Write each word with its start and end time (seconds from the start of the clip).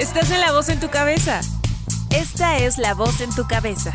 Estás 0.00 0.30
en 0.30 0.40
la 0.40 0.50
voz 0.52 0.70
en 0.70 0.80
tu 0.80 0.88
cabeza. 0.88 1.42
Esta 2.08 2.56
es 2.56 2.78
la 2.78 2.94
voz 2.94 3.20
en 3.20 3.28
tu 3.34 3.46
cabeza. 3.46 3.94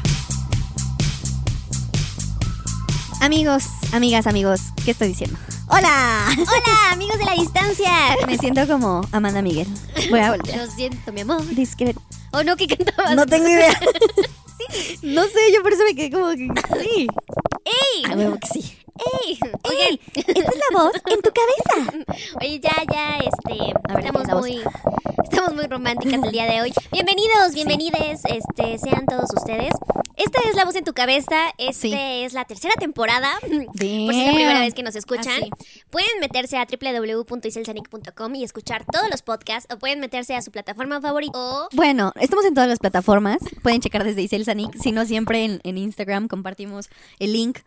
Amigos, 3.21 3.63
amigas, 3.91 4.27
amigos, 4.27 4.61
¿qué 4.85 4.91
estoy 4.91 5.07
diciendo? 5.07 5.35
¡Hola! 5.67 6.27
Hola, 6.37 6.91
amigos 6.91 7.17
de 7.17 7.25
la 7.25 7.33
distancia. 7.33 7.91
Me 8.27 8.37
siento 8.37 8.67
como 8.67 9.01
Amanda 9.11 9.41
Miguel. 9.41 9.67
Voy 10.11 10.19
a 10.19 10.29
volver. 10.29 10.55
Lo 10.55 10.67
siento, 10.67 11.11
mi 11.11 11.21
amor. 11.21 11.43
Discreto. 11.55 11.99
¿O 12.33 12.43
no 12.43 12.55
que 12.55 12.67
cantabas? 12.67 13.15
No 13.15 13.25
tengo 13.25 13.47
idea. 13.47 13.73
No 15.03 15.23
sé, 15.23 15.53
yo 15.53 15.61
por 15.61 15.73
eso 15.73 15.83
me 15.83 15.95
quedé 15.95 16.11
como 16.11 16.29
que 16.31 16.49
sí. 16.81 17.07
¡Ey! 17.65 18.11
A 18.11 18.15
huevo 18.15 18.37
que 18.39 18.47
sí. 18.47 18.77
¡Ey! 18.97 19.37
Oigan, 19.63 19.99
Esta 20.13 20.31
es 20.31 20.55
la 20.71 20.79
voz 20.83 20.93
en 21.11 21.21
tu 21.21 21.29
cabeza. 21.31 22.05
oye, 22.41 22.59
ya, 22.61 22.71
ya, 22.91 23.17
este, 23.17 23.73
ver, 23.93 23.99
estamos 24.05 24.27
muy, 24.41 24.61
estamos 25.23 25.53
muy 25.53 25.65
románticas 25.67 26.23
el 26.23 26.31
día 26.31 26.45
de 26.45 26.61
hoy. 26.61 26.73
Bienvenidos, 26.93 27.53
bienvenides, 27.53 28.21
este, 28.25 28.77
sean 28.77 29.05
todos 29.05 29.29
ustedes. 29.35 29.73
Esta 30.15 30.39
es 30.49 30.55
La 30.55 30.63
Voz 30.63 30.75
en 30.77 30.85
tu 30.85 30.93
Cabeza, 30.93 31.35
este 31.57 31.89
Sí. 31.89 31.93
es 31.93 32.31
la 32.31 32.45
tercera 32.45 32.73
temporada. 32.75 33.31
Damn. 33.41 33.65
Por 33.65 34.13
si 34.13 34.21
es 34.21 34.27
la 34.27 34.33
primera 34.33 34.59
vez 34.61 34.73
que 34.73 34.81
nos 34.83 34.95
escuchan, 34.95 35.41
Ah, 35.43 35.55
pueden 35.89 36.19
meterse 36.21 36.57
a 36.57 36.65
www.iselsanic.com 36.65 38.35
y 38.35 38.45
escuchar 38.45 38.85
todos 38.89 39.09
los 39.11 39.21
podcasts, 39.23 39.71
o 39.73 39.77
pueden 39.77 39.99
meterse 39.99 40.35
a 40.35 40.41
su 40.41 40.51
plataforma 40.51 41.01
favorita, 41.01 41.37
o 41.37 41.67
Bueno, 41.73 42.13
estamos 42.17 42.45
en 42.45 42.53
todas 42.53 42.69
las 42.69 42.79
plataformas. 42.79 43.39
Pueden 43.61 43.81
checar 43.81 44.05
desde 44.05 44.21
Isel 44.21 44.45
Sanik. 44.45 44.73
Si 44.77 44.93
no, 44.93 45.05
siempre 45.05 45.43
en, 45.43 45.59
en 45.65 45.77
Instagram 45.77 46.29
compartimos 46.29 46.89
el 47.19 47.33
link 47.33 47.59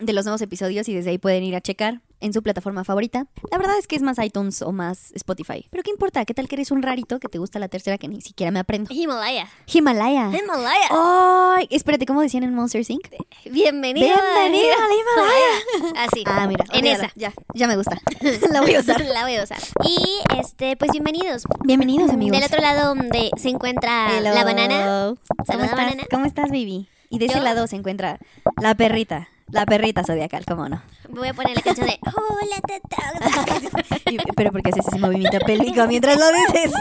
de 0.00 0.12
los 0.12 0.24
nuevos 0.24 0.40
episodios 0.42 0.88
y 0.88 0.94
desde 0.94 1.10
ahí 1.10 1.18
pueden 1.18 1.44
ir 1.44 1.54
a 1.54 1.60
checar 1.60 2.00
en 2.20 2.32
su 2.32 2.42
plataforma 2.42 2.84
favorita. 2.84 3.26
La 3.50 3.58
verdad 3.58 3.78
es 3.78 3.86
que 3.86 3.96
es 3.96 4.02
más 4.02 4.18
iTunes 4.18 4.60
o 4.62 4.72
más 4.72 5.10
Spotify. 5.12 5.66
Pero 5.70 5.82
¿qué 5.82 5.90
importa? 5.90 6.24
¿Qué 6.24 6.34
tal 6.34 6.48
que 6.48 6.56
eres 6.56 6.70
un 6.70 6.82
rarito 6.82 7.18
que 7.18 7.28
te 7.28 7.38
gusta 7.38 7.58
la 7.58 7.68
tercera 7.68 7.96
que 7.98 8.08
ni 8.08 8.20
siquiera 8.20 8.50
me 8.50 8.58
aprendo? 8.58 8.92
Himalaya. 8.92 9.48
Himalaya. 9.66 10.30
Himalaya. 10.36 10.88
¡Ay! 10.90 11.68
espérate, 11.70 12.06
¿cómo 12.06 12.20
decían 12.20 12.42
en 12.42 12.54
Monster 12.54 12.82
Inc? 12.88 13.08
Bienvenido. 13.50 14.06
Bienvenido 14.06 14.74
al 14.74 14.92
Himalaya. 14.98 16.04
Así. 16.06 16.24
Ah, 16.26 16.46
mira. 16.46 16.64
En 16.72 16.80
olvídala. 16.80 17.04
esa. 17.06 17.12
Ya, 17.16 17.32
ya 17.54 17.66
me 17.68 17.76
gusta. 17.76 17.98
la 18.52 18.60
voy 18.60 18.74
a 18.74 18.80
usar. 18.80 19.00
La 19.06 19.22
voy 19.24 19.36
a 19.36 19.44
usar. 19.44 19.58
Y 19.84 20.38
este, 20.38 20.76
pues 20.76 20.90
bienvenidos. 20.92 21.44
Bienvenidos, 21.64 22.10
amigos. 22.10 22.38
Del 22.38 22.46
otro 22.46 22.60
lado 22.60 22.94
donde 22.94 23.30
se 23.36 23.48
encuentra 23.48 24.18
Hello. 24.18 24.34
la 24.34 24.44
banana. 24.44 25.14
¿Cómo 25.26 25.44
Saluda, 25.46 25.64
estás? 25.64 25.76
banana. 25.78 26.02
¿Cómo 26.10 26.24
estás, 26.26 26.48
baby? 26.50 26.88
Y 27.08 27.18
de 27.18 27.26
ese 27.26 27.40
lado 27.40 27.66
se 27.66 27.76
encuentra 27.76 28.18
la 28.60 28.74
perrita. 28.74 29.28
La 29.52 29.66
perrita 29.66 30.04
zodiacal, 30.04 30.44
¿cómo 30.46 30.68
no? 30.68 30.80
Voy 31.12 31.28
a 31.28 31.34
poner 31.34 31.56
la 31.56 31.62
canción 31.62 31.86
de 31.86 31.98
Hola, 32.04 32.60
tata. 32.60 34.00
Y- 34.10 34.16
pero 34.36 34.50
porque 34.52 34.70
haces 34.70 34.86
ese 34.88 34.98
movimiento 34.98 35.38
pélvico 35.46 35.86
mientras 35.86 36.18
lo 36.18 36.24
dices. 36.32 36.72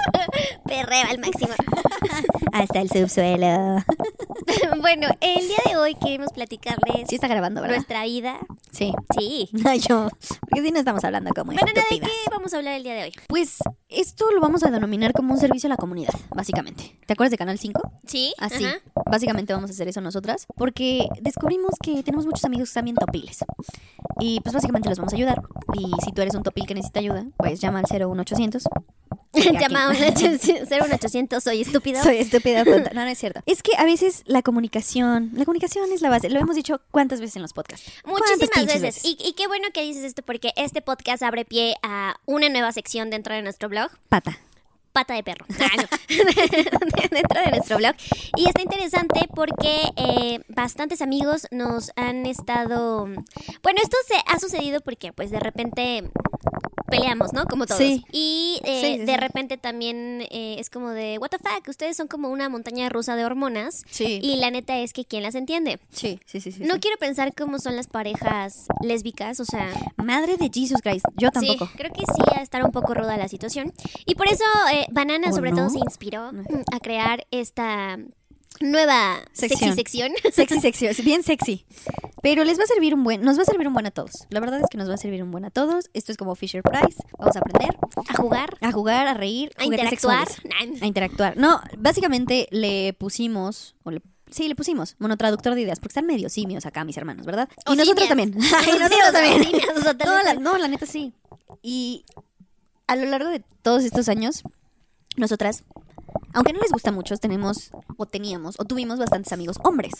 Perreo 0.65 1.07
al 1.09 1.19
máximo. 1.19 1.53
Hasta 2.53 2.81
el 2.81 2.89
subsuelo. 2.89 3.83
bueno, 4.81 5.07
el 5.21 5.47
día 5.47 5.57
de 5.65 5.77
hoy 5.77 5.95
queremos 5.95 6.31
platicarles 6.33 7.07
Sí 7.07 7.15
está 7.15 7.27
grabando, 7.27 7.61
¿verdad? 7.61 7.75
nuestra 7.75 8.03
vida. 8.05 8.37
Sí. 8.71 8.93
Sí. 9.17 9.49
Ay, 9.65 9.79
yo. 9.79 10.09
Porque 10.39 10.63
si 10.63 10.71
no 10.71 10.79
estamos 10.79 11.03
hablando 11.03 11.31
como 11.35 11.51
Banana, 11.53 11.71
¿de 11.89 11.99
qué 11.99 12.07
vamos 12.31 12.53
a 12.53 12.57
hablar 12.57 12.75
el 12.75 12.83
día 12.83 12.93
de 12.95 13.03
hoy? 13.03 13.13
Pues 13.27 13.57
esto 13.89 14.31
lo 14.31 14.41
vamos 14.41 14.63
a 14.63 14.71
denominar 14.71 15.13
como 15.13 15.33
un 15.33 15.39
servicio 15.39 15.67
a 15.67 15.71
la 15.71 15.77
comunidad, 15.77 16.13
básicamente. 16.35 16.97
¿Te 17.05 17.13
acuerdas 17.13 17.31
de 17.31 17.37
Canal 17.37 17.59
5? 17.59 17.81
Sí. 18.07 18.33
Así. 18.37 18.65
ajá. 18.65 18.77
Básicamente 19.05 19.53
vamos 19.53 19.69
a 19.69 19.73
hacer 19.73 19.87
eso 19.87 20.01
nosotras 20.01 20.45
porque 20.55 21.07
descubrimos 21.21 21.71
que 21.81 22.03
tenemos 22.03 22.25
muchos 22.25 22.45
amigos 22.45 22.67
que 22.69 22.71
están 22.71 22.85
bien 22.85 22.95
topiles. 22.95 23.43
Y 24.19 24.41
pues 24.41 24.53
básicamente 24.53 24.89
los 24.89 24.97
vamos 24.97 25.13
a 25.13 25.15
ayudar. 25.15 25.41
Y 25.73 25.91
si 26.03 26.11
tú 26.11 26.21
eres 26.21 26.35
un 26.35 26.43
topil 26.43 26.65
que 26.65 26.75
necesita 26.75 26.99
ayuda, 26.99 27.25
pues 27.37 27.59
llama 27.59 27.79
al 27.79 27.85
01800. 27.85 28.63
Llama 29.33 29.85
a 29.85 29.89
un 29.89 29.95
01800, 29.95 31.43
soy 31.43 31.61
estúpido. 31.61 32.01
Soy 32.01 32.17
estúpida. 32.17 32.63
No, 32.63 32.79
no 32.93 33.01
es 33.03 33.19
cierto. 33.19 33.41
Es 33.45 33.61
que 33.61 33.71
a 33.77 33.85
veces 33.85 34.23
la 34.25 34.41
comunicación, 34.41 35.31
la 35.35 35.45
comunicación 35.45 35.91
es 35.91 36.01
la 36.01 36.09
base. 36.09 36.29
Lo 36.29 36.39
hemos 36.39 36.55
dicho 36.55 36.81
cuántas 36.89 37.19
veces 37.19 37.35
en 37.35 37.43
los 37.43 37.53
podcasts. 37.53 37.91
¿Cuántas 38.03 38.37
Muchísimas 38.37 38.49
pinches 38.49 38.81
veces. 38.81 39.05
Y, 39.05 39.17
y 39.19 39.33
qué 39.33 39.47
bueno 39.47 39.67
que 39.71 39.83
dices 39.83 40.03
esto 40.03 40.23
porque 40.23 40.51
este 40.55 40.81
podcast 40.81 41.21
abre 41.21 41.45
pie 41.45 41.75
a 41.83 42.15
una 42.25 42.49
nueva 42.49 42.71
sección 42.71 43.11
dentro 43.11 43.35
de 43.35 43.43
nuestro 43.43 43.69
blog. 43.69 43.91
Pata. 44.09 44.39
Pata 44.99 45.13
de 45.13 45.23
perro. 45.23 45.45
Ah, 45.61 45.87
dentro 47.09 47.41
de 47.41 47.51
nuestro 47.51 47.77
blog. 47.77 47.95
Y 48.35 48.49
está 48.49 48.61
interesante 48.61 49.29
porque 49.33 49.83
eh, 49.95 50.41
bastantes 50.49 51.01
amigos 51.01 51.47
nos 51.51 51.93
han 51.95 52.25
estado... 52.25 53.05
Bueno, 53.63 53.79
esto 53.81 53.95
se 54.05 54.15
ha 54.27 54.39
sucedido 54.39 54.81
porque 54.81 55.13
pues 55.13 55.31
de 55.31 55.39
repente 55.39 56.03
peleamos, 56.89 57.33
¿no? 57.33 57.45
Como 57.45 57.65
todos. 57.65 57.79
Sí. 57.79 58.03
Y 58.11 58.59
eh, 58.63 58.97
Sí, 58.99 59.05
de 59.05 59.17
repente 59.17 59.57
también 59.57 60.21
eh, 60.31 60.55
es 60.59 60.69
como 60.69 60.89
de, 60.91 61.17
what 61.19 61.29
the 61.29 61.37
fuck, 61.37 61.67
ustedes 61.67 61.95
son 61.97 62.07
como 62.07 62.29
una 62.29 62.49
montaña 62.49 62.89
rusa 62.89 63.15
de 63.15 63.25
hormonas. 63.25 63.83
Sí. 63.89 64.19
Y 64.21 64.37
la 64.37 64.51
neta 64.51 64.77
es 64.79 64.93
que 64.93 65.05
¿quién 65.05 65.23
las 65.23 65.35
entiende? 65.35 65.79
Sí, 65.91 66.19
sí, 66.25 66.41
sí. 66.41 66.51
sí, 66.51 66.63
no 66.63 66.79
quiero 66.79 66.97
pensar 66.97 67.33
cómo 67.35 67.59
son 67.59 67.75
las 67.75 67.87
parejas 67.87 68.65
lésbicas, 68.81 69.39
o 69.39 69.45
sea... 69.45 69.69
Madre 69.97 70.37
de 70.37 70.49
Jesus 70.53 70.81
Christ. 70.81 71.05
Yo 71.17 71.29
tampoco. 71.31 71.67
Sí, 71.67 71.71
creo 71.77 71.91
que 71.93 71.99
sí 72.01 72.21
a 72.35 72.41
estar 72.41 72.63
un 72.63 72.71
poco 72.71 72.93
ruda 72.93 73.15
la 73.17 73.27
situación. 73.27 73.73
Y 74.05 74.15
por 74.15 74.27
eso 74.27 74.43
eh, 74.73 74.87
Banana 74.91 75.29
¿O 75.29 75.33
sobre 75.35 75.51
no? 75.51 75.57
todo 75.57 75.69
se 75.69 75.79
inspiró 75.79 76.31
a 76.71 76.79
crear 76.79 77.27
esta 77.31 77.97
nueva 78.59 79.19
Sección. 79.33 79.75
sexy 79.75 79.75
sección. 79.75 80.11
Sexy, 80.33 80.59
sexy, 80.59 80.85
es 80.87 81.03
bien 81.03 81.23
sexy. 81.23 81.65
Pero 82.21 82.43
les 82.43 82.59
va 82.59 82.63
a 82.63 82.67
servir 82.67 82.93
un 82.93 83.03
buen, 83.03 83.21
nos 83.23 83.37
va 83.37 83.43
a 83.43 83.45
servir 83.45 83.67
un 83.67 83.73
buen 83.73 83.85
a 83.85 83.91
todos. 83.91 84.25
La 84.29 84.39
verdad 84.39 84.59
es 84.59 84.65
que 84.69 84.77
nos 84.77 84.89
va 84.89 84.95
a 84.95 84.97
servir 84.97 85.23
un 85.23 85.31
buen 85.31 85.45
a 85.45 85.49
todos. 85.51 85.89
Esto 85.93 86.11
es 86.11 86.17
como 86.17 86.35
Fisher 86.35 86.61
Price. 86.63 87.01
Vamos 87.17 87.35
a 87.35 87.39
aprender 87.39 87.77
a 88.09 88.13
jugar, 88.15 88.49
a 88.61 88.71
jugar, 88.71 89.07
a 89.07 89.13
reír, 89.13 89.51
a 89.57 89.65
interactuar. 89.65 90.27
sexuales. 90.27 90.81
A 90.81 90.85
interactuar. 90.85 91.37
No, 91.37 91.61
básicamente 91.77 92.47
le 92.51 92.93
pusimos, 92.93 93.75
o 93.83 93.91
le- 93.91 94.01
sí, 94.29 94.47
le 94.47 94.55
pusimos 94.55 94.95
monotraductor 94.99 95.55
de 95.55 95.61
ideas, 95.61 95.79
porque 95.79 95.91
están 95.91 96.05
medio 96.05 96.29
simios 96.29 96.65
acá 96.65 96.83
mis 96.83 96.97
hermanos, 96.97 97.25
¿verdad? 97.25 97.47
O 97.65 97.73
y 97.73 97.77
nosotros 97.77 98.07
simias. 98.07 98.31
también. 98.31 98.33
Y 98.67 98.79
nosotros 98.79 99.11
también. 99.13 99.41
o 99.41 99.43
simias, 99.45 99.69
o 99.77 99.81
sea, 99.81 99.97
tal 99.97 100.07
no, 100.09 100.15
vez 100.15 100.23
la, 100.25 100.33
tal- 100.33 100.43
no, 100.43 100.57
la 100.57 100.67
neta 100.67 100.85
sí. 100.85 101.13
Y 101.61 102.05
a 102.87 102.95
lo 102.95 103.05
largo 103.05 103.29
de 103.29 103.43
todos 103.61 103.83
estos 103.83 104.09
años, 104.09 104.43
nosotras, 105.15 105.63
aunque 106.33 106.53
no 106.53 106.59
les 106.59 106.71
gusta 106.71 106.91
mucho, 106.91 107.17
tenemos 107.17 107.71
o 107.97 108.05
teníamos 108.05 108.59
o 108.59 108.65
tuvimos 108.65 108.99
bastantes 108.99 109.33
amigos 109.33 109.57
hombres. 109.63 109.93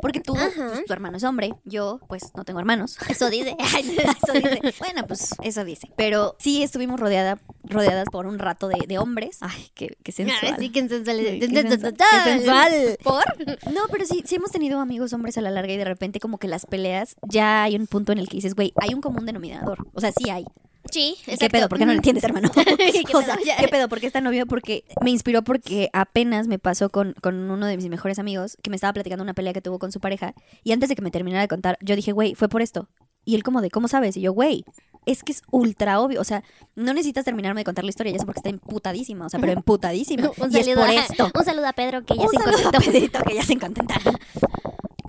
Porque 0.00 0.20
tú, 0.20 0.32
pues, 0.32 0.84
tu 0.86 0.92
hermano 0.92 1.18
es 1.18 1.24
hombre, 1.24 1.52
yo 1.64 2.00
pues 2.08 2.32
no 2.34 2.44
tengo 2.44 2.58
hermanos. 2.58 2.96
Eso 3.08 3.28
dice. 3.28 3.56
Eso 3.58 4.32
dice. 4.32 4.74
Bueno, 4.78 5.06
pues 5.06 5.34
eso 5.42 5.64
dice. 5.64 5.90
Pero 5.96 6.36
sí 6.38 6.62
estuvimos 6.62 6.98
rodeada, 6.98 7.38
rodeadas 7.64 8.06
por 8.10 8.26
un 8.26 8.38
rato 8.38 8.68
de, 8.68 8.86
de 8.86 8.98
hombres. 8.98 9.38
Ay, 9.40 9.70
qué, 9.74 9.96
qué 10.02 10.12
sensual. 10.12 10.56
Sí, 10.58 10.70
que 10.70 10.88
sensual. 10.88 11.18
Qué 11.18 11.48
sensual. 11.50 11.94
Qué 11.96 12.30
sensual. 12.30 12.98
¿Por? 13.02 13.24
No, 13.72 13.82
pero 13.90 14.06
sí, 14.06 14.22
sí 14.24 14.36
hemos 14.36 14.50
tenido 14.50 14.80
amigos 14.80 15.12
hombres 15.12 15.36
a 15.38 15.40
la 15.40 15.50
larga 15.50 15.72
y 15.72 15.76
de 15.76 15.84
repente 15.84 16.20
como 16.20 16.38
que 16.38 16.48
las 16.48 16.66
peleas 16.66 17.16
ya 17.28 17.62
hay 17.62 17.76
un 17.76 17.86
punto 17.86 18.12
en 18.12 18.18
el 18.18 18.28
que 18.28 18.36
dices, 18.36 18.54
güey, 18.54 18.72
hay 18.76 18.94
un 18.94 19.00
común 19.00 19.26
denominador. 19.26 19.86
O 19.92 20.00
sea, 20.00 20.12
sí 20.12 20.30
hay. 20.30 20.46
Sí, 20.90 21.16
¿Y 21.26 21.30
exacto. 21.30 21.38
¿Qué 21.38 21.50
pedo? 21.50 21.68
¿Por 21.68 21.78
qué 21.78 21.86
no 21.86 21.92
lo 21.92 21.96
entiendes, 21.96 22.24
hermano? 22.24 22.50
¿Qué 22.54 23.04
o 23.14 23.22
sea. 23.22 23.36
¿qué 23.58 23.68
pedo? 23.68 23.88
¿Por 23.88 24.00
qué 24.00 24.06
está 24.06 24.20
novio? 24.20 24.46
Porque 24.46 24.84
me 25.02 25.10
inspiró 25.10 25.42
porque 25.42 25.90
apenas 25.92 26.48
me 26.48 26.58
pasó 26.58 26.90
con, 26.90 27.14
con 27.20 27.50
uno 27.50 27.66
de 27.66 27.76
mis 27.76 27.88
mejores 27.88 28.18
amigos 28.18 28.56
que 28.62 28.70
me 28.70 28.76
estaba 28.76 28.92
platicando 28.92 29.22
una 29.22 29.34
pelea 29.34 29.52
que 29.52 29.62
tuvo 29.62 29.78
con 29.78 29.92
su 29.92 30.00
pareja 30.00 30.34
y 30.64 30.72
antes 30.72 30.88
de 30.88 30.96
que 30.96 31.02
me 31.02 31.10
terminara 31.10 31.42
de 31.42 31.48
contar, 31.48 31.78
yo 31.80 31.96
dije, 31.96 32.12
güey, 32.12 32.34
fue 32.34 32.48
por 32.48 32.62
esto. 32.62 32.88
Y 33.24 33.34
él 33.34 33.42
como 33.42 33.60
de, 33.60 33.70
¿cómo 33.70 33.86
sabes? 33.86 34.16
Y 34.16 34.22
yo, 34.22 34.32
güey, 34.32 34.64
es 35.06 35.22
que 35.22 35.32
es 35.32 35.42
ultra 35.50 36.00
obvio. 36.00 36.20
O 36.20 36.24
sea, 36.24 36.42
no 36.74 36.92
necesitas 36.94 37.24
terminarme 37.24 37.60
de 37.60 37.64
contar 37.64 37.84
la 37.84 37.90
historia, 37.90 38.12
ya 38.12 38.18
sé 38.18 38.26
porque 38.26 38.38
está 38.40 38.50
emputadísima, 38.50 39.26
o 39.26 39.28
sea, 39.28 39.40
pero 39.40 39.52
emputadísima. 39.56 40.30
Un 40.38 40.52
y 40.52 40.58
es 40.58 40.66
saludo, 40.66 40.82
por 40.82 40.90
a, 40.90 40.94
esto. 40.94 41.30
un 41.34 41.44
saludo 41.44 41.66
a 41.66 41.72
Pedro 41.72 42.04
que 42.04 42.14
ya 42.16 42.22
Un 42.22 42.30
se 42.30 42.38
saludo 42.38 42.68
a. 42.68 42.72
Pedrito, 42.72 43.20
que 43.22 43.34
ya 43.34 43.42
se 43.42 43.58
contentaron. 43.58 44.16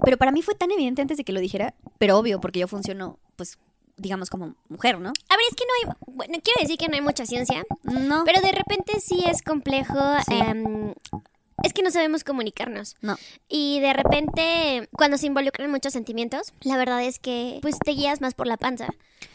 Pero 0.04 0.18
para 0.18 0.32
mí 0.32 0.42
fue 0.42 0.56
tan 0.56 0.72
evidente 0.72 1.02
antes 1.02 1.18
de 1.18 1.24
que 1.24 1.32
lo 1.32 1.40
dijera, 1.40 1.76
pero 2.00 2.18
obvio, 2.18 2.42
porque 2.42 2.60
yo 2.60 2.68
funciono, 2.68 3.20
pues, 3.36 3.60
digamos, 3.98 4.30
como 4.30 4.56
mujer, 4.70 5.00
¿no? 5.00 5.10
A 5.30 5.36
ver, 5.38 5.46
es 5.50 5.56
que 5.56 5.64
no 5.66 5.92
hay, 5.92 5.96
bueno, 6.16 6.34
quiero 6.44 6.62
decir 6.62 6.78
que 6.78 6.88
no 6.88 6.96
hay 6.96 7.02
mucha 7.02 7.26
ciencia, 7.26 7.64
No. 7.84 8.24
pero 8.26 8.42
de 8.42 8.52
repente 8.52 9.00
sí 9.00 9.24
es 9.28 9.42
complejo. 9.42 9.98
Sí. 10.28 10.34
em, 10.40 10.94
es 11.64 11.74
que 11.74 11.82
no 11.84 11.92
sabemos 11.92 12.24
comunicarnos. 12.24 12.96
no. 13.02 13.18
Y 13.50 13.80
de 13.82 13.94
repente, 13.94 14.90
cuando 14.98 15.18
se 15.18 15.26
involucran 15.28 15.70
muchos 15.72 15.94
sentimientos, 15.94 16.54
la 16.62 16.78
verdad 16.78 17.04
es 17.04 17.20
que 17.20 17.60
pues 17.62 17.78
te 17.84 17.92
guías 17.92 18.22
más 18.22 18.34
por 18.34 18.48
la 18.48 18.58
panza. 18.58 18.88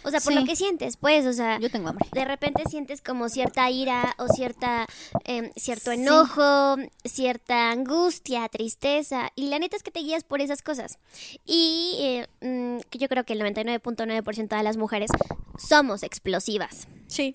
O 0.02 0.10
sea, 0.10 0.20
por 0.20 0.32
Sí. 0.32 0.38
lo 0.38 0.44
que 0.44 0.56
sientes, 0.56 0.96
pues, 0.96 1.26
o 1.26 1.32
sea, 1.32 1.58
Yo 1.60 1.70
tengo 1.70 1.88
hambre. 1.88 2.08
de 2.12 2.24
repente 2.24 2.62
sientes 2.68 3.02
como 3.02 3.28
cierta 3.28 3.70
ira 3.70 4.14
o 4.18 4.26
cierta 4.28 4.86
em, 5.24 5.50
cierto 5.56 5.90
Sí. 5.92 5.98
enojo, 6.00 6.76
cierta 7.04 7.70
angustia, 7.70 8.48
tristeza 8.48 9.30
y 9.36 9.48
la 9.48 9.58
neta 9.58 9.76
es 9.76 9.82
que 9.82 9.90
te 9.90 10.00
guías 10.00 10.24
por 10.24 10.40
esas 10.40 10.62
cosas. 10.62 10.98
Y 11.44 11.96
eh, 12.00 12.26
mm, 12.40 12.80
que 12.90 12.98
yo 12.98 13.08
creo 13.08 13.24
que 13.24 13.34
el 13.34 13.40
99.9% 13.40 14.56
de 14.56 14.62
las 14.62 14.76
mujeres 14.76 15.10
somos 15.58 16.02
explosivas. 16.02 16.88
Sí. 17.06 17.34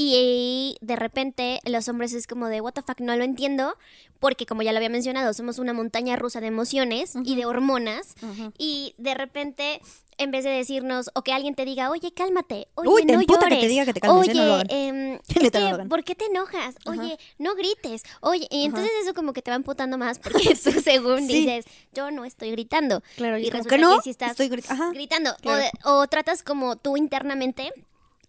Y 0.00 0.76
de 0.80 0.94
repente 0.94 1.58
los 1.64 1.88
hombres 1.88 2.12
es 2.14 2.28
como 2.28 2.46
de, 2.46 2.60
what 2.60 2.72
the 2.72 2.82
fuck, 2.82 3.00
no 3.00 3.16
lo 3.16 3.24
entiendo, 3.24 3.76
porque 4.20 4.46
como 4.46 4.62
ya 4.62 4.70
lo 4.70 4.78
había 4.78 4.88
mencionado, 4.88 5.34
somos 5.34 5.58
una 5.58 5.72
montaña 5.72 6.14
rusa 6.14 6.40
de 6.40 6.46
emociones 6.46 7.14
y 7.24 7.34
de 7.34 7.44
hormonas. 7.46 8.14
Y 8.58 8.94
de 8.96 9.14
repente 9.14 9.80
en 10.20 10.32
vez 10.32 10.42
de 10.42 10.50
decirnos, 10.50 11.10
o 11.14 11.22
que 11.22 11.32
alguien 11.32 11.54
te 11.54 11.64
diga, 11.64 11.90
oye, 11.90 12.10
cálmate, 12.12 12.66
oye, 12.74 12.88
Uy, 12.88 13.06
te 13.06 13.12
no 13.12 13.20
emputa 13.20 13.38
que 13.46 13.54
llores. 13.54 13.60
te 13.60 13.68
diga 13.68 13.84
que 13.84 13.92
te 13.94 14.00
calmes, 14.00 14.28
¿eh? 14.28 14.30
Oye, 14.32 14.40
No 14.40 14.60
em, 14.68 15.14
es 15.28 15.50
que. 15.52 15.84
¿por 15.88 16.02
qué 16.02 16.14
te 16.16 16.24
enojas? 16.26 16.74
Oye, 16.86 17.16
no 17.38 17.54
grites. 17.54 18.02
Oye, 18.20 18.48
y 18.50 18.64
entonces 18.64 18.90
eso 19.02 19.14
como 19.14 19.32
que 19.32 19.42
te 19.42 19.52
va 19.52 19.56
emputando 19.56 19.96
más 19.96 20.18
porque 20.18 20.56
tú 20.64 20.72
según 20.80 21.24
Sí. 21.26 21.46
dices, 21.46 21.66
yo 21.92 22.10
no 22.10 22.24
estoy 22.24 22.50
gritando. 22.50 23.00
Claro, 23.16 23.38
y, 23.38 23.46
Y 23.46 23.50
como 23.50 23.62
que 23.64 23.78
no, 23.78 23.96
que 23.98 24.02
sí 24.02 24.10
estás 24.10 24.32
estoy 24.32 24.48
grit- 24.48 24.68
ajá. 24.68 24.90
gritando. 24.92 25.30
O 25.30 25.36
claro. 25.36 25.58
de- 25.62 25.70
O, 25.84 26.06
tratas 26.08 26.42
como 26.42 26.74
tú 26.76 26.96
internamente. 26.96 27.72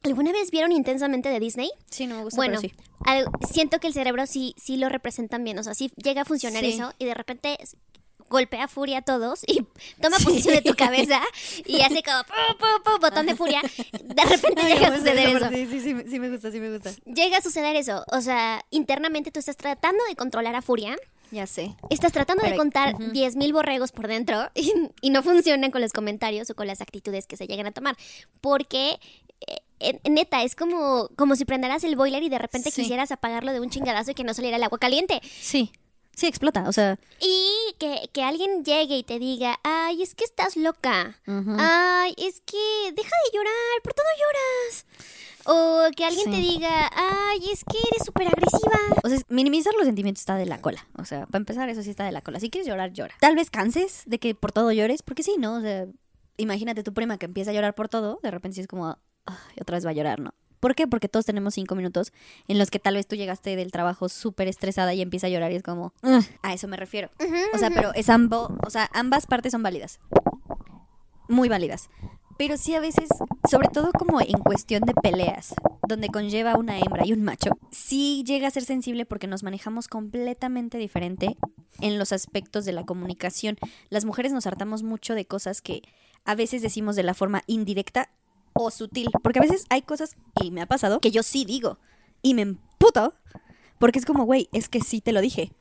¿Alguna 0.04 0.32
vez 0.32 0.50
vieron 0.52 0.72
intensamente 0.72 1.30
de 1.30 1.40
Disney? 1.40 1.70
Sí, 1.90 2.08
no 2.08 2.16
me 2.18 2.24
gusta, 2.24 2.38
Bueno, 2.38 2.60
pero 2.62 2.74
sí. 2.74 2.82
al- 3.06 3.26
siento 3.52 3.80
que 3.80 3.88
el 3.88 3.94
cerebro 3.94 4.26
sí, 4.28 4.56
sí 4.58 4.78
lo 4.78 4.88
representan 4.90 5.44
bien. 5.44 5.60
O 5.60 5.64
sea, 5.64 5.74
sí 5.74 5.92
llega 5.98 6.22
a 6.22 6.26
funcionar 6.26 6.64
Sí. 6.64 6.72
eso 6.74 6.94
y 7.00 7.06
de 7.06 7.14
repente 7.14 7.58
golpea 8.30 8.68
furia 8.68 9.00
a 9.00 9.02
todos 9.02 9.42
y 9.48 9.66
toma 10.02 10.18
Sí. 10.18 10.24
posición 10.26 10.56
de 10.56 10.62
tu 10.62 10.76
cabeza 10.76 11.20
y 11.66 11.82
hace 11.82 12.04
como 12.04 12.24
pu, 12.24 12.58
pu, 12.60 12.84
pu, 12.84 13.00
botón 13.02 13.26
de 13.26 13.36
furia. 13.36 13.62
De 14.04 14.24
repente 14.24 14.62
Ay, 14.64 14.74
llega 14.76 14.88
a 14.90 14.98
suceder 14.98 15.30
eso. 15.36 15.50
Sí, 15.50 15.68
sí, 15.68 15.80
sí, 15.82 15.96
sí 16.10 16.20
me 16.20 16.30
gusta, 16.30 16.52
sí 16.52 16.60
me 16.60 16.72
gusta. 16.72 16.92
Llega 17.06 17.38
a 17.38 17.42
suceder 17.42 17.76
eso. 17.76 18.04
O 18.12 18.22
sea, 18.22 18.64
internamente 18.70 19.32
tú 19.32 19.40
estás 19.40 19.58
tratando 19.58 20.04
de 20.08 20.16
controlar 20.16 20.56
a 20.56 20.62
furia. 20.62 20.96
Ya 21.32 21.46
sé. 21.46 21.76
Estás 21.92 22.12
tratando 22.12 22.44
de 22.44 22.56
contar 22.56 22.96
ujú. 22.96 23.04
10.000 23.12 23.52
borregos 23.54 23.92
por 23.92 24.08
dentro 24.08 24.50
y, 24.56 24.72
y 25.02 25.10
no 25.10 25.22
funcionan 25.24 25.72
con 25.72 25.82
los 25.82 25.92
comentarios 25.94 26.50
o 26.50 26.56
con 26.56 26.68
las 26.68 26.82
actitudes 26.82 27.28
que 27.28 27.36
se 27.38 27.48
llegan 27.48 27.68
a 27.68 27.72
tomar. 27.72 27.98
Porque, 28.42 29.00
neta, 30.10 30.44
es 30.44 30.56
como, 30.56 31.10
como 31.16 31.36
si 31.36 31.46
prenderas 31.46 31.84
el 31.84 31.96
boiler 31.96 32.24
y 32.24 32.30
de 32.30 32.38
repente 32.40 32.72
Sí. 32.72 32.82
quisieras 32.82 33.12
apagarlo 33.12 33.54
de 33.54 33.60
un 33.60 33.70
chingadazo 33.70 34.12
y 34.12 34.14
que 34.16 34.24
no 34.24 34.34
saliera 34.34 34.58
el 34.58 34.64
agua 34.64 34.78
caliente. 34.80 35.22
Sí. 35.42 35.72
Sí, 36.16 36.28
explota, 36.28 36.68
o 36.68 36.74
sea. 36.74 37.00
Y 37.22 37.50
que, 37.80 38.10
que 38.12 38.24
alguien 38.24 38.66
llegue 38.66 38.98
y 38.98 39.04
te 39.04 39.20
diga, 39.20 39.58
ay, 39.64 40.02
es 40.04 40.16
que 40.16 40.26
estás 40.26 40.58
loca. 40.58 41.18
Ay, 41.26 42.14
es 42.18 42.42
que 42.42 42.92
deja 42.94 43.10
de 43.26 43.38
llorar, 43.38 43.82
por 43.84 43.94
todo 43.94 44.06
lloras. 44.20 44.86
O 45.46 45.88
que 45.96 46.04
alguien 46.04 46.26
Sí. 46.26 46.32
te 46.32 46.38
diga, 46.38 46.92
ay, 46.94 47.40
es 47.52 47.64
que 47.64 47.78
eres 47.78 48.06
súper 48.06 48.28
agresiva. 48.28 48.78
O 49.02 49.08
sea, 49.08 49.18
minimizar 49.30 49.74
los 49.76 49.86
sentimientos 49.86 50.22
está 50.22 50.36
de 50.36 50.46
la 50.46 50.60
cola. 50.60 50.86
O 50.98 51.06
sea, 51.06 51.26
para 51.28 51.38
empezar, 51.40 51.70
eso 51.70 51.82
sí 51.84 51.90
está 51.90 52.04
de 52.04 52.12
la 52.12 52.22
cola. 52.22 52.42
Si 52.42 52.50
quieres 52.50 52.68
llorar, 52.68 52.92
llora. 52.92 53.16
Tal 53.22 53.36
vez 53.38 53.50
canses 53.50 54.04
de 54.06 54.20
que 54.20 54.36
por 54.36 54.52
todo 54.52 54.74
llores, 54.74 55.02
porque 55.04 55.24
sí, 55.24 55.36
¿no? 55.40 55.56
O 55.56 55.62
sea, 55.62 55.86
imagínate 56.36 56.84
tu 56.84 56.94
prima 56.94 57.18
que 57.18 57.28
empieza 57.28 57.52
a 57.52 57.54
llorar 57.54 57.76
por 57.76 57.88
todo, 57.88 58.20
de 58.24 58.32
repente 58.32 58.56
sí 58.56 58.62
es 58.62 58.68
como, 58.68 58.98
ay, 59.30 59.58
otra 59.62 59.78
vez 59.78 59.86
va 59.86 59.92
a 59.92 59.94
llorar, 59.94 60.20
¿no? 60.20 60.34
¿Por 60.60 60.76
qué? 60.76 60.88
Porque 60.88 61.08
todos 61.08 61.26
tenemos 61.26 61.54
cinco 61.54 61.76
minutos 61.76 62.12
en 62.48 62.60
los 62.60 62.70
que 62.70 62.80
tal 62.80 62.96
vez 62.96 63.08
tú 63.08 63.16
llegaste 63.16 63.56
del 63.56 63.72
trabajo 63.72 64.10
súper 64.10 64.48
estresada 64.48 64.94
y 64.94 65.02
empieza 65.02 65.28
a 65.28 65.30
llorar 65.30 65.52
y 65.52 65.56
es 65.56 65.64
como, 65.64 65.94
a 66.44 66.54
eso 66.54 66.68
me 66.68 66.76
refiero. 66.76 67.10
O 67.54 67.58
sea, 67.58 67.70
pero 67.70 67.94
es 67.94 68.10
ambo, 68.10 68.58
o 68.66 68.70
sea, 68.70 68.90
ambas 68.94 69.26
partes 69.26 69.54
son 69.54 69.64
válidas. 69.64 70.00
Muy 71.30 71.48
válidas. 71.48 71.90
Pero 72.38 72.58
sí 72.58 72.74
a 72.74 72.80
veces, 72.80 73.10
sobre 73.50 73.68
todo 73.68 73.92
como 73.92 74.22
en 74.22 74.40
cuestión 74.40 74.84
de 74.84 74.94
peleas, 74.94 75.54
donde 75.88 76.08
conlleva 76.08 76.58
una 76.58 76.80
hembra 76.80 77.06
y 77.06 77.14
un 77.14 77.24
macho, 77.24 77.52
sí 77.70 78.24
llega 78.26 78.48
a 78.48 78.52
ser 78.52 78.64
sensible 78.64 79.06
porque 79.06 79.28
nos 79.28 79.44
manejamos 79.44 79.88
completamente 79.88 80.78
diferente 80.78 81.38
en 81.82 82.00
los 82.00 82.14
aspectos 82.14 82.64
de 82.66 82.72
la 82.72 82.86
comunicación. 82.86 83.58
Las 83.90 84.06
mujeres 84.06 84.32
nos 84.32 84.48
hartamos 84.48 84.84
mucho 84.84 85.16
de 85.16 85.26
cosas 85.26 85.62
que 85.62 85.84
a 86.26 86.36
veces 86.36 86.62
decimos 86.62 86.96
de 86.96 87.04
la 87.04 87.14
forma 87.14 87.44
indirecta 87.48 88.10
o 88.54 88.72
sutil, 88.72 89.10
porque 89.24 89.40
a 89.40 89.42
veces 89.42 89.66
hay 89.70 89.82
cosas, 89.82 90.16
y 90.42 90.52
me 90.52 90.62
ha 90.62 90.66
pasado, 90.66 91.00
que 91.00 91.12
yo 91.12 91.24
sí 91.24 91.46
digo, 91.46 91.78
y 92.22 92.34
me 92.34 92.42
emputo, 92.42 93.14
porque 93.78 94.00
es 94.00 94.06
como, 94.06 94.26
güey, 94.26 94.50
es 94.52 94.70
que 94.70 94.82
sí 94.82 95.02
te 95.02 95.14
lo 95.14 95.22
dije. 95.22 95.52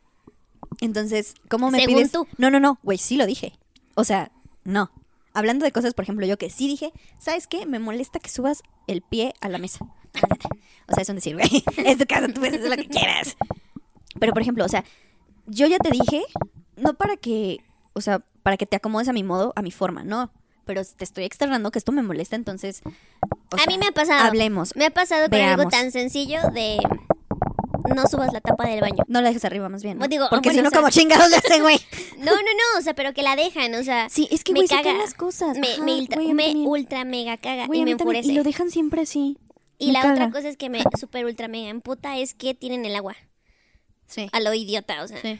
Entonces, 0.80 1.34
¿cómo 1.48 1.70
me 1.70 1.78
Según 1.78 1.94
pides? 1.96 2.12
tú. 2.12 2.26
No, 2.36 2.50
no, 2.50 2.60
no, 2.60 2.78
güey, 2.82 2.98
sí 2.98 3.16
lo 3.16 3.26
dije. 3.26 3.52
O 3.94 4.04
sea, 4.04 4.30
no. 4.64 4.90
Hablando 5.32 5.64
de 5.64 5.72
cosas, 5.72 5.94
por 5.94 6.02
ejemplo, 6.02 6.26
yo 6.26 6.36
que 6.36 6.50
sí 6.50 6.66
dije, 6.66 6.92
¿sabes 7.18 7.46
qué? 7.46 7.64
Me 7.66 7.78
molesta 7.78 8.18
que 8.18 8.28
subas 8.28 8.62
el 8.86 9.02
pie 9.02 9.34
a 9.40 9.48
la 9.48 9.58
mesa. 9.58 9.86
O 10.90 10.94
sea, 10.94 11.02
es 11.02 11.08
un 11.10 11.16
decir, 11.16 11.34
güey, 11.34 11.62
es 11.84 11.98
tu 11.98 12.06
casa, 12.06 12.28
tú 12.28 12.40
puedes 12.40 12.54
hacer 12.54 12.70
lo 12.70 12.76
que 12.76 12.88
quieras. 12.88 13.36
Pero, 14.18 14.32
por 14.32 14.40
ejemplo, 14.40 14.64
o 14.64 14.68
sea, 14.70 14.84
yo 15.46 15.66
ya 15.66 15.78
te 15.78 15.90
dije, 15.90 16.22
no 16.76 16.94
para 16.94 17.18
que, 17.18 17.58
o 17.92 18.00
sea, 18.00 18.24
para 18.42 18.56
que 18.56 18.64
te 18.64 18.76
acomodes 18.76 19.06
a 19.06 19.12
mi 19.12 19.22
modo, 19.22 19.52
a 19.54 19.60
mi 19.60 19.70
forma, 19.70 20.02
no. 20.02 20.32
Pero 20.68 20.84
te 20.84 21.02
estoy 21.02 21.24
externando 21.24 21.70
que 21.70 21.78
esto 21.78 21.92
me 21.92 22.02
molesta, 22.02 22.36
entonces. 22.36 22.82
o 22.84 23.56
a 23.56 23.66
mí 23.66 23.78
me 23.78 23.86
ha 23.86 23.92
pasado. 23.92 24.22
Hablemos. 24.28 24.76
Me 24.76 24.84
ha 24.84 24.90
pasado 24.90 25.30
con 25.30 25.40
algo 25.40 25.68
tan 25.70 25.90
sencillo 25.90 26.40
de 26.52 26.76
no 27.94 28.06
subas 28.06 28.34
la 28.34 28.42
tapa 28.42 28.68
del 28.68 28.82
baño. 28.82 29.02
No 29.08 29.22
la 29.22 29.28
dejes 29.28 29.46
arriba, 29.46 29.70
más 29.70 29.82
bien. 29.82 29.96
¿no? 29.96 30.06
Digo, 30.08 30.26
Porque 30.28 30.50
bueno, 30.50 30.58
si 30.58 30.62
no, 30.62 30.68
o 30.68 30.70
sea- 30.70 30.78
como 30.80 30.90
chingados 30.90 31.30
le 31.30 31.36
hace, 31.36 31.60
güey. 31.62 31.80
No, 32.18 32.32
no, 32.32 32.36
no, 32.42 32.78
o 32.78 32.82
sea, 32.82 32.94
pero 32.94 33.14
que 33.14 33.22
la 33.22 33.34
dejan, 33.34 33.74
o 33.76 33.82
sea, 33.82 34.08
Sí, 34.10 34.28
es 34.30 34.44
que, 34.44 34.52
me 34.52 34.66
caga. 34.66 34.82
caen 34.82 34.98
las 34.98 35.14
cosas. 35.14 35.56
me, 35.56 35.68
Ajá, 35.72 35.82
me 35.84 36.54
ultra, 36.66 37.04
me 37.04 37.10
mega 37.12 37.36
caga 37.38 37.66
y 37.72 37.84
me 37.84 37.92
enfurece. 37.92 38.28
Y 38.28 38.34
lo 38.34 38.42
dejan 38.42 38.70
siempre 38.70 39.02
así. 39.02 39.38
Y 39.78 39.86
Me 39.86 39.92
la 39.94 40.02
caga. 40.02 40.14
otra 40.14 40.30
cosa 40.32 40.48
es 40.48 40.56
que 40.58 40.68
me 40.68 40.82
super 41.00 41.24
ultra 41.24 41.48
mega 41.48 41.70
emputa 41.70 42.18
es 42.18 42.34
que 42.34 42.52
tienen 42.54 42.84
el 42.84 42.94
agua 42.96 43.16
Sí. 44.06 44.28
a 44.32 44.40
lo 44.40 44.52
idiota, 44.52 45.02
o 45.02 45.08
sea. 45.08 45.22
Sí. 45.22 45.38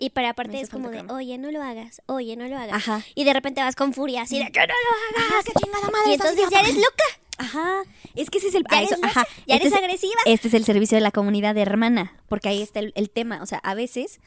Y 0.00 0.10
para 0.10 0.30
aparte 0.30 0.60
es 0.60 0.70
como 0.70 0.88
de, 0.88 0.98
crema. 0.98 1.14
oye, 1.14 1.36
no 1.38 1.50
lo 1.50 1.62
hagas, 1.62 2.00
oye, 2.06 2.34
no 2.36 2.48
lo 2.48 2.56
hagas. 2.56 2.74
Ajá. 2.74 3.02
Y 3.14 3.24
de 3.24 3.32
repente 3.34 3.60
vas 3.60 3.76
con 3.76 3.92
furia 3.92 4.22
así 4.22 4.38
de, 4.38 4.50
que 4.50 4.60
no 4.60 4.66
lo 4.66 5.24
hagas. 5.26 5.44
qué 5.44 5.52
chingada 5.62 5.90
madre, 5.90 6.10
y 6.10 6.12
entonces 6.14 6.48
ya 6.50 6.60
eres 6.60 6.74
loca. 6.76 7.04
Ajá. 7.38 7.82
Es 8.14 8.30
que 8.30 8.38
ese 8.38 8.48
es 8.48 8.54
el. 8.54 8.62
Ya 8.64 8.68
ah, 8.70 8.78
eres 8.78 8.92
eso, 8.92 8.96
loca, 9.00 9.08
ajá. 9.08 9.26
ya 9.46 9.54
Este 9.56 9.66
eres 9.68 9.72
es- 9.72 9.78
agresiva. 9.78 10.20
Este 10.26 10.48
es 10.48 10.54
el 10.54 10.64
servicio 10.64 10.96
de 10.96 11.02
la 11.02 11.10
comunidad 11.10 11.54
de 11.54 11.62
hermana. 11.62 12.16
Porque 12.28 12.48
ahí 12.48 12.62
está 12.62 12.80
el, 12.80 12.92
el 12.96 13.10
tema. 13.10 13.42
O 13.42 13.46
sea, 13.46 13.58
a 13.58 13.74
veces. 13.74 14.20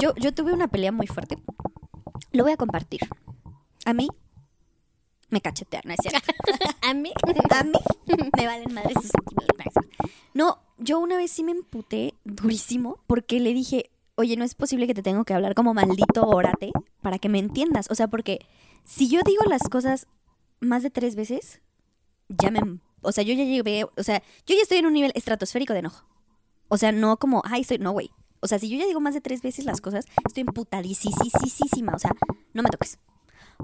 Yo, 0.00 0.14
yo 0.16 0.32
tuve 0.34 0.52
una 0.52 0.68
pelea 0.68 0.92
muy 0.92 1.06
fuerte. 1.06 1.38
Lo 2.32 2.42
voy 2.44 2.52
a 2.52 2.56
compartir. 2.56 3.00
A 3.84 3.92
mí. 3.94 4.08
Me 5.30 5.40
cachetean, 5.42 5.82
¿no 5.84 5.92
es 5.92 5.98
cierto? 6.02 6.20
A 6.82 6.94
mí. 6.94 7.12
A 7.52 7.62
mí 7.64 7.72
me 8.38 8.46
valen 8.46 8.72
madres 8.72 8.94
sus 8.94 9.10
sentimientos. 9.10 9.74
No, 10.32 10.58
yo 10.78 10.98
una 10.98 11.16
vez 11.18 11.30
sí 11.30 11.44
me 11.44 11.52
emputé 11.52 12.14
durísimo 12.24 12.98
porque 13.06 13.38
le 13.40 13.52
dije, 13.52 13.90
oye, 14.18 14.36
no 14.36 14.44
es 14.44 14.54
posible 14.54 14.86
que 14.86 14.94
te 14.94 15.02
tengo 15.02 15.24
que 15.24 15.32
hablar 15.32 15.54
como 15.54 15.74
maldito 15.74 16.26
órate 16.26 16.72
para 17.00 17.18
que 17.18 17.28
me 17.28 17.38
entiendas. 17.38 17.86
O 17.90 17.94
sea, 17.94 18.08
porque 18.08 18.40
si 18.84 19.08
yo 19.08 19.20
digo 19.24 19.44
las 19.48 19.62
cosas 19.62 20.08
más 20.60 20.82
de 20.82 20.90
tres 20.90 21.14
veces, 21.14 21.60
ya 22.28 22.50
me... 22.50 22.60
O 23.00 23.12
sea, 23.12 23.22
yo 23.22 23.32
ya 23.32 23.44
llegué, 23.44 23.84
o 23.84 24.02
sea, 24.02 24.22
yo 24.44 24.56
ya 24.56 24.62
estoy 24.62 24.78
en 24.78 24.86
un 24.86 24.92
nivel 24.92 25.12
estratosférico 25.14 25.72
de 25.72 25.78
enojo. 25.78 26.04
O 26.66 26.76
sea, 26.76 26.90
no 26.90 27.16
como, 27.16 27.42
ay, 27.44 27.60
estoy, 27.60 27.78
no, 27.78 27.92
güey. 27.92 28.10
O 28.40 28.48
sea, 28.48 28.58
si 28.58 28.68
yo 28.68 28.76
ya 28.76 28.86
digo 28.86 29.00
más 29.00 29.14
de 29.14 29.20
tres 29.20 29.40
veces 29.40 29.64
las 29.64 29.80
cosas, 29.80 30.04
estoy 30.26 30.40
emputadísima. 30.40 31.94
O 31.94 31.98
sea, 31.98 32.10
no 32.54 32.62
me 32.62 32.70
toques. 32.70 32.98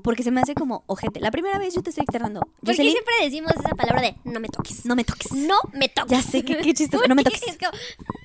Porque 0.02 0.22
se 0.24 0.30
me 0.32 0.40
hace 0.40 0.54
como 0.54 0.82
ojete. 0.86 1.20
La 1.20 1.30
primera 1.30 1.58
vez 1.58 1.74
yo 1.74 1.82
te 1.82 1.90
estoy 1.90 2.02
externando. 2.02 2.40
¿Por 2.40 2.50
qué 2.62 2.72
Jocelyn, 2.72 2.92
siempre 2.92 3.14
decimos 3.22 3.52
esa 3.52 3.70
palabra 3.76 4.02
de 4.02 4.16
no 4.24 4.40
me 4.40 4.48
toques? 4.48 4.84
no 4.84 4.96
me 4.96 5.04
toques. 5.04 5.32
No 5.32 5.58
me 5.72 5.88
toques. 5.88 6.10
Ya 6.10 6.20
sé, 6.22 6.44
qué- 6.44 6.56
qué. 6.58 6.88
¿Por 6.90 7.08
No 7.08 7.14
me 7.14 7.22
toques. 7.24 7.42
Es 7.42 7.56
como, 7.58 7.70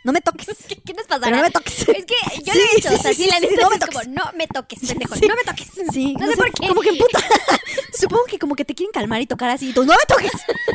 No 0.03 0.11
me 0.11 0.21
toques. 0.21 0.47
¿qué, 0.67 0.75
qué 0.83 0.93
nos 0.93 1.05
pasará? 1.05 1.25
Pero 1.25 1.37
no 1.37 1.43
me 1.43 1.51
toques. 1.51 1.87
Es 1.87 2.05
que 2.05 2.15
yo 2.43 2.53
Sí, 2.53 2.59
lo 2.59 2.65
he 2.65 2.77
hecho, 2.77 2.89
sí, 2.89 2.95
o 2.95 2.97
sea, 2.97 3.13
sí, 3.13 3.23
sí, 3.23 3.29
la 3.29 3.39
neta 3.39 3.61
no 3.61 3.69
me 3.69 3.75
es 3.75 3.79
toques. 3.81 3.97
como, 3.99 4.13
no 4.15 4.23
me 4.35 4.47
toques, 4.47 4.79
pendejo, 4.79 5.15
no 5.15 5.35
me 5.35 5.43
toques. 5.45 5.67
Sí, 5.93 6.13
No 6.19 6.27
sé 6.27 6.35
por 6.37 6.51
qué. 6.51 6.67
Como 6.69 6.81
que 6.81 6.89
emputa. 6.89 7.19
Supongo 7.97 8.23
que 8.25 8.39
como 8.39 8.55
que 8.55 8.65
te 8.65 8.73
quieren 8.73 8.91
calmar 8.91 9.21
y 9.21 9.27
tocar 9.27 9.49
así. 9.51 9.69
y 9.69 9.73
tú, 9.73 9.83
no 9.85 9.93
me 9.93 10.05
toques. 10.07 10.31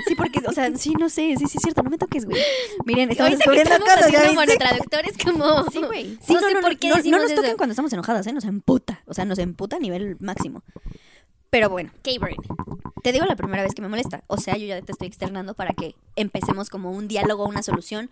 Sí, 0.06 0.14
porque, 0.14 0.40
o 0.46 0.52
sea, 0.52 0.70
sí, 0.76 0.92
no 0.98 1.08
sé. 1.08 1.34
Sí, 1.38 1.46
sí, 1.48 1.56
es 1.58 1.62
cierto. 1.62 1.82
No 1.82 1.90
me 1.90 1.98
toques, 1.98 2.24
güey. 2.24 2.40
Miren, 2.84 3.10
estamos 3.10 3.30
que 3.32 3.36
descubriendo 3.36 3.78
cosas. 3.80 4.12
¿ya 4.12 4.20
haciendo 4.20 4.40
viste? 4.42 4.58
monotraductores 4.58 5.14
como... 5.24 5.64
Sí, 5.70 5.78
güey. 5.82 6.18
Sí, 6.24 6.34
no, 6.34 6.40
sé 6.40 6.54
por 6.60 6.78
qué 6.78 6.88
no, 6.88 6.96
no 6.96 7.18
nos 7.22 7.34
toquen 7.34 7.56
cuando 7.56 7.72
estamos 7.72 7.92
enojadas, 7.92 8.26
¿eh? 8.26 8.32
Nos 8.32 8.44
emputa. 8.44 9.02
O 9.06 9.14
sea, 9.14 9.24
nos 9.24 9.38
emputa 9.38 9.76
a 9.76 9.78
nivel 9.80 10.16
máximo. 10.20 10.62
Pero 11.54 11.70
bueno, 11.70 11.92
K-Burn. 12.02 12.34
te 13.04 13.12
digo 13.12 13.26
la 13.26 13.36
primera 13.36 13.62
vez 13.62 13.76
que 13.76 13.80
me 13.82 13.86
molesta. 13.88 14.24
O 14.26 14.38
sea, 14.38 14.56
yo 14.56 14.66
ya 14.66 14.82
te 14.82 14.90
estoy 14.90 15.06
externando 15.06 15.54
para 15.54 15.72
que 15.72 15.94
empecemos 16.16 16.68
como 16.68 16.90
un 16.90 17.06
diálogo, 17.06 17.44
una 17.44 17.62
solución. 17.62 18.08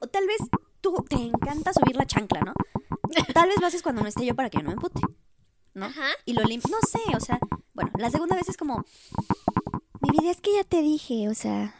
O 0.00 0.06
tal 0.06 0.26
vez 0.26 0.38
tú 0.80 1.04
te 1.06 1.16
encanta 1.16 1.74
subir 1.74 1.94
la 1.94 2.06
chancla, 2.06 2.40
¿no? 2.40 2.54
Tal 3.34 3.48
vez 3.50 3.60
lo 3.60 3.66
haces 3.66 3.82
cuando 3.82 4.00
no 4.00 4.08
esté 4.08 4.24
yo 4.24 4.34
para 4.34 4.48
que 4.48 4.56
yo 4.56 4.62
no 4.62 4.68
me 4.70 4.74
empute. 4.76 5.02
¿no? 5.74 5.84
Ajá. 5.84 6.06
Y 6.24 6.32
lo 6.32 6.42
limpias. 6.44 6.70
No 6.70 6.78
sé, 6.88 7.00
o 7.14 7.20
sea, 7.20 7.38
bueno, 7.74 7.90
la 7.98 8.08
segunda 8.08 8.34
vez 8.34 8.48
es 8.48 8.56
como. 8.56 8.82
Mi 10.00 10.18
vida 10.18 10.30
es 10.30 10.40
que 10.40 10.54
ya 10.54 10.64
te 10.64 10.80
dije, 10.80 11.28
o 11.28 11.34
sea. 11.34 11.74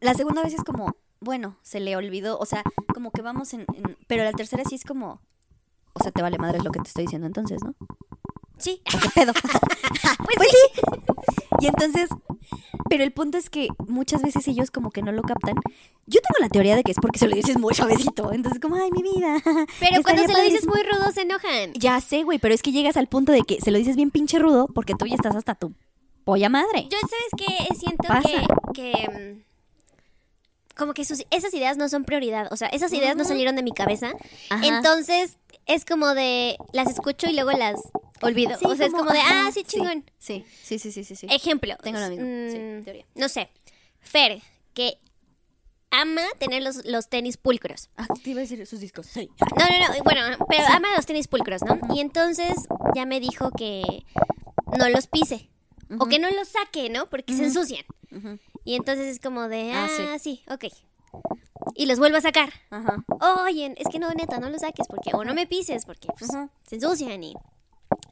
La 0.00 0.14
segunda 0.14 0.42
vez 0.42 0.54
es 0.54 0.64
como, 0.64 0.96
bueno, 1.20 1.58
se 1.60 1.80
le 1.80 1.96
olvidó, 1.96 2.38
o 2.38 2.46
sea, 2.46 2.62
como 2.94 3.10
que 3.10 3.20
vamos 3.20 3.52
en. 3.52 3.66
en- 3.74 3.98
pero 4.06 4.24
la 4.24 4.32
tercera 4.32 4.64
sí 4.66 4.74
es 4.74 4.84
como. 4.84 5.20
O 5.92 6.02
sea, 6.02 6.12
te 6.12 6.22
vale 6.22 6.38
madre 6.38 6.62
lo 6.62 6.70
que 6.70 6.80
te 6.80 6.88
estoy 6.88 7.04
diciendo 7.04 7.26
entonces, 7.26 7.62
¿no? 7.62 7.74
Sí. 8.62 8.80
¿O 8.94 8.98
qué 8.98 9.08
pedo? 9.14 9.32
pues, 10.36 10.48
sí. 10.50 10.80
Y 11.60 11.66
entonces, 11.66 12.08
pero 12.88 13.04
el 13.04 13.12
punto 13.12 13.38
es 13.38 13.50
que 13.50 13.68
muchas 13.86 14.22
veces 14.22 14.46
ellos 14.48 14.70
como 14.70 14.90
que 14.90 15.02
no 15.02 15.12
lo 15.12 15.22
captan. 15.22 15.56
Yo 16.06 16.20
tengo 16.20 16.40
la 16.40 16.48
teoría 16.48 16.76
de 16.76 16.82
que 16.82 16.92
es 16.92 16.98
porque 17.00 17.18
se 17.18 17.28
lo 17.28 17.34
dices 17.34 17.58
muy 17.58 17.74
suavecito. 17.74 18.32
Entonces, 18.32 18.60
como, 18.60 18.76
ay, 18.76 18.90
mi 18.90 19.02
vida. 19.02 19.40
Pero 19.80 20.02
cuando 20.02 20.22
se 20.22 20.32
lo 20.32 20.40
dices 20.40 20.66
padrísimo". 20.66 20.74
muy 20.74 20.82
rudo 20.82 21.12
se 21.12 21.22
enojan. 21.22 21.72
Ya 21.74 22.00
sé, 22.00 22.22
güey, 22.22 22.38
pero 22.38 22.54
es 22.54 22.62
que 22.62 22.72
llegas 22.72 22.96
al 22.96 23.08
punto 23.08 23.32
de 23.32 23.42
que 23.42 23.60
se 23.60 23.70
lo 23.70 23.78
dices 23.78 23.96
bien 23.96 24.10
pinche 24.10 24.38
rudo 24.38 24.68
porque 24.68 24.94
tú 24.94 25.06
ya 25.06 25.14
estás 25.14 25.36
hasta 25.36 25.54
tu 25.54 25.72
polla 26.24 26.48
madre. 26.48 26.88
Yo, 26.90 26.98
¿sabes 27.00 27.32
qué? 27.36 27.74
Siento 27.74 28.08
Pasa. 28.08 28.28
que... 28.72 28.92
que 28.92 29.36
mm, 29.38 29.52
como 30.74 30.94
que 30.94 31.04
sus, 31.04 31.24
esas 31.30 31.52
ideas 31.54 31.76
no 31.76 31.88
son 31.88 32.04
prioridad. 32.04 32.48
O 32.50 32.56
sea, 32.56 32.68
esas 32.68 32.92
ideas 32.92 33.14
no 33.14 33.24
salieron 33.24 33.56
de 33.56 33.62
mi 33.62 33.72
cabeza. 33.72 34.12
Ajá. 34.50 34.66
Entonces, 34.66 35.36
es 35.66 35.84
como 35.84 36.14
de... 36.14 36.56
Las 36.72 36.88
escucho 36.90 37.28
y 37.28 37.34
luego 37.34 37.52
las... 37.52 37.80
olvido. 38.20 38.56
Sí, 38.58 38.66
o 38.66 38.74
sea, 38.76 38.86
es 38.86 38.92
como 38.92 39.10
de, 39.10 39.20
ah, 39.20 39.50
sí, 39.52 39.64
chingón. 39.64 40.04
Sí, 40.18 40.44
sí, 40.62 40.78
sí, 40.78 40.92
sí, 40.92 41.04
sí. 41.04 41.16
sí. 41.16 41.26
Ejemplo. 41.30 41.76
Tengo 41.82 41.98
lo 42.00 42.08
mismo, 42.08 42.24
sí, 42.50 42.58
mm, 42.58 42.84
teoría. 42.84 43.06
No 43.14 43.28
sé. 43.28 43.50
Fer, 44.00 44.40
que 44.74 44.98
ama 45.90 46.22
tener 46.38 46.62
los, 46.62 46.84
los 46.86 47.08
tenis 47.08 47.36
pulcros. 47.36 47.90
Ah, 47.96 48.06
te 48.22 48.30
iba 48.30 48.40
a 48.40 48.42
decir 48.42 48.66
sus 48.66 48.80
discos. 48.80 49.06
Sí. 49.06 49.28
No, 49.58 49.66
no, 49.66 49.94
no, 49.94 50.02
bueno, 50.04 50.46
pero 50.48 50.64
ama 50.68 50.88
los 50.96 51.06
tenis 51.06 51.28
pulcros, 51.28 51.62
¿no? 51.62 51.78
Y 51.94 52.00
entonces 52.00 52.54
ya 52.94 53.04
me 53.06 53.20
dijo 53.20 53.50
que 53.50 53.82
no 54.78 54.88
los 54.88 55.06
pise. 55.06 55.50
O 55.98 56.06
que 56.06 56.18
no 56.18 56.30
los 56.30 56.48
saque, 56.48 56.88
¿no? 56.88 57.10
Porque 57.10 57.34
se 57.34 57.44
ensucian. 57.44 57.84
Y 58.64 58.76
entonces 58.76 59.06
es 59.08 59.20
como 59.20 59.48
de, 59.48 59.72
Ah, 59.72 59.88
ah, 60.14 60.18
sí. 60.18 60.42
ok. 60.48 60.64
Y 61.74 61.86
los 61.86 61.98
vuelvo 61.98 62.18
a 62.18 62.20
sacar. 62.20 62.50
Ajá. 62.70 63.04
Oye, 63.44 63.74
es 63.76 63.88
que 63.88 63.98
no, 63.98 64.10
neta, 64.12 64.38
no 64.38 64.48
los 64.50 64.60
saques 64.62 64.86
porque, 64.88 65.10
o 65.14 65.24
no 65.24 65.34
me 65.34 65.46
pises 65.46 65.84
porque 65.86 66.08
pues, 66.18 66.30
se 66.66 66.74
ensucian 66.76 67.22
y... 67.24 67.34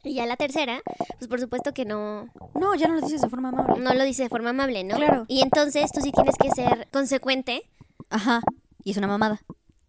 Y 0.03 0.13
ya 0.15 0.25
la 0.25 0.35
tercera, 0.35 0.81
pues 1.17 1.27
por 1.27 1.39
supuesto 1.39 1.73
que 1.73 1.85
no, 1.85 2.27
No, 2.53 2.75
ya 2.75 2.87
no 2.87 2.95
lo 2.95 3.01
dices 3.01 3.21
de 3.21 3.29
forma 3.29 3.49
amable. 3.49 3.81
no 3.81 3.93
lo 3.93 4.03
dice 4.03 4.23
de 4.23 4.29
forma 4.29 4.51
amable, 4.51 4.83
¿no? 4.83 4.95
Claro. 4.95 5.25
Y 5.27 5.41
entonces 5.41 5.91
tú 5.91 6.01
sí 6.01 6.11
tienes 6.11 6.35
que 6.37 6.49
ser 6.51 6.87
consecuente. 6.91 7.63
Ajá. 8.09 8.41
Y 8.83 8.91
es 8.91 8.97
una 8.97 9.07
mamada. 9.07 9.41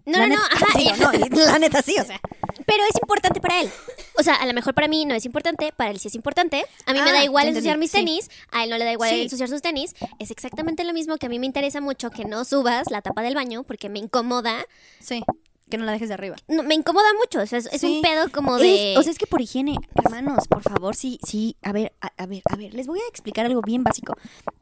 No, 0.06 0.18
La 0.18 0.26
no, 0.28 0.34
no, 0.36 0.42
neta- 0.42 0.54
ajá. 0.54 0.78
Digo, 0.78 0.96
no, 0.96 1.12
y 1.14 1.28
la 1.46 1.58
neta 1.58 1.80
sí, 1.82 1.94
o 2.00 2.04
sea. 2.06 2.20
Pero 2.66 2.82
es 2.84 2.96
importante 3.00 3.40
para 3.40 3.60
él. 3.60 3.70
O 4.18 4.22
sea, 4.22 4.34
a 4.34 4.46
lo 4.46 4.52
mejor 4.54 4.74
para 4.74 4.88
mí 4.88 5.04
no 5.04 5.14
es 5.14 5.24
importante, 5.24 5.72
para 5.76 5.90
él 5.90 5.98
sí 5.98 6.08
es 6.08 6.14
importante. 6.14 6.64
A 6.86 6.92
mí 6.92 7.00
me 7.00 7.10
Ah, 7.10 7.12
da 7.12 7.24
igual 7.24 7.44
ya 7.44 7.50
ensuciar 7.50 7.78
mis 7.78 7.90
sí. 7.90 7.98
tenis, 7.98 8.30
a 8.50 8.64
él 8.64 8.70
no 8.70 8.78
le 8.78 8.84
da 8.84 8.92
igual 8.92 9.10
Sí. 9.10 9.22
ensuciar 9.22 9.48
sus 9.48 9.62
tenis. 9.62 9.94
Es 10.18 10.30
exactamente 10.30 10.84
lo 10.84 10.92
mismo 10.92 11.16
que 11.16 11.26
a 11.26 11.28
mí 11.28 11.38
me 11.38 11.46
interesa 11.46 11.80
mucho 11.80 12.10
que 12.10 12.24
no 12.24 12.44
subas 12.44 12.90
la 12.90 13.02
tapa 13.02 13.22
del 13.22 13.34
baño 13.34 13.62
porque 13.64 13.88
me 13.88 13.98
incomoda. 13.98 14.64
Sí. 15.00 15.22
Que 15.70 15.78
no 15.78 15.86
la 15.86 15.92
dejes 15.92 16.08
de 16.08 16.14
arriba. 16.14 16.36
No, 16.48 16.62
me 16.64 16.74
incomoda 16.74 17.06
mucho, 17.18 17.40
o 17.40 17.46
sea, 17.46 17.58
es, 17.58 17.82
un 17.82 18.02
pedo 18.02 18.30
como 18.30 18.58
de... 18.58 18.92
Es- 18.92 18.98
o 18.98 19.02
sea, 19.02 19.10
es 19.10 19.16
que 19.18 19.26
por 19.26 19.40
higiene, 19.40 19.76
hermanos, 20.04 20.46
por 20.46 20.60
favor, 20.62 20.94
sí, 20.94 21.18
sí. 21.26 21.56
A 21.62 21.72
ver, 21.72 21.94
a, 22.02 22.12
a 22.18 22.26
ver, 22.26 22.42
a 22.50 22.56
ver. 22.56 22.74
Les 22.74 22.86
voy 22.86 22.98
a 23.00 23.08
explicar 23.08 23.46
algo 23.46 23.62
bien 23.62 23.82
básico. 23.82 24.14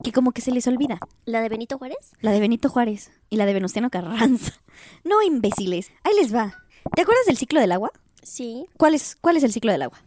Que 0.04 0.12
como 0.12 0.30
que 0.30 0.40
se 0.40 0.52
les 0.52 0.69
olvida. 0.69 1.00
¿La 1.25 1.40
de 1.40 1.49
Benito 1.49 1.78
Juárez? 1.78 2.12
La 2.21 2.30
de 2.30 2.38
Benito 2.38 2.69
Juárez 2.69 3.11
y 3.28 3.37
la 3.38 3.47
de 3.47 3.54
Venustiano 3.54 3.90
Carranza. 3.90 4.52
No, 5.04 5.21
imbéciles. 5.21 5.90
Ahí 6.04 6.12
les 6.14 6.33
va. 6.35 6.54
¿Te 6.94 7.02
acuerdas 7.02 7.26
del 7.26 7.37
ciclo 7.37 7.60
del 7.60 7.72
agua? 7.72 7.92
Sí. 8.22 8.66
¿Cuál 8.76 8.94
es, 8.94 9.16
cuál 9.20 9.37
es 9.37 9.44
el 9.44 9.52
ciclo 9.52 9.72
del 9.72 9.82
agua? 9.82 9.99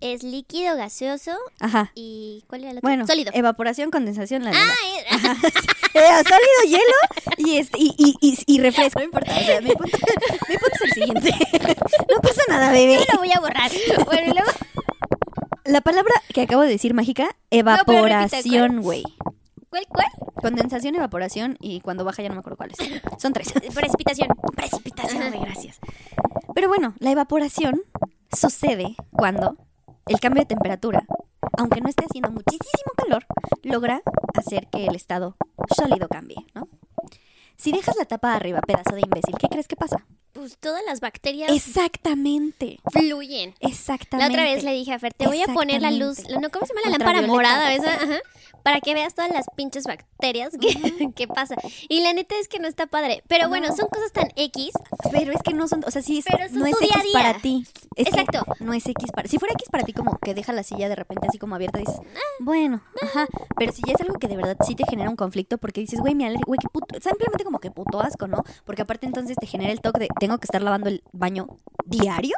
Es 0.00 0.22
líquido, 0.22 0.76
gaseoso 0.76 1.32
Ajá. 1.58 1.92
y... 1.94 2.42
¿Cuál 2.48 2.62
era 2.62 2.70
el 2.70 2.78
otro? 2.78 2.88
Bueno, 2.88 3.06
Sólido. 3.06 3.32
evaporación, 3.34 3.90
condensación, 3.90 4.44
la. 4.44 4.52
Ah, 4.54 4.74
eh, 4.96 5.04
Eh, 5.92 6.22
sólido, 6.22 6.78
hielo 6.78 7.48
y, 7.50 7.56
este, 7.58 7.76
y, 7.78 7.94
y, 7.98 8.16
y, 8.20 8.38
y 8.46 8.60
refresco. 8.60 9.00
No 9.00 9.04
importa. 9.06 9.32
O 9.36 9.40
sea, 9.44 9.60
mi 9.60 9.72
punto, 9.72 9.98
mi 10.48 10.56
punto 10.56 10.74
es 10.74 10.80
el 10.82 10.92
siguiente. 10.92 11.34
No 12.08 12.20
pasa 12.22 12.42
nada, 12.48 12.70
bebé. 12.70 12.96
yo 12.96 13.04
lo 13.14 13.18
voy 13.18 13.32
a 13.32 13.40
borrar. 13.40 13.70
Bueno, 14.06 14.32
luego... 14.34 14.50
La 15.64 15.80
palabra 15.80 16.14
que 16.32 16.42
acabo 16.42 16.62
de 16.62 16.68
decir 16.68 16.94
mágica, 16.94 17.36
evaporación, 17.50 18.82
güey. 18.82 19.02
¿Cuál, 19.70 19.86
cuál? 19.88 20.06
Condensación, 20.42 20.96
evaporación 20.96 21.56
y 21.60 21.80
cuando 21.80 22.04
baja 22.04 22.22
ya 22.22 22.28
no 22.28 22.34
me 22.34 22.40
acuerdo 22.40 22.56
cuáles. 22.56 22.76
Son 23.18 23.32
tres. 23.32 23.52
Precipitación. 23.74 24.28
Precipitación, 24.56 25.22
Ajá. 25.22 25.38
gracias. 25.40 25.78
Pero 26.54 26.68
bueno, 26.68 26.94
la 26.98 27.12
evaporación 27.12 27.80
sucede 28.36 28.96
cuando 29.12 29.56
el 30.06 30.18
cambio 30.18 30.42
de 30.42 30.46
temperatura, 30.46 31.04
aunque 31.56 31.80
no 31.80 31.88
esté 31.88 32.04
haciendo 32.04 32.30
muchísimo 32.30 32.92
calor, 32.96 33.24
logra 33.62 34.02
hacer 34.34 34.66
que 34.68 34.86
el 34.86 34.96
estado 34.96 35.36
sólido 35.74 36.08
cambie, 36.08 36.38
¿no? 36.54 36.68
Si 37.56 37.72
dejas 37.72 37.94
la 37.96 38.06
tapa 38.06 38.34
arriba, 38.34 38.60
pedazo 38.62 38.94
de 38.94 39.02
imbécil, 39.02 39.34
¿qué 39.38 39.48
crees 39.48 39.68
que 39.68 39.76
pasa? 39.76 40.06
Pues 40.32 40.56
todas 40.58 40.82
las 40.86 41.00
bacterias 41.00 41.52
Exactamente. 41.52 42.78
fluyen. 42.90 43.54
La 43.60 43.68
Exactamente. 43.68 44.32
otra 44.32 44.44
vez 44.44 44.64
le 44.64 44.72
dije 44.72 44.94
a 44.94 44.98
Fer, 44.98 45.12
te 45.12 45.26
voy 45.26 45.42
a 45.42 45.46
poner 45.46 45.82
la 45.82 45.90
luz, 45.90 46.20
no, 46.40 46.48
¿cómo 46.50 46.64
se 46.66 46.72
llama 46.72 46.80
la 46.86 46.90
lámpara 46.98 47.20
morada 47.26 47.74
esa? 47.74 47.94
Ajá, 47.94 48.18
para 48.62 48.80
que 48.80 48.94
veas 48.94 49.14
todas 49.14 49.30
las 49.32 49.46
pinches 49.56 49.84
bacterias 49.84 50.52
que, 50.60 51.12
que 51.14 51.28
pasa. 51.28 51.56
Y 51.88 52.02
la 52.02 52.12
neta 52.12 52.34
es 52.40 52.48
que 52.48 52.58
no 52.58 52.68
está 52.68 52.86
padre. 52.86 53.22
Pero 53.28 53.48
bueno, 53.48 53.68
No. 53.68 53.76
son 53.76 53.88
cosas 53.88 54.12
tan 54.12 54.28
X. 54.36 54.72
Pero 55.10 55.32
es 55.32 55.42
que 55.42 55.52
no 55.54 55.68
son, 55.68 55.82
o 55.86 55.90
sea, 55.90 56.02
sí 56.02 56.18
es, 56.18 56.24
Pero 56.30 56.44
no 56.52 56.66
es 56.66 56.78
día 56.78 56.88
X 56.94 57.02
día. 57.04 57.12
para 57.12 57.38
ti. 57.38 57.64
Es 57.96 58.08
Exacto. 58.08 58.44
no 58.60 58.72
es 58.72 58.86
X 58.86 59.10
para. 59.12 59.28
Si 59.28 59.38
fuera 59.38 59.54
X 59.54 59.68
para 59.70 59.84
ti, 59.84 59.92
como 59.92 60.16
que 60.18 60.34
deja 60.34 60.52
la 60.52 60.62
silla 60.62 60.88
de 60.88 60.96
repente 60.96 61.26
así 61.28 61.38
como 61.38 61.54
abierta, 61.54 61.78
dices, 61.78 61.96
Ah. 62.00 62.18
bueno, 62.40 62.82
ajá. 63.02 63.26
Pero 63.56 63.72
si 63.72 63.82
ya 63.86 63.94
es 63.94 64.00
algo 64.00 64.14
que 64.18 64.28
de 64.28 64.36
verdad 64.36 64.56
sí 64.66 64.74
te 64.74 64.84
genera 64.88 65.10
un 65.10 65.16
conflicto, 65.16 65.58
porque 65.58 65.80
dices, 65.80 66.00
güey, 66.00 66.14
mi 66.14 66.24
güey, 66.46 66.58
qué 66.60 66.68
puto. 66.72 66.94
Simplemente 67.00 67.44
como 67.44 67.58
que 67.58 67.70
puto 67.70 68.00
asco, 68.00 68.26
¿no? 68.26 68.42
Porque 68.64 68.82
aparte 68.82 69.06
entonces 69.06 69.36
te 69.40 69.46
genera 69.46 69.72
el 69.72 69.80
toque 69.80 70.00
de, 70.00 70.08
tengo 70.18 70.38
que 70.38 70.44
estar 70.44 70.62
lavando 70.62 70.88
el 70.88 71.02
baño 71.12 71.46
diario, 71.86 72.34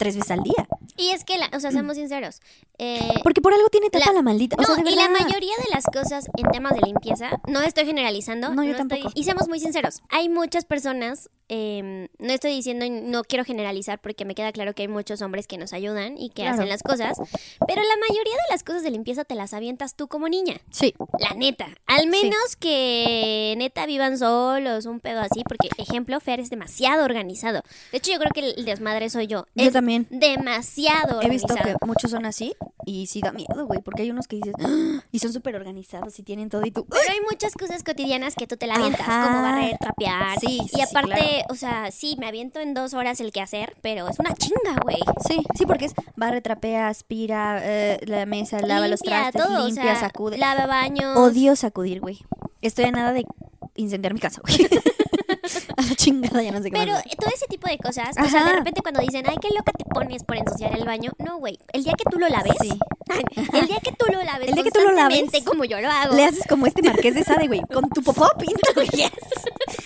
tres 0.00 0.16
veces 0.16 0.30
al 0.30 0.42
día. 0.42 0.66
Y 0.96 1.10
es 1.10 1.24
que, 1.24 1.36
la, 1.38 1.50
o 1.54 1.60
sea, 1.60 1.70
seamos 1.70 1.96
sinceros. 1.96 2.40
eh, 2.78 2.98
Porque 3.22 3.40
por 3.42 3.52
algo 3.52 3.68
tiene 3.68 3.90
tapa 3.90 4.06
La- 4.06 4.12
la, 4.14 4.22
maldita. 4.22 4.56
O 4.58 4.64
sea, 4.64 4.76
no, 4.76 4.82
de 4.82 4.90
y 4.90 4.96
la 4.96 5.08
mayoría 5.10 5.54
de 5.58 5.68
las 5.74 5.84
cosas 5.84 6.26
en 6.36 6.50
temas 6.50 6.72
de 6.74 6.80
limpieza, 6.80 7.30
no 7.46 7.60
estoy 7.60 7.84
generalizando. 7.84 8.54
No, 8.54 8.64
yo 8.64 8.70
estoy- 8.72 8.88
tampoco. 8.88 9.12
y 9.14 9.24
seamos 9.24 9.46
muy 9.48 9.60
sinceros, 9.60 10.00
hay 10.08 10.28
muchas 10.30 10.64
personas, 10.64 11.28
eh, 11.52 12.08
no 12.18 12.32
estoy 12.32 12.52
diciendo, 12.54 12.86
no 12.88 13.24
quiero 13.24 13.44
generalizar 13.44 13.98
porque 14.00 14.24
me 14.24 14.34
queda 14.36 14.52
claro 14.52 14.72
que 14.72 14.82
hay 14.82 14.88
muchos 14.88 15.20
hombres 15.20 15.46
que 15.48 15.58
nos 15.58 15.72
ayudan 15.72 16.16
y 16.16 16.28
que 16.30 16.42
Claro. 16.42 16.54
hacen 16.54 16.68
las 16.68 16.82
cosas, 16.82 17.18
pero 17.66 17.82
la 17.82 17.96
mayoría 18.08 18.32
de 18.34 18.50
las 18.52 18.62
cosas 18.62 18.82
de 18.84 18.90
limpieza 18.90 19.24
te 19.24 19.34
las 19.34 19.52
avientas 19.52 19.94
tú 19.96 20.06
como 20.08 20.28
niña. 20.28 20.54
Sí. 20.70 20.94
La 21.18 21.34
neta. 21.34 21.66
Al 21.86 22.06
menos 22.06 22.54
que 22.58 23.54
neta 23.58 23.84
vivan 23.86 24.16
solos, 24.16 24.86
un 24.86 25.00
pedo 25.00 25.20
así, 25.20 25.42
porque, 25.46 25.68
ejemplo, 25.76 26.20
Fer 26.20 26.38
es 26.40 26.50
demasiado 26.50 27.04
organizado. 27.04 27.62
De 27.92 27.98
hecho, 27.98 28.12
yo 28.12 28.18
creo 28.20 28.30
que 28.32 28.50
el 28.56 28.64
desmadre 28.64 29.10
soy 29.10 29.26
yo. 29.26 29.46
Yo 29.56 29.66
Es 29.66 29.72
también. 29.72 30.06
Demasiado 30.10 31.20
He 31.22 31.28
visto 31.28 31.48
organizado. 31.52 31.78
que 31.80 31.86
muchos 31.86 32.10
son 32.10 32.26
así 32.26 32.54
y 32.86 33.06
sí 33.08 33.20
da 33.20 33.32
miedo, 33.32 33.66
güey, 33.66 33.80
porque 33.82 34.02
hay 34.02 34.10
unos 34.10 34.26
que 34.28 34.36
dices, 34.36 34.54
"Ah", 34.62 35.02
y 35.10 35.18
son 35.18 35.32
súper 35.32 35.56
organizados 35.56 36.18
y 36.18 36.22
tienen 36.22 36.48
todo 36.48 36.64
y 36.64 36.70
tú. 36.70 36.86
Pero 36.86 37.02
hay 37.12 37.20
muchas 37.30 37.52
cosas 37.54 37.82
cotidianas 37.82 38.34
que 38.34 38.46
tú 38.46 38.56
te 38.56 38.66
la 38.66 38.74
avientas, 38.76 39.00
Ajá. 39.02 39.26
como 39.28 39.42
barrer, 39.42 39.76
trapear. 39.80 40.38
Sí, 40.40 40.46
sí, 40.46 40.60
y 40.64 40.68
sí, 40.68 40.80
aparte, 40.82 41.39
o 41.48 41.54
sea, 41.54 41.90
sí, 41.90 42.16
me 42.18 42.26
aviento 42.26 42.60
en 42.60 42.74
dos 42.74 42.94
horas 42.94 43.20
el 43.20 43.32
que 43.32 43.40
hacer, 43.40 43.76
pero 43.80 44.08
es 44.08 44.18
una 44.18 44.34
chinga, 44.34 44.76
güey. 44.82 44.98
Sí, 45.26 45.42
sí, 45.56 45.66
porque 45.66 45.86
es 45.86 45.94
barre, 46.16 46.40
trapea, 46.40 46.88
aspira, 46.88 47.60
eh, 47.62 47.98
la 48.06 48.26
mesa, 48.26 48.60
lava 48.60 48.88
los 48.88 49.00
trastes, 49.00 49.42
todo, 49.42 49.66
limpia, 49.66 49.82
o 49.82 49.86
sea, 49.86 49.96
sacude. 49.96 50.38
Lava 50.38 50.66
baños. 50.66 51.16
Odio 51.16 51.56
sacudir, 51.56 52.00
güey. 52.00 52.18
Estoy 52.62 52.86
a 52.86 52.90
nada 52.92 53.12
de 53.12 53.24
incendiar 53.76 54.12
mi 54.14 54.20
casa, 54.20 54.40
güey. 54.42 54.68
a 55.76 55.82
la 55.82 55.94
chingada, 55.94 56.42
ya 56.42 56.52
no 56.52 56.58
sé 56.62 56.70
qué 56.70 56.76
Pero 56.78 56.92
más. 56.92 57.04
todo 57.18 57.30
ese 57.34 57.46
tipo 57.46 57.68
de 57.68 57.78
cosas, 57.78 58.14
o 58.22 58.28
sea, 58.28 58.44
de 58.44 58.52
repente 58.52 58.82
cuando 58.82 59.00
dicen, 59.00 59.24
ay, 59.28 59.36
qué 59.40 59.48
loca 59.56 59.72
te 59.72 59.84
pones 59.84 60.22
por 60.24 60.36
ensuciar 60.36 60.76
el 60.76 60.84
baño. 60.84 61.12
No, 61.18 61.38
güey, 61.38 61.58
el 61.72 61.84
día 61.84 61.94
que 61.96 62.04
tú 62.10 62.18
lo 62.18 62.28
laves, 62.28 62.52
Sí. 62.60 62.70
El 63.14 63.66
día 63.66 63.78
que 63.82 63.92
tú 63.92 64.06
lo 64.12 64.22
laves, 64.22 64.48
El 64.48 64.54
día 64.54 64.64
que 64.64 64.70
tú 64.70 64.80
lo 64.80 64.92
laves, 64.92 65.22
como 65.44 65.64
yo 65.64 65.80
lo 65.80 65.88
hago. 65.90 66.14
Le 66.14 66.24
haces 66.24 66.44
como 66.48 66.66
este 66.66 66.82
marqués 66.82 67.14
de 67.14 67.24
Sade, 67.24 67.46
güey. 67.46 67.60
Con 67.72 67.88
tu 67.90 68.02
popó, 68.02 68.28
pinta 68.38 68.60
lo 68.74 68.82
que 68.82 68.88
quieras. 68.88 69.12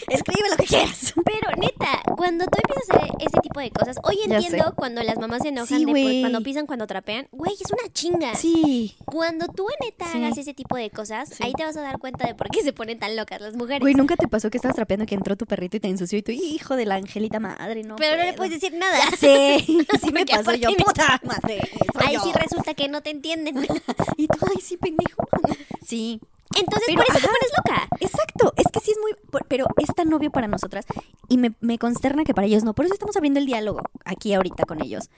Escribe 0.09 0.49
lo 0.51 0.57
que 0.57 0.65
quieras. 0.67 1.15
Pero 1.25 1.57
neta, 1.57 2.03
cuando 2.17 2.45
tú 2.47 2.59
empiezas 2.63 2.91
a 2.91 2.97
hacer 3.05 3.11
ese 3.21 3.41
tipo 3.43 3.61
de 3.61 3.71
cosas, 3.71 3.97
hoy 4.03 4.19
entiendo 4.25 4.73
cuando 4.77 5.03
las 5.03 5.17
mamás 5.19 5.43
se 5.43 5.49
enojan 5.49 5.79
Sí, 5.79 6.21
cuando 6.23 6.41
pisan, 6.43 6.67
cuando 6.67 6.87
trapean, 6.87 7.27
güey, 7.33 7.55
es 7.55 7.71
una 7.71 7.93
chinga. 7.93 8.35
Sí. 8.35 8.95
Cuando 9.05 9.47
tú 9.49 9.67
neta 9.83 10.07
Sí. 10.11 10.19
hagas 10.19 10.39
ese 10.39 10.55
tipo 10.55 10.77
de 10.77 10.91
cosas, 10.91 11.29
Sí. 11.31 11.43
ahí 11.43 11.53
te 11.53 11.65
vas 11.65 11.77
a 11.77 11.83
dar 11.83 11.99
cuenta 11.99 12.27
de 12.27 12.35
por 12.35 12.49
qué 12.51 12.63
se 12.63 12.73
ponen 12.73 12.99
tan 12.99 13.17
locas 13.17 13.41
las 13.41 13.55
mujeres. 13.55 13.81
Güey, 13.81 13.95
¿nunca 13.95 14.17
te 14.17 14.29
pasó 14.29 14.51
que 14.51 14.59
estabas 14.59 14.77
trapeando 14.77 15.07
que 15.07 15.15
entró 15.15 15.37
tu 15.37 15.47
perrito 15.47 15.77
y 15.77 15.81
te 15.81 15.89
ensució 15.89 16.19
y 16.19 16.23
tú, 16.23 16.33
hijo 16.33 16.77
de 16.77 16.85
la 16.87 16.97
angelita 16.97 17.41
madre, 17.41 17.83
no 17.83 17.97
Pero 17.97 18.17
no 18.17 18.25
le 18.25 18.33
puedo"? 18.35 18.37
puedes 18.45 18.61
decir 18.61 18.77
nada. 18.79 18.99
Ya 19.11 19.17
sé. 19.17 19.65
Sí 20.05 20.13
me 20.13 20.27
pasó 20.27 20.53
yo, 20.55 20.69
puta 20.77 21.21
madre. 21.25 21.61
Ahí 21.97 22.15
yo. 22.15 22.21
sí 22.23 22.31
resulta 22.35 22.75
que 22.75 22.89
no 22.89 23.01
te 23.01 23.11
entienden. 23.15 23.57
Y 24.17 24.27
tú, 24.29 24.39
ay, 24.55 24.61
sí, 24.61 24.77
pendejo. 24.77 25.27
Sí. 25.87 26.21
Entonces, 26.57 26.85
Pero, 26.87 26.99
por 27.03 27.05
eso 27.11 27.19
te 27.19 27.27
ajá. 27.27 27.35
pones 27.37 27.53
loca. 27.59 27.89
Exacto, 28.01 28.53
es 28.57 28.65
que 28.73 28.81
sí 28.81 28.93
es 28.93 28.99
muy, 29.01 29.13
pero 29.49 29.67
es 29.77 29.89
tan 29.95 30.13
obvio 30.15 30.31
para 30.31 30.47
nosotras 30.47 30.85
y 31.29 31.37
me, 31.37 31.53
me 31.61 31.79
consterna 31.79 32.23
que 32.25 32.33
para 32.33 32.47
ellos 32.47 32.63
no. 32.65 32.75
Por 32.75 32.85
eso 32.85 32.95
estamos 32.95 33.17
abriendo 33.17 33.41
el 33.41 33.47
diálogo 33.47 33.83
aquí 34.05 34.33
ahorita 34.35 34.65
con 34.65 34.81
ellos. 34.83 35.11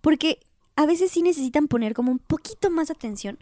Porque 0.00 0.38
a 0.76 0.86
veces 0.86 1.10
sí 1.10 1.22
necesitan 1.22 1.68
poner 1.68 1.92
como 1.94 2.10
un 2.10 2.18
poquito 2.20 2.70
más 2.70 2.90
atención, 2.90 3.38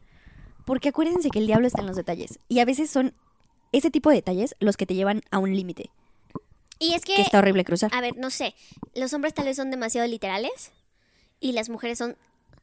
porque 0.64 0.88
acuérdense 0.88 1.30
que 1.30 1.38
el 1.38 1.46
diablo 1.46 1.66
está 1.68 1.80
en 1.82 1.86
los 1.86 1.96
detalles. 1.96 2.38
Y 2.48 2.58
a 2.58 2.64
veces 2.64 2.90
son 2.90 3.14
ese 3.72 3.90
tipo 3.90 4.10
de 4.10 4.16
detalles 4.16 4.56
los 4.58 4.76
que 4.76 4.86
te 4.86 4.94
llevan 4.94 5.22
a 5.30 5.38
un 5.38 5.54
límite, 5.54 5.90
Y 6.78 6.94
es 6.94 7.04
que, 7.04 7.14
que 7.14 7.22
está 7.22 7.38
horrible 7.38 7.64
cruzar. 7.64 7.94
a 7.94 8.00
ver, 8.00 8.16
no 8.16 8.30
sé, 8.30 8.54
los 8.94 9.12
hombres 9.12 9.34
tal 9.34 9.44
vez 9.46 9.56
son 9.56 9.70
demasiado 9.70 10.06
literales 10.08 10.72
y 11.40 11.52
las 11.52 11.68
mujeres 11.68 11.98
son 11.98 12.16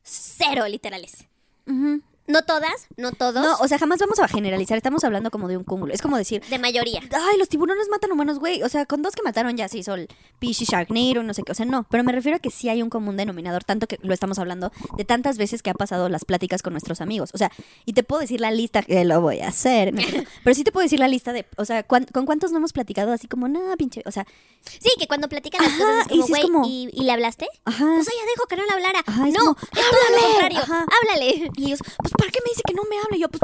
cero 0.03 0.67
literales. 0.67 1.25
Mm-hmm. 1.67 2.12
No 2.25 2.41
todas, 2.43 2.87
no 2.95 3.11
todos. 3.11 3.43
No, 3.43 3.55
o 3.59 3.67
sea, 3.67 3.77
jamás 3.77 3.99
vamos 3.99 4.17
a 4.19 4.27
generalizar. 4.29 4.77
Estamos 4.77 5.03
hablando 5.03 5.29
como 5.29 5.49
de 5.49 5.57
un 5.57 5.63
cúmulo. 5.65 5.93
Es 5.93 6.01
como 6.01 6.17
decir, 6.17 6.41
de 6.49 6.57
mayoría. 6.57 7.01
ay, 7.11 7.37
los 7.37 7.49
tiburones 7.49 7.89
matan 7.89 8.11
humanos, 8.13 8.39
güey. 8.39 8.63
O 8.63 8.69
sea, 8.69 8.85
con 8.85 9.01
dos 9.01 9.13
que 9.13 9.21
mataron 9.23 9.57
ya 9.57 9.67
se 9.67 9.79
hizo 9.79 9.93
el 9.95 10.07
Pishy 10.39 10.63
Sharknado, 10.63 11.21
no 11.23 11.33
sé 11.33 11.43
qué. 11.43 11.51
O 11.51 11.55
sea, 11.55 11.65
no. 11.65 11.85
Pero 11.89 12.03
me 12.05 12.13
refiero 12.13 12.37
a 12.37 12.39
que 12.39 12.49
sí 12.49 12.69
hay 12.69 12.81
un 12.81 12.89
común 12.89 13.17
denominador, 13.17 13.65
tanto 13.65 13.87
que 13.87 13.99
lo 14.01 14.13
estamos 14.13 14.39
hablando 14.39 14.71
de 14.95 15.03
tantas 15.03 15.37
veces 15.37 15.61
que 15.61 15.69
ha 15.69 15.73
pasado 15.73 16.07
las 16.07 16.23
pláticas 16.23 16.61
con 16.61 16.71
nuestros 16.73 17.01
amigos. 17.01 17.31
O 17.33 17.37
sea, 17.37 17.51
y 17.85 17.91
te 17.91 18.03
puedo 18.03 18.21
decir 18.21 18.39
la 18.39 18.51
lista, 18.51 18.83
que 18.83 19.03
lo 19.03 19.19
voy 19.19 19.41
a 19.41 19.49
hacer. 19.49 19.93
Pero 20.45 20.55
sí 20.55 20.63
te 20.63 20.71
puedo 20.71 20.83
decir 20.83 20.99
la 20.99 21.09
lista 21.09 21.33
de, 21.33 21.45
o 21.57 21.65
sea, 21.65 21.83
¿cuán- 21.83 22.05
¿con 22.05 22.25
cuántos 22.25 22.51
no 22.51 22.57
hemos 22.59 22.71
platicado 22.71 23.11
así 23.11 23.27
como, 23.27 23.49
nada, 23.49 23.75
pinche? 23.75 24.01
O 24.05 24.11
sea, 24.11 24.25
Sí, 24.65 24.91
que 24.97 25.07
cuando 25.07 25.27
platican 25.27 25.61
las 25.61 25.73
Ajá, 25.73 25.83
cosas 25.83 26.05
es 26.09 26.15
y 26.15 26.19
como, 26.21 26.35
es 26.37 26.41
como- 26.43 26.65
¿y, 26.67 26.89
y 26.93 27.03
le 27.03 27.11
hablaste? 27.11 27.47
ajá. 27.65 27.83
Pues 27.95 28.07
ella 28.07 28.21
dijo 28.33 28.47
que 28.47 28.55
no 28.55 28.63
le 28.65 28.71
hablara. 28.71 29.03
Ajá, 29.05 29.27
es 29.27 29.33
no, 29.33 29.39
como, 29.39 29.57
es 29.59 29.69
todo 29.71 30.15
lo 30.15 30.27
contrario. 30.31 30.59
Ajá. 30.59 30.85
Háblale. 31.01 31.51
Y 31.57 31.65
ellos, 31.65 31.79
pues, 31.97 32.12
¿para 32.17 32.31
qué 32.31 32.39
me 32.43 32.49
dice 32.49 32.61
que 32.65 32.73
no 32.73 32.83
me 32.89 32.97
hable? 32.99 33.19
Yo, 33.19 33.29
pues. 33.29 33.41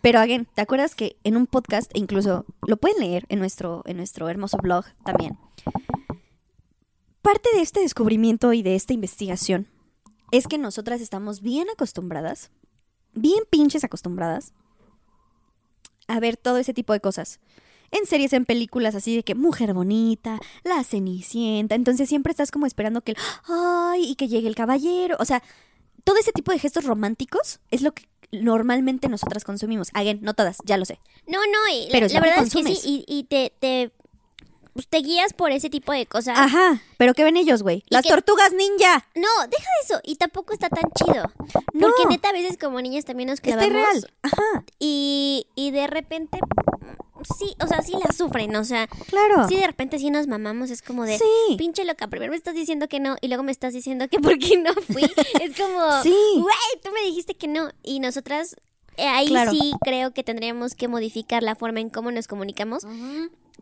Pero, 0.00 0.20
again, 0.20 0.46
¿te 0.54 0.62
acuerdas 0.62 0.94
que 0.94 1.16
en 1.24 1.36
un 1.36 1.46
podcast, 1.46 1.90
e 1.94 1.98
incluso 1.98 2.44
lo 2.66 2.76
pueden 2.76 3.00
leer 3.00 3.26
en 3.28 3.38
nuestro, 3.40 3.82
en 3.86 3.96
nuestro 3.96 4.28
hermoso 4.28 4.58
blog 4.58 4.84
también? 5.04 5.38
Parte 7.22 7.50
de 7.54 7.62
este 7.62 7.80
descubrimiento 7.80 8.52
y 8.52 8.62
de 8.62 8.74
esta 8.74 8.94
investigación 8.94 9.68
es 10.30 10.46
que 10.46 10.58
nosotras 10.58 11.00
estamos 11.00 11.40
bien 11.40 11.68
acostumbradas, 11.70 12.50
bien 13.12 13.42
pinches 13.50 13.84
acostumbradas, 13.84 14.52
a 16.06 16.20
ver 16.20 16.36
todo 16.36 16.58
ese 16.58 16.74
tipo 16.74 16.92
de 16.92 17.00
cosas. 17.00 17.40
En 17.90 18.06
series, 18.06 18.34
en 18.34 18.44
películas 18.44 18.94
así 18.94 19.16
de 19.16 19.22
que 19.22 19.34
mujer 19.34 19.72
bonita, 19.72 20.40
la 20.62 20.84
cenicienta. 20.84 21.74
Entonces 21.74 22.08
siempre 22.08 22.30
estás 22.30 22.50
como 22.50 22.66
esperando 22.66 23.00
que 23.00 23.12
el 23.12 23.18
ay 23.46 24.04
y 24.10 24.14
que 24.14 24.28
llegue 24.28 24.48
el 24.48 24.54
caballero. 24.54 25.16
O 25.20 25.24
sea, 25.24 25.42
todo 26.08 26.16
ese 26.18 26.32
tipo 26.32 26.52
de 26.52 26.58
gestos 26.58 26.84
románticos 26.84 27.60
es 27.70 27.82
lo 27.82 27.92
que 27.92 28.08
normalmente 28.32 29.08
nosotras 29.08 29.44
consumimos. 29.44 29.88
Again, 29.92 30.20
no 30.22 30.32
todas, 30.32 30.56
ya 30.64 30.78
lo 30.78 30.86
sé. 30.86 30.98
No, 31.26 31.38
no, 31.38 31.68
y 31.74 31.84
la- 31.86 31.92
Pero 31.92 32.06
la, 32.08 32.20
verdad 32.20 32.44
es 32.44 32.52
que 32.54 32.64
sí, 32.64 32.78
y, 32.82 33.04
y 33.06 33.24
te, 33.24 33.52
te, 33.58 33.90
pues, 34.72 34.88
te 34.88 34.98
guías 34.98 35.34
por 35.34 35.50
ese 35.52 35.68
tipo 35.68 35.92
de 35.92 36.06
cosas. 36.06 36.38
Ajá, 36.38 36.80
pero 36.96 37.12
¿qué 37.12 37.24
ven 37.24 37.36
ellos, 37.36 37.62
güey? 37.62 37.84
Las 37.90 38.04
que- 38.04 38.08
tortugas 38.08 38.52
ninja. 38.54 39.06
No, 39.14 39.28
deja 39.50 39.68
eso, 39.84 40.00
y 40.02 40.16
tampoco 40.16 40.54
está 40.54 40.70
tan 40.70 40.90
chido. 40.92 41.30
No. 41.74 41.88
Porque 41.88 42.06
neta, 42.08 42.30
a 42.30 42.32
veces 42.32 42.56
como 42.58 42.80
niñas 42.80 43.04
también 43.04 43.28
nos 43.28 43.38
Está 43.40 43.50
clavamos. 43.58 43.70
irreal. 43.74 44.12
Ajá, 44.22 44.64
Y, 44.78 45.46
y 45.54 45.70
de 45.72 45.86
repente, 45.88 46.38
sí, 47.38 47.54
o 47.62 47.66
sea, 47.66 47.82
sí 47.82 47.92
la 48.04 48.12
sufren, 48.12 48.54
o 48.56 48.64
sea, 48.64 48.86
claro. 49.08 49.48
sí 49.48 49.56
de 49.56 49.66
repente 49.66 49.98
sí 49.98 50.10
nos 50.10 50.26
mamamos, 50.26 50.70
es 50.70 50.82
como 50.82 51.04
de, 51.04 51.18
Sí. 51.18 51.56
pinche 51.56 51.84
loca, 51.84 52.06
primero 52.08 52.30
me 52.30 52.36
estás 52.36 52.54
diciendo 52.54 52.88
que 52.88 53.00
no 53.00 53.16
y 53.20 53.28
luego 53.28 53.42
me 53.42 53.52
estás 53.52 53.72
diciendo 53.72 54.08
que 54.08 54.18
por 54.20 54.38
qué 54.38 54.56
no 54.58 54.72
fui. 54.74 55.02
es 55.42 55.56
como, 55.56 56.02
Sí. 56.02 56.14
güey, 56.34 56.82
tú 56.82 56.90
me 56.92 57.02
dijiste 57.06 57.34
que 57.34 57.48
no. 57.48 57.70
Y 57.82 58.00
nosotras, 58.00 58.56
eh, 58.96 59.06
ahí 59.06 59.28
Claro. 59.28 59.50
sí 59.52 59.72
creo 59.84 60.12
que 60.12 60.22
tendríamos 60.24 60.74
que 60.74 60.88
modificar 60.88 61.42
la 61.42 61.54
forma 61.54 61.80
en 61.80 61.90
cómo 61.90 62.10
nos 62.10 62.26
comunicamos. 62.28 62.84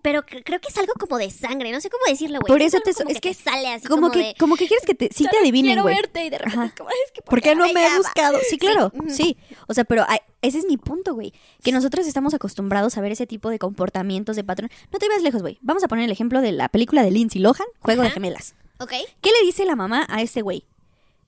Pero 0.03 0.23
cre- 0.25 0.43
creo 0.45 0.61
que 0.61 0.69
es 0.69 0.77
algo 0.79 0.93
como 0.99 1.19
de 1.19 1.31
sangre, 1.31 1.73
no 1.73 1.81
sé 1.81 1.91
cómo 1.91 2.05
decirlo, 2.07 2.39
güey. 2.41 2.49
Por 2.49 2.61
Es 2.63 2.69
eso 2.69 2.77
algo 2.77 2.91
te- 2.91 2.95
como 2.95 3.11
es 3.11 3.21
que 3.21 3.35
sale 3.35 3.69
así 3.73 3.87
como, 3.89 4.03
como, 4.03 4.13
que, 4.13 4.19
de, 4.21 4.35
como 4.39 4.57
que 4.57 4.69
quieres 4.69 4.87
que 4.87 4.95
te, 4.95 5.07
sí 5.13 5.25
te 5.25 5.31
"Solo 5.31 5.41
adivinen, 5.43 5.71
quiero 5.71 5.83
güey. 5.83 5.97
verte", 5.97 6.25
y 6.27 6.31
de 6.31 6.39
repente 6.39 6.67
es 6.67 6.75
como, 6.75 6.89
"Ay, 6.91 6.97
es 7.07 7.13
que 7.13 7.23
¿Por 7.23 7.41
qué 7.43 7.55
no 7.55 7.67
me 7.67 7.73
llama?". 7.83 7.97
buscado? 7.99 8.39
Sí, 8.49 8.59
claro, 8.59 8.93
sí. 9.09 9.37
O 9.67 9.75
sea, 9.75 9.85
pero 9.85 10.05
ay, 10.07 10.19
ese 10.43 10.59
es 10.59 10.67
mi 10.67 10.77
punto, 10.77 11.15
güey. 11.15 11.33
Que 11.65 11.73
nosotros 11.73 12.07
estamos 12.07 12.35
acostumbrados 12.35 12.97
a 12.97 13.01
ver 13.01 13.13
ese 13.13 13.27
tipo 13.27 13.51
de 13.51 13.59
comportamientos, 13.59 14.37
de 14.37 14.45
patrón. 14.45 14.71
No 14.93 14.99
te 14.99 15.09
vayas 15.09 15.23
lejos, 15.23 15.43
güey. 15.43 15.59
Vamos 15.63 15.83
a 15.83 15.89
poner 15.89 16.05
el 16.05 16.11
ejemplo 16.13 16.41
de 16.41 16.53
la 16.53 16.69
película 16.69 17.03
de 17.03 17.11
Lindsay 17.11 17.41
Lohan, 17.41 17.67
Juego 17.81 18.03
de. 18.03 18.11
Gemelas. 18.11 18.55
Ok. 18.79 18.91
¿Qué 19.23 19.31
le 19.31 19.45
dice 19.47 19.65
la 19.65 19.75
mamá 19.75 20.07
a 20.09 20.23
este 20.23 20.43
güey? 20.43 20.65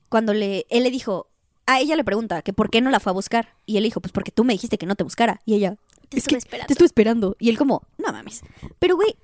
Cuando 0.07 0.33
le, 0.33 0.65
él 0.69 0.83
le 0.83 0.91
dijo, 0.91 1.27
a 1.65 1.79
ella 1.79 1.95
le 1.95 2.03
pregunta 2.03 2.41
que 2.41 2.53
por 2.53 2.69
qué 2.69 2.81
no 2.81 2.89
la 2.91 2.99
fue 2.99 3.11
a 3.11 3.13
buscar. 3.13 3.55
Y 3.65 3.77
él 3.77 3.83
dijo, 3.83 3.99
pues 4.01 4.11
porque 4.11 4.31
tú 4.31 4.43
me 4.43 4.53
dijiste 4.53 4.77
que 4.77 4.85
no 4.85 4.95
te 4.95 5.03
buscara. 5.03 5.41
Y 5.45 5.55
ella, 5.55 5.75
Te 6.09 6.17
es 6.17 6.23
estuve 6.23 6.39
esperando. 6.39 6.67
te 6.67 6.73
estuve 6.73 6.85
esperando. 6.85 7.35
Y 7.39 7.49
él 7.49 7.57
como, 7.57 7.83
no 7.97 8.11
mames. 8.11 8.41
Pero, 8.79 8.95
güey, 8.95 9.15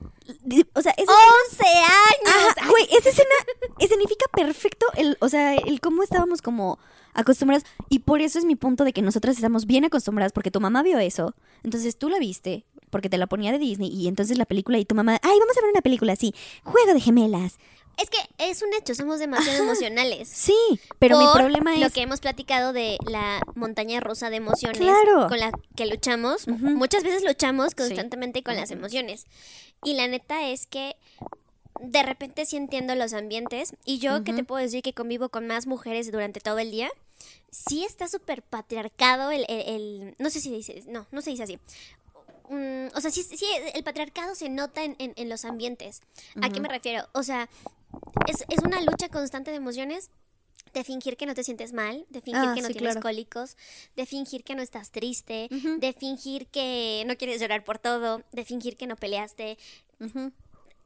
o 0.73 0.81
sea, 0.81 0.93
esa 0.97 1.11
¡11 1.11 1.65
años! 1.65 2.53
Ajá, 2.57 2.69
güey, 2.69 2.87
esa 2.91 3.09
escena 3.09 3.35
escenifica 3.79 4.25
perfecto 4.33 4.85
el, 4.95 5.17
o 5.19 5.29
sea, 5.29 5.55
el 5.55 5.81
cómo 5.81 6.03
estábamos 6.03 6.41
como 6.41 6.79
acostumbradas. 7.13 7.65
Y 7.89 7.99
por 7.99 8.21
eso 8.21 8.37
es 8.37 8.45
mi 8.45 8.55
punto 8.55 8.83
de 8.83 8.93
que 8.93 9.01
nosotras 9.01 9.35
estamos 9.35 9.65
bien 9.65 9.85
acostumbradas 9.85 10.31
porque 10.31 10.51
tu 10.51 10.61
mamá 10.61 10.83
vio 10.83 10.99
eso. 10.99 11.35
Entonces 11.63 11.97
tú 11.97 12.09
la 12.09 12.19
viste 12.19 12.65
porque 12.95 13.09
te 13.09 13.17
la 13.17 13.27
ponía 13.27 13.51
de 13.51 13.59
Disney 13.59 13.89
y 13.89 14.07
entonces 14.07 14.37
la 14.37 14.45
película 14.45 14.77
y 14.77 14.85
tu 14.85 14.95
mamá, 14.95 15.19
ay, 15.21 15.37
vamos 15.37 15.57
a 15.57 15.59
ver 15.61 15.69
una 15.69 15.81
película 15.81 16.13
así, 16.13 16.33
juego 16.63 16.93
de 16.93 17.01
gemelas. 17.01 17.57
Es 17.97 18.09
que 18.09 18.17
es 18.37 18.61
un 18.61 18.73
hecho, 18.73 18.95
somos 18.95 19.19
demasiado 19.19 19.61
emocionales. 19.63 20.29
Sí, 20.29 20.55
pero 20.97 21.19
mi 21.19 21.25
problema 21.33 21.75
lo 21.75 21.87
es 21.87 21.91
que 21.93 22.03
hemos 22.03 22.21
platicado 22.21 22.71
de 22.71 22.97
la 23.05 23.41
montaña 23.53 23.99
rusa 23.99 24.29
de 24.29 24.37
emociones 24.37 24.77
Claro. 24.79 25.27
con 25.27 25.41
la 25.41 25.51
que 25.75 25.87
luchamos. 25.87 26.47
Muchas 26.47 27.03
veces 27.03 27.25
luchamos 27.25 27.75
constantemente 27.75 28.43
con 28.43 28.55
las 28.55 28.71
emociones. 28.71 29.25
Y 29.83 29.95
la 29.95 30.07
neta 30.07 30.47
es 30.47 30.65
que 30.67 30.95
de 31.81 32.01
repente 32.01 32.45
sí 32.45 32.55
entiendo 32.55 32.95
los 32.95 33.11
ambientes. 33.11 33.75
Y 33.83 33.99
yo 33.99 34.23
que 34.23 34.31
te 34.31 34.45
puedo 34.45 34.61
decir 34.63 34.81
que 34.83 34.93
convivo 34.93 35.27
con 35.27 35.47
más 35.47 35.67
mujeres 35.67 36.13
durante 36.13 36.39
todo 36.39 36.59
el 36.59 36.71
día, 36.71 36.89
sí 37.51 37.83
está 37.83 38.07
súper 38.07 38.41
patriarcado 38.41 39.31
el, 39.31 39.45
el- 39.49 39.67
el- 39.67 40.15
No 40.17 40.29
sé 40.29 40.39
si 40.39 40.49
dice... 40.49 40.81
No, 40.87 41.07
no 41.11 41.21
se 41.21 41.31
dice 41.31 41.43
así. 41.43 41.59
Mm, 42.49 42.87
o 42.95 43.01
sea, 43.01 43.11
sí, 43.11 43.23
sí, 43.23 43.45
el 43.73 43.83
patriarcado 43.83 44.35
se 44.35 44.49
nota 44.49 44.83
en, 44.83 44.95
en- 44.99 45.13
en 45.15 45.29
los 45.29 45.45
ambientes. 45.45 46.01
¿A 46.41 46.49
qué 46.49 46.59
me 46.59 46.67
refiero? 46.69 47.07
O 47.13 47.23
sea, 47.23 47.49
es, 48.27 48.45
es 48.49 48.59
una 48.63 48.81
lucha 48.81 49.09
constante 49.09 49.51
de 49.51 49.57
emociones. 49.57 50.09
De 50.73 50.83
fingir 50.83 51.15
que 51.15 51.25
no 51.25 51.35
te 51.35 51.43
sientes 51.43 51.71
mal, 51.71 52.05
de 52.09 52.19
fingir 52.19 52.43
Ah, 52.49 52.53
que 52.53 52.61
no 52.61 52.67
sí, 52.67 52.73
tienes 52.73 52.93
claro. 52.95 53.01
cólicos, 53.01 53.55
de 53.95 54.05
fingir 54.05 54.43
que 54.43 54.55
no 54.55 54.61
estás 54.61 54.91
triste, 54.91 55.47
de 55.49 55.93
fingir 55.93 56.47
que 56.47 57.03
no 57.07 57.15
quieres 57.15 57.39
llorar 57.39 57.63
por 57.63 57.79
todo, 57.79 58.23
de 58.33 58.43
fingir 58.43 58.75
que 58.75 58.85
no 58.85 58.97
peleaste. 58.97 59.57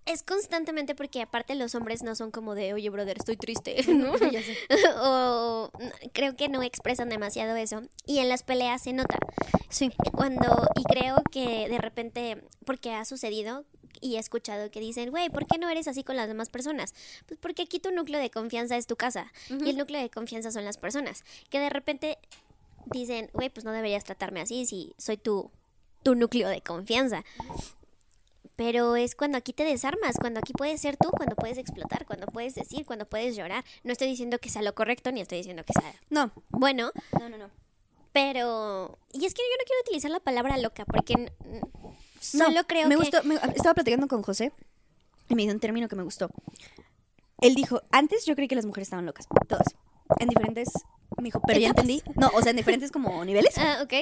Es 0.09 0.23
constantemente 0.23 0.95
porque 0.95 1.21
aparte 1.21 1.53
los 1.53 1.75
hombres 1.75 2.01
no 2.01 2.15
son 2.15 2.31
como 2.31 2.55
de, 2.55 2.73
oye, 2.73 2.89
brother, 2.89 3.15
estoy 3.19 3.37
triste, 3.37 3.75
¿no? 3.93 4.17
Ya 4.31 4.41
sé. 4.41 4.57
o 5.03 5.71
creo 6.13 6.35
que 6.35 6.49
no 6.49 6.63
expresan 6.63 7.09
demasiado 7.09 7.55
eso. 7.55 7.83
Y 8.07 8.17
en 8.17 8.27
las 8.27 8.41
peleas 8.41 8.81
se 8.81 8.93
nota. 8.93 9.19
Sí. 9.69 9.91
Cuando, 10.11 10.67
y 10.75 10.83
creo 10.83 11.21
que 11.31 11.69
de 11.69 11.77
repente, 11.77 12.43
porque 12.65 12.91
ha 12.91 13.05
sucedido 13.05 13.65
y 14.01 14.15
he 14.15 14.19
escuchado 14.19 14.71
que 14.71 14.79
dicen, 14.79 15.11
güey, 15.11 15.29
¿por 15.29 15.45
qué 15.45 15.59
no 15.59 15.69
eres 15.69 15.87
así 15.87 16.03
con 16.03 16.15
las 16.15 16.27
demás 16.27 16.49
personas? 16.49 16.95
Pues 17.27 17.39
porque 17.39 17.61
aquí 17.63 17.79
tu 17.79 17.91
núcleo 17.91 18.19
de 18.19 18.31
confianza 18.31 18.77
es 18.77 18.87
tu 18.87 18.95
casa 18.95 19.31
y 19.49 19.69
el 19.69 19.77
núcleo 19.77 20.01
de 20.01 20.09
confianza 20.09 20.51
son 20.51 20.65
las 20.65 20.79
personas. 20.79 21.23
Que 21.51 21.59
de 21.59 21.69
repente 21.69 22.17
dicen, 22.87 23.29
güey, 23.33 23.51
pues 23.51 23.63
no 23.63 23.71
deberías 23.71 24.05
tratarme 24.05 24.41
así 24.41 24.65
si 24.65 24.95
soy 24.97 25.17
tu, 25.17 25.51
tu 26.01 26.15
núcleo 26.15 26.49
de 26.49 26.61
confianza. 26.61 27.23
Pero 28.59 28.97
es 28.97 29.15
cuando 29.15 29.37
aquí 29.37 29.53
te 29.53 29.63
desarmas, 29.63 30.17
cuando 30.19 30.41
aquí 30.41 30.51
puedes 30.51 30.81
ser 30.81 30.97
tú, 30.97 31.11
cuando 31.11 31.33
puedes 31.37 31.57
explotar, 31.57 32.05
cuando 32.05 32.27
puedes 32.27 32.55
decir, 32.55 32.85
cuando 32.85 33.05
puedes 33.05 33.37
llorar. 33.37 33.63
No 33.85 33.93
estoy 33.93 34.09
diciendo 34.09 34.37
que 34.37 34.49
sea 34.49 34.61
lo 34.61 34.75
correcto, 34.75 35.13
ni 35.13 35.21
estoy 35.21 35.37
diciendo 35.37 35.63
que 35.63 35.71
sea 35.71 35.93
No, 36.09 36.31
bueno, 36.49 36.91
no, 37.17 37.29
no, 37.29 37.37
no. 37.37 37.49
pero... 38.11 38.99
Y 39.13 39.25
es 39.25 39.33
que 39.33 39.41
yo 39.41 39.57
no 39.57 39.63
quiero 39.65 39.81
utilizar 39.83 40.11
la 40.11 40.19
palabra 40.19 40.57
loca, 40.57 40.83
porque 40.83 41.31
solo 42.19 42.51
No, 42.51 42.63
creo 42.65 42.89
me 42.89 42.95
que... 42.95 42.99
gustó, 42.99 43.23
me- 43.23 43.35
estaba 43.55 43.75
platicando 43.75 44.07
con 44.09 44.23
José 44.23 44.51
y 45.29 45.35
me 45.35 45.43
dio 45.43 45.53
un 45.53 45.61
término 45.61 45.87
que 45.87 45.95
me 45.95 46.03
gustó. 46.03 46.29
Él 47.39 47.55
dijo, 47.55 47.81
antes 47.91 48.25
yo 48.25 48.35
creí 48.35 48.49
que 48.49 48.55
las 48.55 48.65
mujeres 48.65 48.87
estaban 48.87 49.05
locas, 49.05 49.25
todas, 49.47 49.67
en 50.19 50.27
diferentes, 50.27 50.67
me 51.17 51.23
dijo, 51.23 51.39
pero 51.47 51.61
ya 51.61 51.69
entendí, 51.69 52.03
no, 52.15 52.27
o 52.33 52.41
sea, 52.41 52.49
en 52.49 52.57
diferentes 52.57 52.91
como 52.91 53.23
niveles. 53.23 53.57
Ah, 53.57 53.79
ok. 53.83 53.93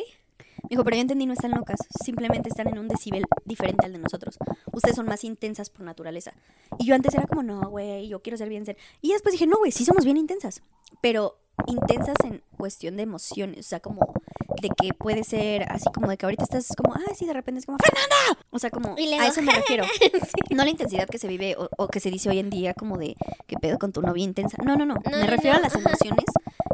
Dijo, 0.70 0.84
pero 0.84 0.96
ya 0.96 1.02
entendí, 1.02 1.26
no 1.26 1.34
están 1.34 1.52
locas, 1.52 1.80
simplemente 2.04 2.50
están 2.50 2.68
en 2.68 2.80
un 2.80 2.88
decibel 2.88 3.26
diferente 3.46 3.86
al 3.86 3.94
de 3.94 4.00
nosotros. 4.00 4.38
Ustedes 4.72 4.96
son 4.96 5.06
más 5.06 5.24
intensas 5.24 5.70
por 5.70 5.86
naturaleza. 5.86 6.34
Y 6.78 6.86
yo 6.86 6.96
antes 6.96 7.14
era 7.14 7.28
como, 7.28 7.44
no, 7.44 7.70
güey, 7.70 8.08
yo 8.08 8.22
quiero 8.22 8.38
ser 8.38 8.50
bien 8.50 8.66
ser. 8.66 8.78
Y 9.02 9.14
después 9.14 9.34
dije, 9.34 9.48
no, 9.48 9.58
güey, 9.58 9.72
sí 9.72 9.86
somos 9.86 10.06
bien 10.06 10.18
intensas, 10.18 10.62
pero 11.02 11.40
intensas 11.66 12.16
en 12.24 12.44
cuestión 12.58 12.98
de 12.98 13.04
emociones, 13.04 13.66
o 13.66 13.70
sea, 13.70 13.80
como 13.80 14.14
de 14.62 14.70
que 14.70 14.94
puede 14.94 15.24
ser 15.24 15.72
así 15.72 15.86
como 15.94 16.08
de 16.08 16.18
que 16.18 16.26
ahorita 16.26 16.44
estás 16.44 16.68
como, 16.76 16.94
ah, 16.94 17.14
sí, 17.16 17.26
de 17.26 17.34
repente 17.34 17.60
es 17.60 17.66
como, 17.66 17.78
¡Fernanda! 17.78 18.46
O 18.52 18.60
sea, 18.60 18.70
como, 18.70 18.96
Y 18.98 19.14
a 19.14 19.28
eso 19.28 19.42
me 19.42 19.54
refiero. 19.54 19.84
No 20.50 20.64
la 20.64 20.70
intensidad 20.70 21.08
que 21.08 21.20
se 21.20 21.28
vive 21.28 21.56
o, 21.58 21.70
o 21.78 21.88
que 21.88 22.00
se 22.00 22.10
dice 22.10 22.30
hoy 22.30 22.40
en 22.40 22.50
día 22.50 22.74
como 22.74 22.98
de, 22.98 23.16
¿qué 23.46 23.58
pedo 23.58 23.78
con 23.78 23.92
tu 23.92 24.02
novia 24.02 24.24
intensa? 24.24 24.58
No, 24.64 24.76
no, 24.76 24.86
no, 24.86 24.96
No, 24.96 25.02
me 25.12 25.20
no, 25.20 25.28
refiero 25.28 25.58
no, 25.58 25.60
a 25.60 25.64
las 25.64 25.76
emociones 25.76 26.26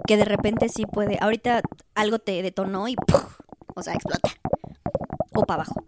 que 0.08 0.15
de 0.15 0.25
repente 0.25 0.69
sí 0.69 0.86
puede, 0.86 1.17
ahorita 1.19 1.62
algo 1.95 2.19
te 2.19 2.41
detonó 2.41 2.88
y, 2.88 2.95
¡puf! 2.95 3.39
O 3.75 3.81
sea, 3.83 3.93
explota. 3.93 4.29
O 5.36 5.43
para 5.45 5.63
abajo. 5.63 5.81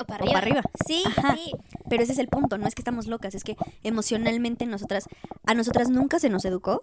O 0.00 0.04
para 0.04 0.24
O 0.24 0.28
arriba. 0.28 0.32
para 0.32 0.38
arriba. 0.38 0.62
Sí, 0.86 1.02
Ajá. 1.06 1.34
sí. 1.36 1.52
Pero 1.88 2.02
ese 2.02 2.12
es 2.12 2.18
el 2.18 2.28
punto, 2.28 2.58
no 2.58 2.66
es 2.66 2.74
que 2.74 2.82
estamos 2.82 3.06
locas, 3.06 3.34
es 3.34 3.44
que 3.44 3.56
emocionalmente 3.82 4.66
nosotras, 4.66 5.08
a 5.46 5.54
nosotras 5.54 5.88
nunca 5.90 6.18
se 6.18 6.28
nos 6.28 6.44
educó 6.44 6.82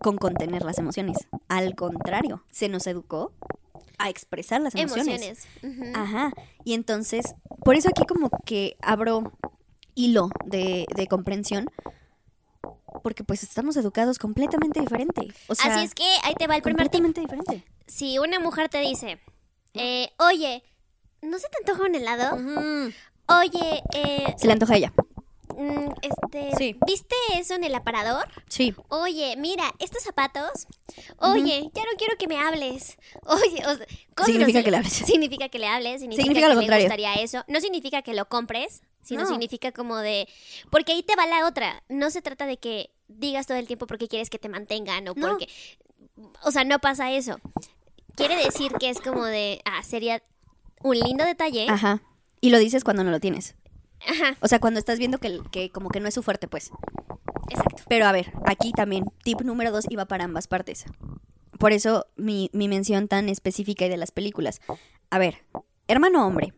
con 0.00 0.16
contener 0.18 0.62
las 0.64 0.78
emociones. 0.78 1.16
Al 1.48 1.74
contrario, 1.74 2.44
se 2.50 2.68
nos 2.68 2.86
educó 2.86 3.32
a 3.98 4.08
expresar 4.10 4.60
las 4.60 4.74
emociones. 4.74 5.46
Emociones. 5.62 5.96
Ajá. 5.96 6.32
Y 6.64 6.74
entonces, 6.74 7.34
por 7.64 7.74
eso 7.76 7.88
aquí 7.88 8.04
como 8.06 8.30
que 8.44 8.76
abro 8.82 9.32
hilo 9.94 10.28
de, 10.44 10.86
de 10.94 11.06
comprensión, 11.06 11.70
porque 13.02 13.24
pues 13.24 13.42
estamos 13.42 13.76
educados 13.76 14.18
completamente 14.18 14.80
diferente. 14.80 15.28
O 15.48 15.54
sea, 15.54 15.74
Así 15.74 15.84
es 15.84 15.94
que 15.94 16.04
ahí 16.24 16.34
te 16.34 16.46
va 16.46 16.56
el 16.56 16.62
primer 16.62 16.88
tip. 16.88 17.02
diferente. 17.04 17.64
si 17.86 18.18
una 18.18 18.38
mujer 18.40 18.68
te 18.68 18.80
dice, 18.80 19.18
eh, 19.74 20.10
oye, 20.18 20.62
¿no 21.22 21.38
se 21.38 21.48
te 21.48 21.58
antoja 21.58 21.82
un 21.88 21.94
helado? 21.94 22.36
Oye, 23.28 23.82
eh, 23.94 24.34
Se 24.38 24.46
le 24.46 24.52
antoja 24.52 24.74
a 24.74 24.76
ella. 24.76 24.92
mm, 25.56 25.88
este, 26.02 26.50
Sí. 26.58 26.76
¿viste 26.86 27.14
eso 27.34 27.54
en 27.54 27.64
el 27.64 27.74
aparador? 27.74 28.28
Sí. 28.48 28.74
Oye, 28.88 29.34
mira, 29.38 29.72
estos 29.78 30.02
zapatos. 30.02 30.66
Oye, 31.18 31.70
ya 31.72 31.82
no 31.84 31.96
quiero 31.96 32.16
que 32.18 32.26
me 32.28 32.38
hables. 32.38 32.98
Oye, 33.24 33.62
o 33.66 33.76
sea, 33.76 33.86
cosas 34.14 34.26
Significa 34.32 34.58
así. 34.58 34.64
que 34.64 34.70
le 34.70 34.76
hables. 34.76 34.92
Significa 35.06 35.48
que 35.48 35.58
le 35.58 35.66
hables. 35.68 36.00
Significa, 36.00 36.22
Significa 36.22 36.46
que 36.48 36.54
lo 36.54 36.60
le 36.60 36.66
contrario. 36.66 36.84
gustaría 36.86 37.14
eso. 37.14 37.44
No 37.48 37.60
significa 37.60 38.02
que 38.02 38.14
lo 38.14 38.28
compres, 38.28 38.82
sino 39.02 39.22
No. 39.22 39.28
significa 39.28 39.72
como 39.72 39.96
de. 39.98 40.28
Porque 40.70 40.92
ahí 40.92 41.02
te 41.02 41.16
va 41.16 41.26
la 41.26 41.46
otra. 41.46 41.82
No 41.88 42.10
se 42.10 42.20
trata 42.20 42.46
de 42.46 42.58
que 42.58 42.90
digas 43.08 43.46
todo 43.46 43.56
el 43.56 43.66
tiempo 43.66 43.86
porque 43.86 44.08
quieres 44.08 44.28
que 44.30 44.38
te 44.38 44.48
mantengan 44.48 45.08
o 45.08 45.14
No. 45.14 45.28
porque. 45.28 45.48
O 46.42 46.50
sea, 46.50 46.64
no 46.64 46.78
pasa 46.78 47.10
eso. 47.12 47.38
Quiere 48.16 48.36
decir 48.36 48.72
que 48.78 48.90
es 48.90 49.00
como 49.00 49.24
de. 49.24 49.60
Ah, 49.64 49.82
sería 49.82 50.22
un 50.82 50.98
lindo 50.98 51.24
detalle. 51.24 51.66
Ajá. 51.68 52.00
Y 52.40 52.50
lo 52.50 52.58
dices 52.58 52.84
cuando 52.84 53.04
no 53.04 53.10
lo 53.10 53.20
tienes. 53.20 53.54
Ajá, 54.06 54.36
O 54.40 54.48
sea, 54.48 54.58
cuando 54.60 54.78
estás 54.78 54.98
viendo 54.98 55.18
que, 55.18 55.40
que 55.50 55.70
como 55.70 55.88
que 55.88 55.98
no 56.00 56.08
es 56.08 56.14
su 56.14 56.22
fuerte, 56.22 56.46
pues. 56.46 56.70
exacto. 57.48 57.82
Pero 57.88 58.06
a 58.06 58.12
ver, 58.12 58.32
aquí 58.44 58.70
también, 58.72 59.04
tip 59.22 59.40
número 59.40 59.70
dos 59.72 59.86
iba 59.88 60.04
para 60.04 60.24
ambas 60.24 60.46
partes. 60.46 60.84
Por 61.58 61.72
eso 61.72 62.06
mi, 62.16 62.50
mi 62.52 62.68
mención 62.68 63.08
tan 63.08 63.28
específica 63.30 63.86
y 63.86 63.88
de 63.88 63.96
las 63.96 64.10
películas. 64.10 64.60
A 65.10 65.18
ver, 65.18 65.44
hermano 65.88 66.26
hombre, 66.26 66.52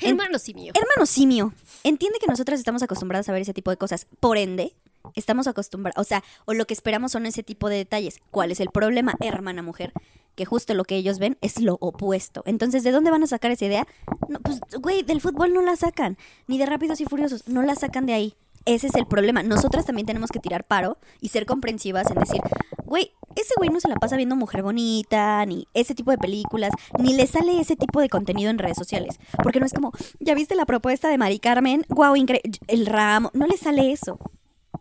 En- 0.00 0.10
Hermano 0.10 0.38
simio. 0.38 0.72
hermano 0.74 1.06
simio, 1.06 1.52
entiende 1.84 2.18
que 2.20 2.26
nosotras 2.28 2.58
estamos 2.60 2.82
acostumbradas 2.82 3.28
a 3.28 3.32
ver 3.32 3.42
ese 3.42 3.52
tipo 3.52 3.70
de 3.70 3.76
cosas. 3.76 4.06
Por 4.20 4.38
ende, 4.38 4.74
estamos 5.14 5.46
acostumbrados, 5.46 6.00
o 6.00 6.08
sea, 6.08 6.22
o 6.44 6.54
lo 6.54 6.66
que 6.66 6.74
esperamos 6.74 7.12
son 7.12 7.26
ese 7.26 7.42
tipo 7.42 7.68
de 7.68 7.76
detalles. 7.76 8.20
¿Cuál 8.30 8.50
es 8.50 8.60
el 8.60 8.68
problema, 8.68 9.14
hermana 9.20 9.62
mujer? 9.62 9.92
Que 10.34 10.44
justo 10.44 10.74
lo 10.74 10.84
que 10.84 10.96
ellos 10.96 11.18
ven 11.18 11.36
es 11.40 11.60
lo 11.60 11.78
opuesto. 11.80 12.42
Entonces, 12.46 12.84
¿de 12.84 12.92
dónde 12.92 13.10
van 13.10 13.22
a 13.22 13.26
sacar 13.26 13.50
esa 13.50 13.66
idea? 13.66 13.86
No, 14.28 14.38
pues, 14.40 14.60
güey, 14.80 15.02
del 15.02 15.20
fútbol 15.20 15.52
no 15.52 15.62
la 15.62 15.74
sacan. 15.74 16.16
Ni 16.46 16.58
de 16.58 16.66
Rápidos 16.66 17.00
y 17.00 17.06
Furiosos. 17.06 17.48
No 17.48 17.62
la 17.62 17.74
sacan 17.74 18.06
de 18.06 18.12
ahí. 18.12 18.34
Ese 18.64 18.86
es 18.88 18.94
el 18.94 19.06
problema. 19.06 19.42
Nosotras 19.42 19.86
también 19.86 20.06
tenemos 20.06 20.30
que 20.30 20.40
tirar 20.40 20.64
paro 20.64 20.98
y 21.20 21.30
ser 21.30 21.46
comprensivas 21.46 22.10
en 22.10 22.18
decir, 22.18 22.40
güey, 22.84 23.12
ese 23.34 23.54
güey 23.56 23.70
no 23.70 23.80
se 23.80 23.88
la 23.88 23.96
pasa 23.96 24.16
viendo 24.16 24.36
Mujer 24.36 24.62
Bonita, 24.62 25.44
ni 25.46 25.66
ese 25.74 25.94
tipo 25.94 26.10
de 26.10 26.18
películas, 26.18 26.72
ni 26.98 27.14
le 27.14 27.26
sale 27.26 27.60
ese 27.60 27.76
tipo 27.76 28.00
de 28.00 28.08
contenido 28.08 28.50
en 28.50 28.58
redes 28.58 28.76
sociales. 28.76 29.18
Porque 29.42 29.60
no 29.60 29.66
es 29.66 29.72
como, 29.72 29.92
¿ya 30.20 30.34
viste 30.34 30.54
la 30.54 30.66
propuesta 30.66 31.08
de 31.08 31.18
Mari 31.18 31.38
Carmen? 31.38 31.84
Guau, 31.88 32.16
increíble. 32.16 32.58
El 32.66 32.86
ramo. 32.86 33.30
No 33.32 33.46
le 33.46 33.56
sale 33.56 33.92
eso. 33.92 34.18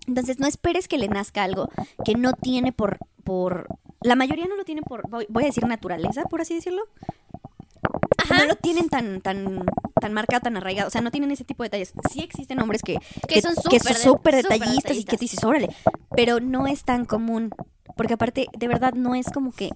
Entonces, 0.07 0.39
no 0.39 0.47
esperes 0.47 0.87
que 0.87 0.97
le 0.97 1.07
nazca 1.09 1.43
algo 1.43 1.69
que 2.05 2.15
no 2.15 2.33
tiene 2.33 2.71
por, 2.71 2.97
por... 3.23 3.67
La 4.01 4.15
mayoría 4.15 4.45
no 4.47 4.55
lo 4.55 4.63
tiene 4.63 4.81
por, 4.81 5.07
voy, 5.09 5.25
voy 5.29 5.43
a 5.43 5.47
decir 5.47 5.65
naturaleza, 5.67 6.23
por 6.23 6.41
así 6.41 6.55
decirlo. 6.55 6.83
No 8.29 8.45
lo 8.45 8.55
tienen 8.55 8.89
tan, 8.89 9.21
tan, 9.21 9.65
tan 10.01 10.13
marcado, 10.13 10.41
tan 10.41 10.57
arraigado. 10.57 10.87
O 10.87 10.91
sea, 10.91 11.01
no 11.01 11.11
tienen 11.11 11.31
ese 11.31 11.43
tipo 11.45 11.63
de 11.63 11.67
detalles. 11.69 11.93
Sí 12.11 12.21
existen 12.21 12.59
hombres 12.59 12.81
que, 12.83 12.97
Que 13.27 13.41
son 13.41 13.53
que 13.69 13.79
súper 13.79 13.95
de- 13.95 14.01
súper 14.01 14.35
detallistas 14.35 14.97
y 14.97 15.03
que 15.03 15.17
te 15.17 15.21
dices, 15.21 15.43
órale. 15.43 15.69
Pero 16.15 16.39
no 16.39 16.67
es 16.67 16.83
tan 16.83 17.05
común. 17.05 17.51
Porque 17.95 18.13
aparte, 18.13 18.47
de 18.57 18.67
verdad, 18.67 18.93
no 18.93 19.15
es 19.15 19.27
como 19.31 19.51
que... 19.51 19.71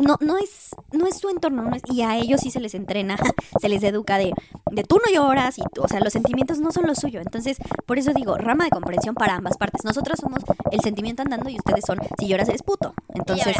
No, 0.00 0.16
no 0.20 0.38
es, 0.38 0.70
no 0.92 1.06
es 1.06 1.18
su 1.18 1.28
entorno, 1.28 1.62
no 1.62 1.74
es- 1.76 1.82
y 1.92 2.02
a 2.02 2.16
ellos 2.16 2.40
sí 2.40 2.50
se 2.50 2.60
les 2.60 2.74
entrena, 2.74 3.16
se 3.60 3.68
les 3.68 3.82
educa 3.82 4.18
de, 4.18 4.32
de 4.72 4.82
tú 4.84 4.96
no 5.04 5.12
lloras, 5.12 5.58
y 5.58 5.62
tú- 5.72 5.82
o 5.82 5.88
sea, 5.88 6.00
los 6.00 6.12
sentimientos 6.12 6.58
no 6.58 6.72
son 6.72 6.86
lo 6.86 6.94
suyo. 6.94 7.20
Entonces, 7.20 7.58
por 7.86 7.98
eso 7.98 8.12
digo, 8.14 8.36
rama 8.36 8.64
de 8.64 8.70
comprensión 8.70 9.14
para 9.14 9.34
ambas 9.36 9.56
partes. 9.56 9.84
Nosotros 9.84 10.18
somos 10.20 10.42
el 10.70 10.80
sentimiento 10.80 11.22
andando 11.22 11.48
y 11.50 11.56
ustedes 11.56 11.84
son, 11.86 11.98
si 12.18 12.28
lloras 12.28 12.48
eres 12.48 12.62
puto. 12.62 12.94
Entonces. 13.14 13.56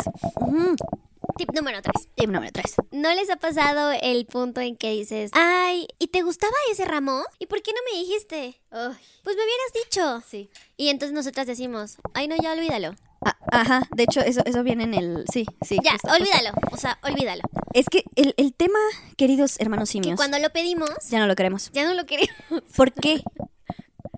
Tip 1.37 1.51
número 1.53 1.81
3. 1.83 2.09
Tip 2.15 2.31
número 2.31 2.53
tres. 2.53 2.75
¿No 2.93 3.13
les 3.15 3.29
ha 3.31 3.37
pasado 3.37 3.91
el 4.03 4.27
punto 4.27 4.61
en 4.61 4.77
que 4.77 4.91
dices, 4.93 5.31
ay, 5.35 5.89
¿y 5.99 6.09
te 6.09 6.23
gustaba 6.23 6.53
ese 6.71 6.85
ramo? 6.85 7.23
¿Y 7.39 7.47
por 7.47 7.61
qué 7.63 7.73
no 7.73 7.79
me 7.93 7.99
dijiste? 7.99 8.61
Pues 8.71 9.37
me 9.37 9.43
hubieras 9.43 9.73
dicho. 9.85 10.23
Sí. 10.29 10.51
Y 10.77 10.91
entonces 10.91 11.15
nosotras 11.15 11.47
decimos, 11.47 11.97
ay, 12.13 12.29
no, 12.29 12.37
ya 12.37 12.53
olvídalo. 12.53 12.95
Ah, 13.25 13.37
ajá, 13.53 13.83
de 13.95 14.03
hecho, 14.03 14.21
eso, 14.21 14.43
eso 14.45 14.63
viene 14.63 14.85
en 14.85 14.95
el. 14.95 15.25
Sí, 15.33 15.47
sí. 15.63 15.79
Ya, 15.83 15.93
justo, 15.93 16.09
justo. 16.09 16.23
olvídalo. 16.23 16.51
O 16.73 16.77
sea, 16.77 16.99
olvídalo. 17.03 17.43
Es 17.73 17.89
que 17.89 18.05
el, 18.17 18.35
el 18.37 18.53
tema, 18.55 18.79
queridos 19.17 19.59
hermanos 19.61 19.89
Que 19.89 19.93
simios, 19.93 20.17
cuando 20.17 20.39
lo 20.39 20.51
pedimos, 20.51 20.91
ya 21.11 21.19
no 21.21 21.27
lo 21.27 21.35
queremos. 21.35 21.71
ya 21.73 21.85
no 21.87 21.95
lo 21.95 22.05
queremos. 22.07 22.35
¿Por 22.77 22.93
qué? 22.93 23.23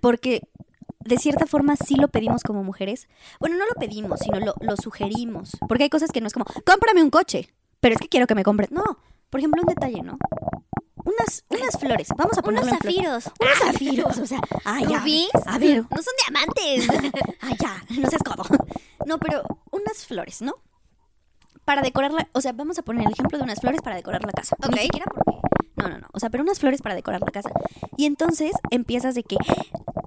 Porque 0.00 0.42
de 1.00 1.18
cierta 1.18 1.46
forma 1.46 1.76
sí 1.76 1.94
lo 1.94 2.08
pedimos 2.08 2.42
como 2.42 2.64
mujeres. 2.64 3.08
Bueno, 3.38 3.56
no 3.56 3.64
lo 3.66 3.74
pedimos, 3.78 4.20
sino 4.20 4.40
lo, 4.40 4.54
lo 4.60 4.76
sugerimos. 4.76 5.52
Porque 5.68 5.84
hay 5.84 5.90
cosas 5.90 6.10
que 6.10 6.20
no 6.20 6.26
es 6.26 6.32
como, 6.32 6.44
cómprame 6.64 7.02
un 7.02 7.10
coche, 7.10 7.48
pero 7.80 7.94
es 7.94 8.00
que 8.00 8.08
quiero 8.08 8.26
que 8.26 8.34
me 8.34 8.42
compres. 8.42 8.70
No, 8.72 8.82
por 9.30 9.40
ejemplo, 9.40 9.62
un 9.62 9.68
detalle, 9.68 10.02
¿no? 10.02 10.18
Unas, 11.04 11.44
unas 11.50 11.78
flores, 11.78 12.08
vamos 12.16 12.36
a 12.36 12.40
Unos 12.40 12.44
ponerlo 12.44 12.72
en 12.72 12.78
flores. 12.78 13.22
zafiros. 13.22 13.32
Unos 13.38 13.58
zafiros, 13.58 14.18
o 14.18 14.26
sea, 14.26 14.40
ay, 14.64 14.84
ya. 14.88 15.04
A 15.46 15.58
ver, 15.58 15.84
No 15.88 16.02
son 16.02 16.14
diamantes. 16.26 16.88
Ay, 17.40 17.56
ya, 17.60 17.84
no 18.00 18.10
seas 18.10 18.22
codo. 18.24 18.42
No, 19.06 19.18
pero 19.18 19.42
unas 19.70 20.04
flores, 20.04 20.42
¿no? 20.42 20.56
Para 21.64 21.80
decorarla, 21.80 22.28
o 22.32 22.40
sea, 22.40 22.52
vamos 22.52 22.76
a 22.78 22.82
poner 22.82 23.06
el 23.06 23.12
ejemplo 23.12 23.38
de 23.38 23.44
unas 23.44 23.60
flores 23.60 23.80
para 23.80 23.94
decorar 23.94 24.24
la 24.24 24.32
casa. 24.32 24.56
Ok. 24.58 24.74
Ni 24.74 24.82
siquiera 24.82 25.06
porque... 25.06 25.30
No, 25.76 25.88
no, 25.88 25.98
no. 25.98 26.06
O 26.12 26.18
sea, 26.18 26.28
pero 26.28 26.42
unas 26.42 26.58
flores 26.58 26.82
para 26.82 26.96
decorar 26.96 27.20
la 27.20 27.30
casa. 27.30 27.50
Y 27.96 28.06
entonces 28.06 28.52
empiezas 28.70 29.14
de 29.14 29.22
que, 29.22 29.36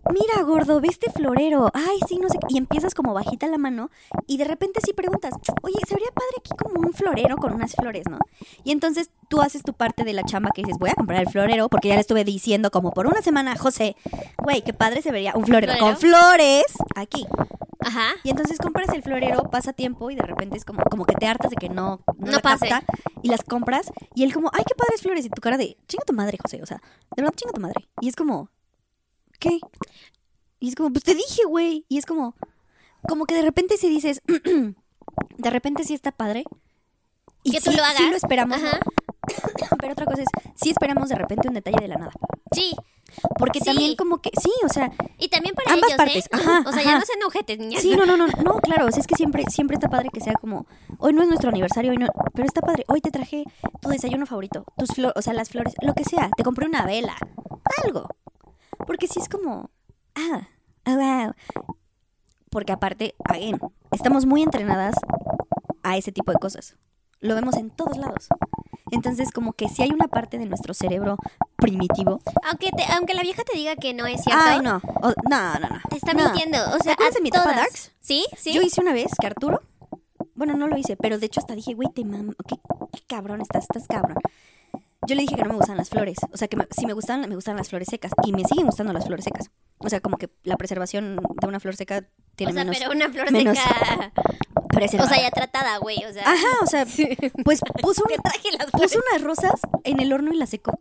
mira, 0.09 0.43
gordo, 0.43 0.81
ve 0.81 0.87
este 0.89 1.11
florero. 1.11 1.69
Ay, 1.73 1.99
sí, 2.07 2.17
no 2.17 2.29
sé. 2.29 2.37
Y 2.49 2.57
empiezas 2.57 2.93
como 2.93 3.13
bajita 3.13 3.47
la 3.47 3.57
mano 3.57 3.89
y 4.27 4.37
de 4.37 4.45
repente 4.45 4.79
sí 4.83 4.93
preguntas, 4.93 5.33
oye, 5.61 5.75
se 5.87 5.95
vería 5.95 6.09
padre 6.13 6.35
aquí 6.39 6.51
como 6.57 6.81
un 6.81 6.93
florero 6.93 7.37
con 7.37 7.53
unas 7.53 7.73
flores, 7.75 8.03
¿no? 8.09 8.19
Y 8.63 8.71
entonces 8.71 9.11
tú 9.27 9.41
haces 9.41 9.63
tu 9.63 9.73
parte 9.73 10.03
de 10.03 10.13
la 10.13 10.23
chamba 10.23 10.49
que 10.53 10.61
dices, 10.61 10.77
voy 10.79 10.89
a 10.89 10.95
comprar 10.95 11.21
el 11.21 11.29
florero 11.29 11.69
porque 11.69 11.89
ya 11.89 11.95
le 11.95 12.01
estuve 12.01 12.23
diciendo 12.23 12.71
como 12.71 12.91
por 12.91 13.07
una 13.07 13.21
semana, 13.21 13.55
José, 13.57 13.95
güey, 14.37 14.61
qué 14.61 14.73
padre 14.73 15.01
se 15.01 15.11
vería 15.11 15.33
un 15.35 15.45
florero 15.45 15.73
con 15.79 15.97
flores 15.97 16.65
aquí. 16.95 17.25
Ajá. 17.81 18.09
Y 18.23 18.29
entonces 18.29 18.57
compras 18.57 18.89
el 18.89 19.01
florero, 19.03 19.43
pasa 19.43 19.71
tiempo 19.71 20.11
y 20.11 20.15
de 20.15 20.23
repente 20.23 20.57
es 20.57 20.65
como, 20.65 20.83
como 20.83 21.05
que 21.05 21.15
te 21.15 21.27
hartas 21.27 21.49
de 21.49 21.55
que 21.55 21.69
no, 21.69 22.01
no, 22.07 22.25
No 22.25 22.31
la 22.31 22.39
pase. 22.39 22.67
capta, 22.67 22.85
y 23.21 23.29
las 23.29 23.43
compras 23.43 23.91
y 24.15 24.23
él 24.23 24.33
como, 24.33 24.49
ay, 24.53 24.63
qué 24.67 24.75
padres 24.75 25.01
flores 25.01 25.25
y 25.25 25.29
tu 25.29 25.41
cara 25.41 25.57
de, 25.57 25.77
chinga 25.87 26.03
tu 26.05 26.13
madre, 26.13 26.37
José, 26.41 26.61
o 26.61 26.65
sea, 26.65 26.81
de 27.15 27.21
verdad, 27.21 27.33
chinga 27.37 27.53
tu 27.53 27.61
madre. 27.61 27.87
Y 28.01 28.09
es 28.09 28.15
como, 28.17 28.49
¿qué? 29.39 29.59
Y 30.59 30.69
es 30.69 30.75
como, 30.75 30.91
pues 30.91 31.03
te 31.03 31.15
dije, 31.15 31.43
güey. 31.47 31.85
Y 31.89 31.97
es 31.97 32.05
como, 32.05 32.35
como 33.07 33.25
que 33.25 33.35
de 33.35 33.41
repente 33.41 33.77
si 33.77 33.89
dices, 33.89 34.21
de 35.37 35.49
repente 35.49 35.83
sí 35.83 35.93
está 35.93 36.11
padre. 36.11 36.43
Y 37.43 37.51
Que 37.51 37.61
tú 37.61 37.71
lo 37.71 37.81
hagas. 37.83 37.97
Sí 37.97 38.09
lo 38.09 38.17
esperamos, 38.17 38.61
Ajá. 38.61 38.79
pero 39.79 39.93
otra 39.93 40.05
cosa 40.05 40.21
es, 40.23 40.27
sí 40.55 40.69
esperamos 40.71 41.09
de 41.09 41.15
repente 41.15 41.47
un 41.47 41.53
detalle 41.53 41.77
de 41.81 41.87
la 41.87 41.95
nada. 41.97 42.11
Sí. 42.51 42.75
Porque 43.39 43.59
Sí. 43.59 43.65
también 43.65 43.95
como 43.95 44.21
que, 44.21 44.29
sí, 44.39 44.51
o 44.63 44.69
sea, 44.69 44.91
Y 45.17 45.29
también 45.29 45.55
para 45.55 45.73
Ambas 45.73 45.89
ellos, 45.89 45.97
partes, 45.97 46.25
¿eh? 46.25 46.29
ajá, 46.31 46.63
O 46.67 46.71
sea, 46.71 46.83
ya 46.83 46.99
no 46.99 47.05
sean 47.05 47.23
ojetes, 47.25 47.57
niñas. 47.57 47.81
Sí, 47.81 47.95
no, 47.95 48.05
no, 48.05 48.15
no, 48.17 48.27
no, 48.27 48.59
claro, 48.59 48.85
o 48.85 48.91
sea, 48.91 48.99
es 49.01 49.07
que 49.07 49.15
siempre, 49.15 49.43
siempre 49.49 49.75
está 49.75 49.89
padre 49.89 50.09
que 50.13 50.21
sea 50.21 50.33
como, 50.33 50.67
hoy 50.99 51.13
no 51.13 51.23
es 51.23 51.27
nuestro 51.27 51.49
aniversario, 51.49 51.91
hoy 51.91 51.97
no, 51.97 52.07
pero 52.33 52.45
está 52.45 52.61
padre, 52.61 52.85
hoy 52.87 53.01
te 53.01 53.09
traje 53.09 53.45
tu 53.81 53.89
desayuno 53.89 54.25
favorito, 54.27 54.63
tus 54.77 54.89
flores, 54.89 55.13
o 55.17 55.21
sea, 55.23 55.33
las 55.33 55.49
flores, 55.49 55.73
lo 55.81 55.95
que 55.95 56.03
sea, 56.03 56.29
te 56.37 56.43
compré 56.43 56.67
una 56.67 56.85
vela, 56.85 57.15
algo. 57.83 58.07
Porque 58.85 59.07
sí 59.07 59.19
es 59.19 59.29
como, 59.29 59.69
ah, 60.15 60.47
ah, 60.85 60.95
wow. 60.95 61.33
Porque 62.49 62.71
aparte, 62.71 63.15
again, 63.25 63.59
estamos 63.91 64.25
muy 64.25 64.41
entrenadas 64.41 64.95
a 65.83 65.97
ese 65.97 66.11
tipo 66.11 66.31
de 66.31 66.39
cosas. 66.39 66.75
Lo 67.19 67.35
vemos 67.35 67.55
en 67.57 67.69
todos 67.69 67.97
lados. 67.97 68.27
Entonces, 68.91 69.31
como 69.31 69.53
que 69.53 69.69
si 69.69 69.83
hay 69.83 69.91
una 69.91 70.07
parte 70.07 70.39
de 70.39 70.45
nuestro 70.47 70.73
cerebro 70.73 71.17
primitivo. 71.57 72.21
Aunque, 72.43 72.71
te, 72.71 72.83
aunque 72.93 73.13
la 73.13 73.21
vieja 73.21 73.43
te 73.43 73.55
diga 73.55 73.75
que 73.75 73.93
no 73.93 74.07
es 74.07 74.23
cierto, 74.23 74.43
Ay, 74.43 74.61
no, 74.61 74.77
o- 75.01 75.13
no, 75.29 75.59
no, 75.59 75.69
no. 75.69 75.79
te 75.89 75.97
está 75.97 76.13
no. 76.13 76.23
mintiendo. 76.23 76.57
O 76.75 76.79
sea, 76.81 76.93
a 76.93 77.11
de 77.11 77.21
mi 77.21 77.29
etapa 77.29 77.53
darks? 77.53 77.91
¿Sí? 77.99 78.25
¿Sí? 78.35 78.53
Yo 78.53 78.61
hice 78.63 78.81
una 78.81 78.93
vez 78.93 79.11
que 79.19 79.27
Arturo, 79.27 79.61
bueno, 80.33 80.55
no 80.55 80.67
lo 80.67 80.77
hice, 80.77 80.95
pero 80.97 81.19
de 81.19 81.25
hecho 81.27 81.39
hasta 81.39 81.53
dije, 81.53 81.75
güey, 81.75 81.89
te 81.93 82.03
mam, 82.03 82.33
qué, 82.47 82.55
qué 82.93 83.01
cabrón 83.05 83.41
estás, 83.41 83.63
estás 83.63 83.85
cabrón. 83.87 84.17
Yo 85.09 85.15
le 85.15 85.21
dije 85.23 85.35
que 85.35 85.41
no 85.43 85.49
me 85.49 85.55
gustan 85.55 85.75
las 85.77 85.89
flores, 85.89 86.17
o 86.31 86.37
sea, 86.37 86.47
que 86.47 86.55
me- 86.55 86.67
si 86.71 86.85
me 86.85 86.93
gustan, 86.93 87.21
me 87.27 87.35
gustan 87.35 87.57
las 87.57 87.67
flores 87.69 87.87
secas 87.89 88.11
y 88.25 88.31
me 88.31 88.43
siguen 88.45 88.65
gustando 88.67 88.93
las 88.93 89.05
flores 89.05 89.25
secas. 89.25 89.49
O 89.79 89.89
sea, 89.89 89.99
como 90.01 90.17
que 90.17 90.29
la 90.43 90.55
preservación 90.57 91.17
de 91.41 91.47
una 91.47 91.59
flor 91.59 91.75
seca 91.75 92.03
tiene 92.35 92.51
o 92.51 92.55
sea, 92.55 92.63
menos 92.63 92.77
pero 92.79 92.91
una 92.91 93.09
flor 93.09 93.31
menos 93.31 93.57
seca. 93.57 94.11
O 94.55 94.67
preserva- 94.67 95.07
sea, 95.07 95.21
ya 95.21 95.31
tratada, 95.31 95.77
güey. 95.79 96.03
O 96.05 96.13
sea, 96.13 96.23
Ajá, 96.23 96.47
o 96.61 96.65
sea, 96.67 96.85
pues 97.43 97.59
puso, 97.81 98.03
te 98.07 98.15
un- 98.15 98.21
traje 98.21 98.51
las 98.57 98.69
flores. 98.69 98.91
puso 98.91 99.01
unas 99.11 99.23
rosas 99.23 99.59
en 99.83 99.99
el 99.99 100.13
horno 100.13 100.31
y 100.33 100.37
las 100.37 100.49
secó. 100.49 100.73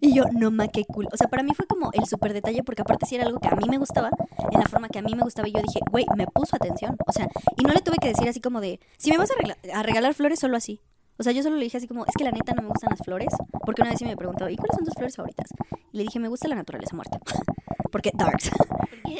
Y 0.00 0.12
yo, 0.14 0.24
no 0.32 0.50
ma, 0.50 0.68
qué 0.68 0.84
cool. 0.84 1.08
O 1.12 1.16
sea, 1.16 1.28
para 1.28 1.42
mí 1.42 1.52
fue 1.56 1.66
como 1.66 1.90
el 1.94 2.04
súper 2.06 2.34
detalle, 2.34 2.62
porque 2.62 2.82
aparte 2.82 3.06
sí 3.06 3.14
era 3.14 3.24
algo 3.24 3.40
que 3.40 3.48
a 3.48 3.52
mí 3.56 3.66
me 3.70 3.78
gustaba, 3.78 4.10
en 4.52 4.60
la 4.60 4.66
forma 4.68 4.88
que 4.88 4.98
a 4.98 5.02
mí 5.02 5.14
me 5.14 5.22
gustaba. 5.22 5.48
Y 5.48 5.52
yo 5.52 5.60
dije, 5.62 5.80
güey, 5.90 6.04
me 6.16 6.26
puso 6.26 6.56
atención. 6.56 6.96
O 7.06 7.12
sea, 7.12 7.28
y 7.56 7.62
no 7.62 7.72
le 7.72 7.80
tuve 7.80 7.96
que 7.98 8.08
decir 8.08 8.28
así 8.28 8.40
como 8.40 8.60
de, 8.60 8.80
si 8.98 9.10
me 9.10 9.16
vas 9.16 9.30
a 9.72 9.82
regalar 9.82 10.12
flores, 10.12 10.38
solo 10.38 10.56
así. 10.58 10.82
O 11.18 11.22
sea, 11.22 11.32
yo 11.32 11.42
solo 11.42 11.56
le 11.56 11.64
dije 11.64 11.78
así 11.78 11.86
como, 11.86 12.04
es 12.06 12.14
que 12.16 12.24
la 12.24 12.32
neta 12.32 12.54
no 12.54 12.62
me 12.62 12.68
gustan 12.68 12.90
las 12.90 13.00
flores. 13.04 13.32
Porque 13.64 13.82
una 13.82 13.90
vez 13.90 13.98
sí 13.98 14.04
me 14.04 14.16
preguntó, 14.16 14.48
¿y 14.48 14.56
cuáles 14.56 14.76
son 14.76 14.84
tus 14.84 14.94
flores 14.94 15.16
favoritas? 15.16 15.46
Y 15.92 15.98
le 15.98 16.04
dije, 16.04 16.18
me 16.18 16.28
gusta 16.28 16.48
la 16.48 16.56
naturaleza 16.56 16.96
muerta. 16.96 17.18
porque 17.92 18.10
darks. 18.14 18.50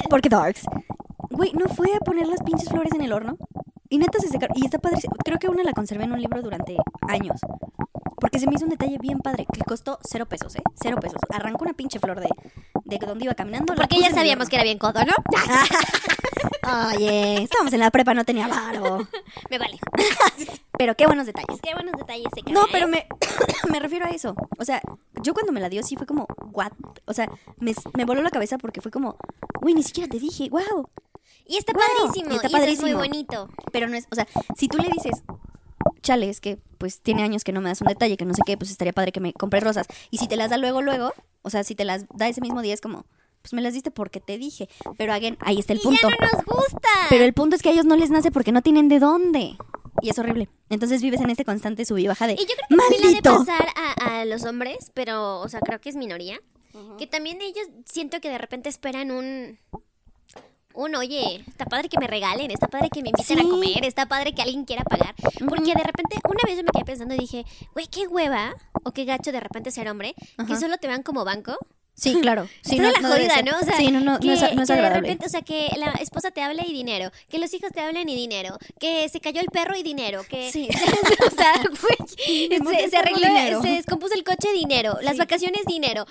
porque 0.09 0.29
darks. 0.29 0.65
Güey, 1.29 1.53
¿no 1.53 1.67
fue 1.69 1.87
a 1.95 1.99
poner 1.99 2.27
las 2.27 2.41
pinches 2.43 2.69
flores 2.69 2.93
en 2.93 3.01
el 3.01 3.13
horno? 3.13 3.37
Y 3.89 3.97
neta 3.97 4.19
se 4.19 4.27
secaron. 4.27 4.57
Y 4.57 4.65
está 4.65 4.79
padre. 4.79 4.99
Creo 5.23 5.37
que 5.37 5.49
una 5.49 5.63
la 5.63 5.73
conservé 5.73 6.05
en 6.05 6.13
un 6.13 6.19
libro 6.21 6.41
durante 6.41 6.75
años. 7.07 7.39
Porque 8.19 8.39
se 8.39 8.47
me 8.47 8.55
hizo 8.55 8.65
un 8.65 8.71
detalle 8.71 8.97
bien 8.97 9.19
padre, 9.19 9.45
que 9.51 9.61
costó 9.61 9.99
cero 10.03 10.25
pesos, 10.25 10.55
¿eh? 10.55 10.63
Cero 10.81 10.97
pesos. 10.99 11.19
Arrancó 11.29 11.63
una 11.63 11.73
pinche 11.73 11.99
flor 11.99 12.19
de, 12.19 12.29
de 12.85 12.97
donde 12.97 13.25
iba 13.25 13.35
caminando. 13.35 13.75
Porque 13.75 13.99
ya 13.99 14.11
sabíamos 14.11 14.49
que 14.49 14.55
era 14.55 14.63
bien 14.63 14.79
codo, 14.79 15.01
¿no? 15.05 15.13
Oye, 16.95 17.43
estábamos 17.43 17.73
en 17.73 17.79
la 17.79 17.91
prepa, 17.91 18.13
no 18.13 18.25
tenía 18.25 18.47
varo. 18.47 19.07
Me 19.49 19.59
vale. 19.59 19.77
Pero 20.77 20.95
qué 20.95 21.05
buenos 21.05 21.25
detalles. 21.25 21.59
Qué 21.61 21.73
buenos 21.73 21.93
detalles 21.97 22.27
se 22.33 22.51
No, 22.51 22.63
pero 22.71 22.87
¿eh? 22.87 22.89
me, 22.89 23.07
me 23.71 23.79
refiero 23.79 24.05
a 24.05 24.09
eso. 24.09 24.35
O 24.57 24.65
sea, 24.65 24.81
yo 25.21 25.33
cuando 25.33 25.53
me 25.53 25.61
la 25.61 25.69
dio 25.69 25.83
sí 25.83 25.95
fue 25.95 26.05
como, 26.05 26.27
what? 26.51 26.73
O 27.05 27.13
sea, 27.13 27.29
me, 27.59 27.73
me 27.93 28.03
voló 28.03 28.21
la 28.21 28.29
cabeza 28.29 28.57
porque 28.57 28.81
fue 28.81 28.91
como, 28.91 29.15
uy, 29.61 29.73
ni 29.73 29.83
siquiera 29.83 30.09
te 30.09 30.19
dije, 30.19 30.49
wow. 30.49 30.89
Y 31.47 31.57
está 31.57 31.73
padrísimo. 31.73 32.35
está 32.35 32.69
y 32.69 32.73
es 32.73 32.81
muy 32.81 32.93
bonito. 32.93 33.49
Pero 33.71 33.87
no 33.87 33.95
es, 33.95 34.07
o 34.11 34.15
sea, 34.15 34.27
si 34.57 34.67
tú 34.67 34.77
le 34.77 34.89
dices, 34.89 35.23
chale, 36.01 36.29
es 36.29 36.41
que 36.41 36.57
pues 36.77 37.01
tiene 37.01 37.23
años 37.23 37.43
que 37.43 37.51
no 37.51 37.61
me 37.61 37.69
das 37.69 37.81
un 37.81 37.87
detalle, 37.87 38.17
que 38.17 38.25
no 38.25 38.33
sé 38.33 38.41
qué, 38.45 38.57
pues 38.57 38.71
estaría 38.71 38.93
padre 38.93 39.11
que 39.11 39.19
me 39.19 39.33
compres 39.33 39.63
rosas. 39.63 39.87
Y 40.11 40.17
si 40.17 40.27
te 40.27 40.35
las 40.35 40.49
da 40.49 40.57
luego, 40.57 40.81
luego, 40.81 41.13
o 41.41 41.49
sea, 41.49 41.63
si 41.63 41.75
te 41.75 41.85
las 41.85 42.05
da 42.13 42.27
ese 42.27 42.41
mismo 42.41 42.61
día, 42.61 42.73
es 42.73 42.81
como, 42.81 43.05
pues 43.41 43.53
me 43.53 43.61
las 43.61 43.73
diste 43.73 43.91
porque 43.91 44.19
te 44.19 44.37
dije. 44.37 44.67
Pero 44.97 45.13
again, 45.13 45.37
ahí 45.41 45.59
está 45.59 45.73
el 45.73 45.79
Y 45.79 45.83
punto. 45.83 46.09
ya 46.09 46.15
no 46.19 46.31
nos 46.31 46.45
gusta. 46.45 46.89
Pero 47.09 47.23
el 47.23 47.33
punto 47.33 47.55
es 47.55 47.61
que 47.61 47.69
a 47.69 47.71
ellos 47.73 47.85
no 47.85 47.95
les 47.95 48.09
nace 48.09 48.31
porque 48.31 48.51
no 48.51 48.61
tienen 48.61 48.89
de 48.89 48.99
dónde. 48.99 49.55
Y 50.01 50.09
es 50.09 50.19
horrible. 50.19 50.49
Entonces 50.69 51.01
vives 51.01 51.21
en 51.21 51.29
este 51.29 51.45
constante 51.45 51.85
sub 51.85 51.97
y 51.97 52.07
baja 52.07 52.27
de. 52.27 52.33
Y 52.33 52.37
yo 52.37 52.45
creo 52.45 52.67
que 52.69 52.75
también 52.75 53.01
le 53.01 53.07
ha 53.07 53.21
de 53.21 53.21
¡Maldito! 53.21 53.45
pasar 53.45 53.67
a, 53.75 54.19
a 54.21 54.25
los 54.25 54.43
hombres, 54.45 54.91
pero, 54.93 55.39
o 55.39 55.47
sea, 55.47 55.59
creo 55.61 55.79
que 55.79 55.89
es 55.89 55.95
minoría. 55.95 56.39
Que 56.97 57.07
también 57.07 57.39
ellos 57.41 57.67
siento 57.85 58.19
que 58.19 58.29
de 58.29 58.37
repente 58.37 58.67
esperan 58.67 59.09
un. 59.11 59.57
Un, 60.75 60.93
oye, 60.95 61.43
está 61.47 61.65
padre 61.65 61.87
que 61.89 61.97
me 61.99 62.05
regalen, 62.07 62.51
está 62.51 62.67
padre 62.67 62.89
que 62.93 63.01
me 63.01 63.09
inviten 63.09 63.37
Sí. 63.37 63.45
a 63.45 63.49
comer, 63.49 63.85
está 63.85 64.05
padre 64.07 64.33
que 64.33 64.41
alguien 64.41 64.65
quiera 64.65 64.83
pagar. 64.83 65.15
Porque 65.47 65.73
de 65.73 65.83
repente, 65.83 66.17
una 66.27 66.41
vez 66.45 66.57
yo 66.57 66.63
me 66.63 66.69
quedé 66.73 66.83
pensando 66.85 67.15
y 67.15 67.17
dije, 67.19 67.45
güey, 67.73 67.87
qué 67.87 68.07
hueva 68.07 68.53
o 68.83 68.91
qué 68.91 69.05
gacho 69.05 69.31
de 69.31 69.39
repente 69.39 69.71
ser 69.71 69.89
hombre, 69.89 70.13
que 70.47 70.57
solo 70.57 70.77
te 70.77 70.87
vean 70.87 71.01
como 71.01 71.23
banco. 71.23 71.57
Sí, 71.95 72.13
claro. 72.21 72.47
Sí, 72.61 72.77
no, 72.77 72.91
la 72.91 72.99
no 72.99 73.09
jodida. 73.09 73.41
¿no? 73.41 73.57
O 73.59 73.63
sea, 73.63 73.77
sí, 73.77 73.91
no, 73.91 73.99
no, 74.01 74.19
que, 74.19 74.27
no 74.27 74.33
es, 74.33 74.41
no 74.41 74.47
es 74.47 74.67
que 74.67 74.73
de 74.73 74.73
agradable. 74.73 75.01
repente, 75.01 75.25
o 75.25 75.29
sea, 75.29 75.41
que 75.41 75.69
la 75.77 75.91
esposa 76.01 76.31
te 76.31 76.41
hable 76.41 76.63
y 76.67 76.73
dinero, 76.73 77.11
que 77.29 77.39
los 77.39 77.53
hijos 77.53 77.71
te 77.71 77.81
hablen 77.81 78.07
y 78.09 78.15
dinero, 78.15 78.57
que 78.79 79.07
se 79.09 79.19
cayó 79.21 79.39
el 79.41 79.47
perro 79.47 79.75
y 79.77 79.83
dinero, 79.83 80.23
que 80.29 80.51
Sí. 80.51 80.67
o 81.27 81.31
sea, 81.31 81.53
güey, 81.81 82.89
se, 82.89 82.97
arregló, 82.97 83.61
se 83.61 83.69
descompuso 83.69 84.13
el 84.13 84.23
coche 84.23 84.51
dinero, 84.53 84.97
las 85.01 85.13
Sí. 85.13 85.19
vacaciones 85.19 85.61
dinero. 85.65 86.05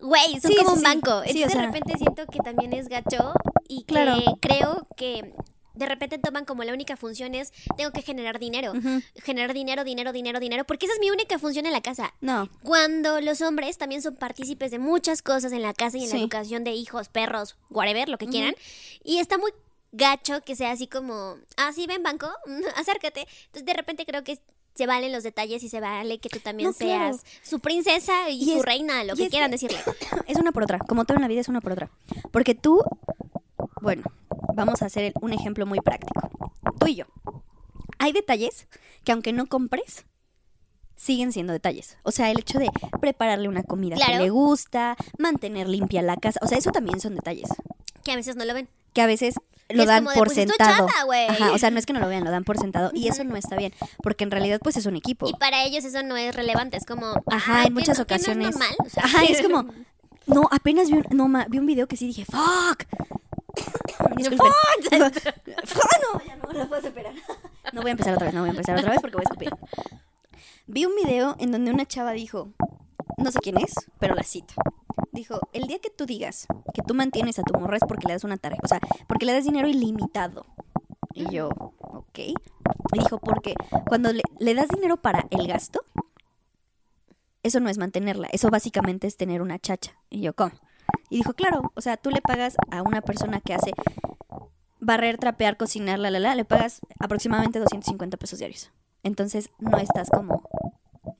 Güey, 0.00 0.40
son 0.40 0.52
como 0.56 0.72
un 0.74 0.82
banco. 0.82 1.22
Sí, 1.24 1.42
Entonces 1.42 1.46
o 1.46 1.50
sea- 1.50 1.60
de 1.60 1.66
repente 1.66 1.98
siento 1.98 2.26
que 2.26 2.38
también 2.38 2.72
es 2.72 2.88
gacho 2.88 3.32
y 3.68 3.78
que 3.82 3.94
Claro. 3.94 4.16
creo 4.40 4.86
que 4.96 5.32
de 5.78 5.86
repente 5.86 6.18
toman 6.18 6.44
como 6.44 6.64
la 6.64 6.72
única 6.72 6.96
función 6.96 7.34
es 7.34 7.52
tengo 7.76 7.90
que 7.92 8.02
generar 8.02 8.38
dinero. 8.38 8.72
Ujú. 8.72 9.00
Generar 9.24 9.54
dinero, 9.54 9.84
dinero, 9.84 10.12
dinero, 10.12 10.40
dinero, 10.40 10.64
porque 10.64 10.86
esa 10.86 10.94
es 10.94 11.00
mi 11.00 11.10
única 11.10 11.38
función 11.38 11.66
en 11.66 11.72
la 11.72 11.80
casa. 11.80 12.12
No. 12.20 12.48
Cuando 12.62 13.20
los 13.20 13.40
hombres 13.40 13.78
también 13.78 14.02
son 14.02 14.16
partícipes 14.16 14.70
de 14.70 14.78
muchas 14.78 15.22
cosas 15.22 15.52
en 15.52 15.62
la 15.62 15.72
casa 15.74 15.96
y 15.98 16.04
en 16.04 16.10
la 16.10 16.16
Sí. 16.16 16.20
educación 16.22 16.64
de 16.64 16.72
hijos, 16.72 17.08
perros, 17.08 17.56
whatever, 17.70 18.08
lo 18.08 18.18
que 18.18 18.26
quieran. 18.26 18.54
Y 19.04 19.18
está 19.18 19.38
muy 19.38 19.52
gacho 19.92 20.42
que 20.42 20.54
sea 20.56 20.72
así 20.72 20.86
como, 20.86 21.36
ah, 21.56 21.72
sí, 21.74 21.86
ven 21.86 22.02
banco, 22.02 22.28
acércate. 22.76 23.26
Entonces 23.46 23.64
de 23.64 23.72
repente 23.74 24.04
creo 24.04 24.22
que 24.24 24.38
se 24.74 24.86
valen 24.86 25.10
los 25.12 25.24
detalles 25.24 25.62
y 25.64 25.68
se 25.68 25.80
vale 25.80 26.18
que 26.18 26.28
tú 26.28 26.38
también 26.40 26.68
No, 26.68 26.74
claro. 26.74 27.16
seas 27.18 27.24
su 27.42 27.58
princesa 27.58 28.30
y, 28.30 28.42
Y 28.42 28.52
su 28.52 28.58
es- 28.58 28.64
reina, 28.64 29.02
lo 29.04 29.16
que 29.16 29.28
quieran 29.28 29.50
que- 29.50 29.54
decirle. 29.56 29.78
Es 30.28 30.36
una 30.36 30.52
por 30.52 30.62
otra. 30.64 30.78
Como 30.78 31.04
todo 31.04 31.16
en 31.16 31.22
la 31.22 31.28
vida 31.28 31.40
es 31.40 31.48
una 31.48 31.60
por 31.60 31.72
otra. 31.72 31.90
Porque 32.30 32.54
tú, 32.54 32.80
bueno, 33.80 34.02
vamos 34.54 34.82
a 34.82 34.86
hacer 34.86 35.12
un 35.20 35.32
ejemplo 35.32 35.66
muy 35.66 35.80
práctico. 35.80 36.30
Tú 36.78 36.86
y 36.86 36.96
yo. 36.96 37.04
Hay 37.98 38.12
detalles 38.12 38.68
que 39.04 39.12
aunque 39.12 39.32
no 39.32 39.46
compres, 39.46 40.04
siguen 40.96 41.32
siendo 41.32 41.52
detalles. 41.52 41.96
O 42.02 42.10
sea, 42.10 42.30
el 42.30 42.38
hecho 42.40 42.58
de 42.58 42.70
prepararle 43.00 43.48
una 43.48 43.62
comida 43.62 43.96
que 43.96 44.18
le 44.18 44.30
gusta, 44.30 44.96
mantener 45.18 45.68
limpia 45.68 46.02
la 46.02 46.16
casa. 46.16 46.40
O 46.42 46.46
sea, 46.46 46.58
eso 46.58 46.70
también 46.70 47.00
son 47.00 47.14
detalles. 47.14 47.48
Que 48.04 48.12
a 48.12 48.16
veces 48.16 48.36
no 48.36 48.44
lo 48.44 48.54
ven. 48.54 48.68
Que 48.94 49.02
a 49.02 49.06
veces 49.06 49.34
lo 49.68 49.82
es 49.82 49.88
dan 49.88 50.04
como 50.04 50.10
de, 50.10 50.16
por 50.18 50.28
pues, 50.28 50.36
sentado. 50.36 50.86
Ajá, 51.28 51.52
o 51.52 51.58
sea, 51.58 51.70
no 51.70 51.78
es 51.78 51.86
que 51.86 51.92
no 51.92 52.00
lo 52.00 52.08
vean, 52.08 52.24
lo 52.24 52.30
dan 52.30 52.44
por 52.44 52.58
sentado. 52.58 52.90
Y 52.94 53.08
eso 53.08 53.22
no 53.24 53.36
está 53.36 53.56
bien. 53.56 53.72
Porque 54.02 54.24
en 54.24 54.30
realidad, 54.30 54.60
pues 54.62 54.76
es 54.76 54.86
un 54.86 54.96
equipo. 54.96 55.28
Y 55.28 55.34
para 55.34 55.64
ellos 55.64 55.84
eso 55.84 56.02
no 56.02 56.16
es 56.16 56.34
relevante, 56.34 56.76
es 56.76 56.86
como... 56.86 57.12
Ajá, 57.26 57.64
en 57.64 57.74
muchas 57.74 57.98
no- 57.98 58.06
que 58.06 58.14
no 58.14 58.16
es 58.16 58.22
ocasiones. 58.28 58.50
normal, 58.56 58.76
o 58.84 58.88
sea, 58.88 59.04
Ajá, 59.04 59.24
es 59.24 59.42
como. 59.42 59.66
No, 60.26 60.42
apenas 60.50 60.90
vi 60.90 60.98
un, 60.98 61.06
no, 61.10 61.28
ma- 61.28 61.46
vi 61.48 61.58
un 61.58 61.66
video 61.66 61.86
que 61.86 61.96
sí 61.96 62.06
dije, 62.06 62.24
¡fuck! 62.24 62.84
Disculpen. 64.16 64.52
¡Fuck! 65.64 65.92
No, 66.02 66.24
ya 66.24 66.36
no, 66.36 66.52
no 66.52 66.68
puedo 66.68 66.86
esperar. 66.86 67.14
No 67.72 67.82
voy 67.82 67.90
a 67.90 67.92
empezar 67.92 68.14
otra 68.14 68.26
vez, 68.26 68.34
no 68.34 68.40
voy 68.40 68.48
a 68.48 68.52
empezar 68.52 68.78
otra 68.78 68.90
vez 68.90 69.00
porque 69.00 69.16
voy 69.16 69.24
a 69.26 69.30
escupir. 69.30 69.50
Vi 70.66 70.84
un 70.84 70.94
video 70.96 71.36
en 71.38 71.50
donde 71.52 71.70
una 71.70 71.86
chava 71.86 72.12
dijo, 72.12 72.52
no 73.16 73.30
sé 73.32 73.38
quién 73.40 73.58
es, 73.58 73.74
pero 73.98 74.14
la 74.14 74.22
cito. 74.22 74.54
Dijo, 75.12 75.40
el 75.52 75.66
día 75.66 75.78
que 75.78 75.90
tú 75.90 76.06
digas 76.06 76.46
que 76.74 76.82
tú 76.82 76.94
mantienes 76.94 77.38
a 77.38 77.42
tu 77.42 77.58
morra 77.58 77.76
es 77.76 77.82
porque 77.86 78.06
le 78.06 78.14
das 78.14 78.24
una 78.24 78.36
tarea, 78.36 78.60
o 78.62 78.68
sea, 78.68 78.80
porque 79.06 79.26
le 79.26 79.32
das 79.32 79.44
dinero 79.44 79.68
ilimitado. 79.68 80.46
Y 81.14 81.30
yo, 81.34 81.48
ok. 81.78 82.18
Y 82.18 82.34
dijo, 82.92 83.18
porque 83.18 83.54
cuando 83.86 84.12
le, 84.12 84.22
le 84.38 84.54
das 84.54 84.68
dinero 84.68 84.98
para 84.98 85.26
el 85.30 85.46
gasto, 85.46 85.80
eso 87.42 87.60
no 87.60 87.70
es 87.70 87.78
mantenerla, 87.78 88.28
eso 88.32 88.50
básicamente 88.50 89.06
es 89.06 89.16
tener 89.16 89.42
una 89.42 89.58
chacha. 89.58 89.96
Y 90.10 90.20
yo, 90.20 90.34
¿cómo? 90.34 90.52
Y 91.10 91.18
dijo, 91.18 91.34
claro, 91.34 91.72
o 91.74 91.80
sea, 91.80 91.96
tú 91.96 92.10
le 92.10 92.20
pagas 92.20 92.56
a 92.70 92.82
una 92.82 93.00
persona 93.00 93.40
que 93.40 93.54
hace 93.54 93.72
barrer, 94.80 95.18
trapear, 95.18 95.56
cocinar, 95.56 95.98
la, 95.98 96.10
la, 96.10 96.18
la, 96.18 96.34
le 96.34 96.44
pagas 96.44 96.80
aproximadamente 96.98 97.58
250 97.58 98.16
pesos 98.16 98.38
diarios. 98.38 98.72
Entonces, 99.02 99.50
no 99.58 99.78
estás 99.78 100.10
como... 100.10 100.42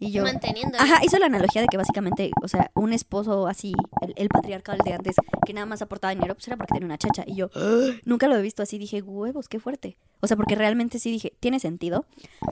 Y 0.00 0.12
yo... 0.12 0.22
manteniendo. 0.22 0.78
Ajá, 0.78 1.00
hizo 1.02 1.18
la 1.18 1.26
analogía 1.26 1.60
de 1.60 1.68
que 1.68 1.76
básicamente, 1.76 2.30
o 2.42 2.48
sea, 2.48 2.70
un 2.74 2.92
esposo 2.92 3.46
así, 3.46 3.72
el, 4.00 4.14
el 4.16 4.28
patriarcal 4.28 4.78
de 4.84 4.92
antes, 4.92 5.16
que 5.44 5.52
nada 5.52 5.66
más 5.66 5.82
aportaba 5.82 6.14
dinero, 6.14 6.34
pues 6.34 6.46
era 6.46 6.56
porque 6.56 6.74
tenía 6.74 6.86
una 6.86 6.98
chacha. 6.98 7.24
Y 7.26 7.34
yo 7.36 7.50
nunca 8.04 8.28
lo 8.28 8.36
he 8.36 8.42
visto 8.42 8.62
así, 8.62 8.78
dije, 8.78 9.02
huevos, 9.02 9.48
qué 9.48 9.58
fuerte. 9.58 9.96
O 10.20 10.26
sea, 10.26 10.36
porque 10.36 10.54
realmente 10.54 10.98
sí 10.98 11.10
dije, 11.10 11.32
tiene 11.40 11.60
sentido. 11.60 12.06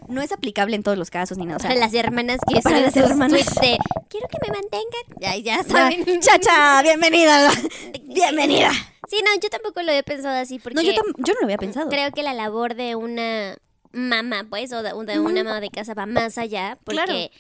No 0.08 0.22
es 0.22 0.32
aplicable 0.32 0.76
en 0.76 0.82
todos 0.82 0.98
los 0.98 1.10
casos 1.10 1.36
ni 1.38 1.44
nada. 1.46 1.56
O 1.56 1.60
sea, 1.60 1.70
para 1.70 1.80
las 1.80 1.94
hermanas 1.94 2.38
que 2.48 2.60
para 2.62 2.80
las 2.80 2.96
hermanas. 2.96 3.54
de, 3.60 3.78
quiero 4.08 4.28
que 4.28 4.38
me 4.42 4.52
mantengan. 4.54 5.20
Ya, 5.20 5.36
ya 5.36 5.62
saben. 5.64 6.04
chacha, 6.20 6.82
bienvenida. 6.82 7.50
bienvenida. 8.04 8.70
Sí, 9.08 9.18
no, 9.24 9.40
yo 9.40 9.48
tampoco 9.50 9.82
lo 9.82 9.92
he 9.92 10.02
pensado 10.02 10.36
así 10.36 10.58
porque 10.58 10.74
No, 10.74 10.82
yo, 10.82 10.92
yo 10.92 11.34
no 11.34 11.40
lo 11.40 11.44
había 11.46 11.58
pensado. 11.58 11.88
creo 11.88 12.10
que 12.10 12.22
la 12.24 12.34
labor 12.34 12.74
de 12.74 12.96
una 12.96 13.56
mamá, 13.96 14.46
pues, 14.48 14.72
o 14.72 14.82
de, 14.82 14.92
o 14.92 15.04
de 15.04 15.18
una 15.18 15.42
mamá 15.42 15.60
de 15.60 15.70
casa 15.70 15.94
va 15.94 16.06
más 16.06 16.38
allá 16.38 16.78
porque 16.84 17.30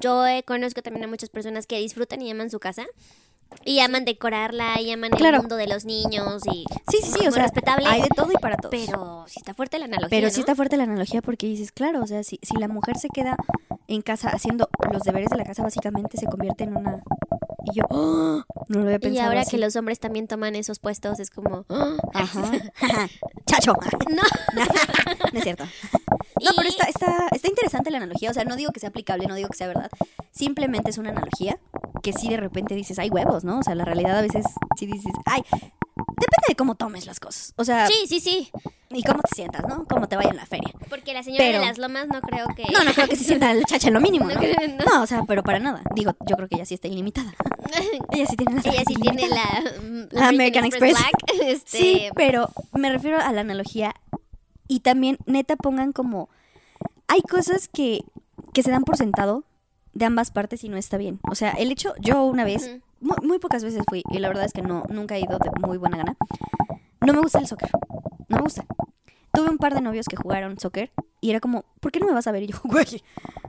yo 0.00 0.26
eh, 0.26 0.42
conozco 0.44 0.82
también 0.82 1.04
a 1.04 1.08
muchas 1.08 1.30
personas 1.30 1.66
que 1.66 1.78
disfrutan 1.78 2.22
y 2.22 2.30
aman 2.30 2.50
su 2.50 2.60
casa. 2.60 2.86
Y 3.64 3.80
aman 3.80 4.04
decorarla, 4.04 4.78
y 4.78 4.90
aman 4.90 5.10
Claro. 5.10 5.36
el 5.36 5.40
mundo 5.42 5.56
de 5.56 5.66
los 5.66 5.86
niños 5.86 6.42
y 6.52 6.66
Sí, 6.90 6.98
sí, 7.02 7.12
sí, 7.20 7.26
o 7.26 7.32
sea, 7.32 7.44
respetable. 7.44 7.86
hay 7.88 8.02
de 8.02 8.08
todo 8.14 8.30
y 8.30 8.34
para 8.34 8.56
todos. 8.58 8.70
Pero 8.70 9.24
sí 9.26 9.38
está 9.40 9.54
fuerte 9.54 9.78
la 9.78 9.86
analogía. 9.86 10.08
Pero 10.10 10.28
sí 10.28 10.40
está 10.40 10.54
fuerte 10.54 10.76
la 10.76 10.82
analogía 10.82 11.22
porque 11.22 11.46
dices, 11.46 11.72
claro, 11.72 12.02
o 12.02 12.06
sea, 12.06 12.22
si, 12.24 12.38
si 12.42 12.56
la 12.58 12.68
mujer 12.68 12.98
se 12.98 13.08
queda 13.08 13.36
en 13.86 14.02
casa 14.02 14.28
haciendo 14.28 14.68
los 14.92 15.00
deberes 15.02 15.30
de 15.30 15.36
la 15.38 15.44
casa, 15.44 15.62
básicamente 15.62 16.18
se 16.18 16.26
convierte 16.26 16.64
en 16.64 16.76
una... 16.76 17.02
Y 17.64 17.76
yo, 17.78 17.84
¡oh! 17.90 18.42
no 18.68 18.78
lo 18.78 18.84
había 18.84 18.96
Y 18.96 18.98
pensado 19.00 19.28
ahora 19.28 19.40
así. 19.40 19.50
que 19.52 19.58
los 19.58 19.74
hombres 19.76 19.98
también 19.98 20.26
toman 20.28 20.54
esos 20.54 20.78
puestos, 20.78 21.18
es 21.20 21.30
como. 21.30 21.64
¡ah! 21.68 21.96
Ajá. 22.14 22.50
Chacho. 23.46 23.72
No. 24.10 24.22
no 25.32 25.38
es 25.38 25.42
cierto. 25.44 25.64
No, 26.40 26.52
pero 26.54 26.68
Y- 26.68 26.70
está, 26.70 26.84
está, 26.84 27.26
está 27.32 27.48
interesante 27.48 27.90
la 27.90 27.96
analogía. 27.96 28.30
O 28.30 28.34
sea, 28.34 28.44
no 28.44 28.54
digo 28.54 28.70
que 28.70 28.78
sea 28.78 28.90
aplicable, 28.90 29.26
no 29.26 29.34
digo 29.34 29.48
que 29.48 29.56
sea 29.56 29.66
verdad. 29.66 29.90
Simplemente 30.30 30.88
es 30.90 30.96
una 30.98 31.10
analogía 31.10 31.58
que 32.02 32.12
sí 32.12 32.28
de 32.28 32.36
repente 32.36 32.74
dices, 32.74 32.98
hay 32.98 33.10
huevos, 33.10 33.44
¿no? 33.44 33.58
O 33.58 33.62
sea, 33.62 33.74
la 33.74 33.84
realidad 33.84 34.18
a 34.18 34.22
veces 34.22 34.44
sí 34.78 34.86
dices, 34.86 35.12
ay, 35.26 35.42
depende 35.50 36.44
de 36.48 36.54
cómo 36.56 36.74
tomes 36.74 37.06
las 37.06 37.20
cosas. 37.20 37.52
O 37.56 37.64
sea, 37.64 37.86
Sí, 37.86 38.06
sí, 38.06 38.20
sí. 38.20 38.50
y 38.90 39.02
cómo 39.02 39.20
te 39.20 39.34
sientas, 39.34 39.62
¿no? 39.68 39.84
Cómo 39.86 40.08
te 40.08 40.16
vaya 40.16 40.30
en 40.30 40.36
la 40.36 40.46
feria. 40.46 40.72
Porque 40.88 41.12
la 41.12 41.22
señora 41.22 41.44
Pero- 41.44 41.60
de 41.60 41.66
las 41.66 41.78
lomas 41.78 42.08
no 42.08 42.20
creo 42.20 42.46
que. 42.56 42.64
No, 42.72 42.84
no 42.84 42.92
creo 42.92 43.08
que 43.08 43.16
se 43.16 43.24
sienta 43.24 43.50
el 43.52 43.64
chacha 43.64 43.88
en 43.88 43.94
lo 43.94 44.00
mínimo, 44.00 44.24
¿no? 44.28 44.34
No 44.34 44.40
creo, 44.40 44.54
no. 44.68 44.84
No, 44.94 45.02
o 45.02 45.06
sea, 45.06 45.22
pero 45.26 45.42
para 45.42 45.58
nada. 45.58 45.82
Digo, 45.94 46.12
yo 46.26 46.36
creo 46.36 46.48
que 46.48 46.56
ella 46.56 46.64
sí 46.66 46.74
está 46.74 46.88
ilimitada. 46.88 47.34
Ella 48.12 48.26
sí 48.26 48.36
tiene 48.36 48.54
la 48.54 48.60
Ella 48.70 48.82
sí 48.86 48.94
tiene 48.94 49.28
la. 49.28 50.08
La 50.10 50.28
American 50.28 50.64
Express. 50.64 50.92
Black. 50.98 51.42
Este, 51.44 51.78
Sí, 51.78 52.02
pero 52.14 52.48
me 52.72 52.90
refiero 52.90 53.18
a 53.20 53.30
la 53.32 53.42
analogía 53.42 53.94
y 54.66 54.80
también 54.80 55.18
neta 55.26 55.56
pongan 55.56 55.92
como 55.92 56.30
hay 57.08 57.20
cosas 57.22 57.68
que, 57.68 58.04
que 58.54 58.62
se 58.62 58.70
dan 58.70 58.84
por 58.84 58.96
sentado 58.96 59.44
de 59.98 60.04
ambas 60.04 60.30
partes 60.30 60.62
y 60.62 60.68
no 60.68 60.76
está 60.76 60.96
bien. 60.96 61.18
O 61.28 61.34
sea, 61.34 61.50
el 61.50 61.72
hecho, 61.72 61.92
yo 62.00 62.24
una 62.24 62.44
vez, 62.44 62.70
muy, 63.00 63.16
muy 63.22 63.38
pocas 63.40 63.64
veces 63.64 63.82
fui 63.88 64.04
y 64.10 64.18
la 64.18 64.28
verdad 64.28 64.44
es 64.44 64.52
que 64.52 64.62
no, 64.62 64.84
nunca 64.88 65.16
he 65.16 65.20
ido 65.20 65.38
de 65.38 65.50
muy 65.66 65.76
buena 65.76 65.96
gana. 65.98 66.16
No 67.00 67.12
me 67.12 67.20
gusta 67.20 67.40
el 67.40 67.46
soccer, 67.48 67.70
no 68.28 68.36
me 68.36 68.42
gusta. 68.42 68.64
Tuve 69.32 69.50
un 69.50 69.58
par 69.58 69.74
de 69.74 69.80
novios 69.80 70.06
que 70.06 70.16
jugaron 70.16 70.58
soccer 70.58 70.92
y 71.20 71.30
era 71.30 71.40
como, 71.40 71.64
¿por 71.80 71.90
qué 71.90 71.98
no 71.98 72.06
me 72.06 72.12
vas 72.12 72.28
a 72.28 72.32
ver? 72.32 72.44
Y 72.44 72.46
yo, 72.46 72.58
güey, 72.64 73.02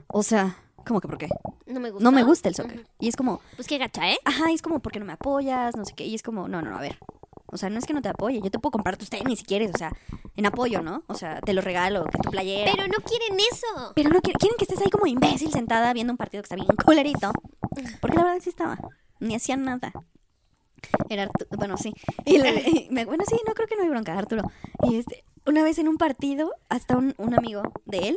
o 0.08 0.22
sea, 0.24 0.56
¿cómo 0.84 1.00
que 1.00 1.06
por 1.08 1.18
qué? 1.18 1.28
No 1.66 1.78
me 1.78 1.90
gusta. 1.90 2.02
No 2.02 2.10
me 2.10 2.24
gusta 2.24 2.48
el 2.48 2.56
soccer. 2.56 2.84
Y 2.98 3.08
es 3.08 3.14
como, 3.14 3.40
Pues 3.54 3.68
qué 3.68 3.78
gacha, 3.78 4.10
¿eh? 4.10 4.18
ajá, 4.24 4.50
y 4.50 4.54
es 4.54 4.62
como, 4.62 4.80
¿por 4.80 4.90
qué 4.90 4.98
no 4.98 5.06
me 5.06 5.12
apoyas? 5.12 5.76
No 5.76 5.84
sé 5.84 5.94
qué. 5.94 6.04
Y 6.04 6.16
es 6.16 6.22
como, 6.24 6.48
no, 6.48 6.62
no, 6.62 6.70
no, 6.70 6.78
a 6.78 6.80
ver. 6.80 6.98
O 7.52 7.56
sea, 7.56 7.68
no 7.70 7.78
es 7.78 7.86
que 7.86 7.92
no 7.92 8.02
te 8.02 8.08
apoye, 8.08 8.40
yo 8.42 8.50
te 8.50 8.58
puedo 8.58 8.72
comprar 8.72 8.96
tus 8.96 9.10
tenis 9.10 9.40
si 9.40 9.44
quieres, 9.44 9.70
o 9.74 9.78
sea, 9.78 9.92
en 10.36 10.46
apoyo, 10.46 10.82
¿no? 10.82 11.02
O 11.08 11.14
sea, 11.14 11.40
te 11.40 11.52
lo 11.52 11.60
regalo, 11.60 12.04
que 12.04 12.18
tu 12.18 12.30
playera. 12.30 12.70
Pero 12.72 12.86
no 12.86 12.98
quieren 13.04 13.38
eso. 13.52 13.92
Pero 13.94 14.10
no 14.10 14.20
quieren, 14.20 14.38
quieren 14.38 14.56
que 14.58 14.64
estés 14.64 14.80
ahí 14.80 14.90
como 14.90 15.06
imbécil 15.06 15.50
sentada 15.50 15.92
viendo 15.92 16.12
un 16.12 16.16
partido 16.16 16.42
que 16.42 16.46
está 16.46 16.56
bien 16.56 16.68
culerito. 16.84 17.32
Porque 18.00 18.16
la 18.16 18.24
verdad 18.24 18.40
sí 18.42 18.50
estaba. 18.50 18.78
Ni 19.20 19.34
hacían 19.34 19.64
nada. 19.64 19.92
Era 21.08 21.28
Artu- 21.28 21.46
bueno, 21.56 21.76
sí. 21.76 21.92
Y 22.24 22.38
le- 22.38 22.62
y 22.68 22.88
me- 22.90 23.04
bueno, 23.04 23.24
sí, 23.28 23.36
no 23.46 23.52
creo 23.54 23.68
que 23.68 23.76
no 23.76 23.82
hay 23.82 23.88
bronca, 23.90 24.16
Arturo. 24.16 24.42
Y 24.84 24.96
este, 24.96 25.24
una 25.46 25.62
vez 25.62 25.78
en 25.78 25.88
un 25.88 25.98
partido, 25.98 26.52
hasta 26.68 26.96
un, 26.96 27.14
un 27.18 27.34
amigo 27.34 27.62
de 27.84 27.98
él 28.08 28.16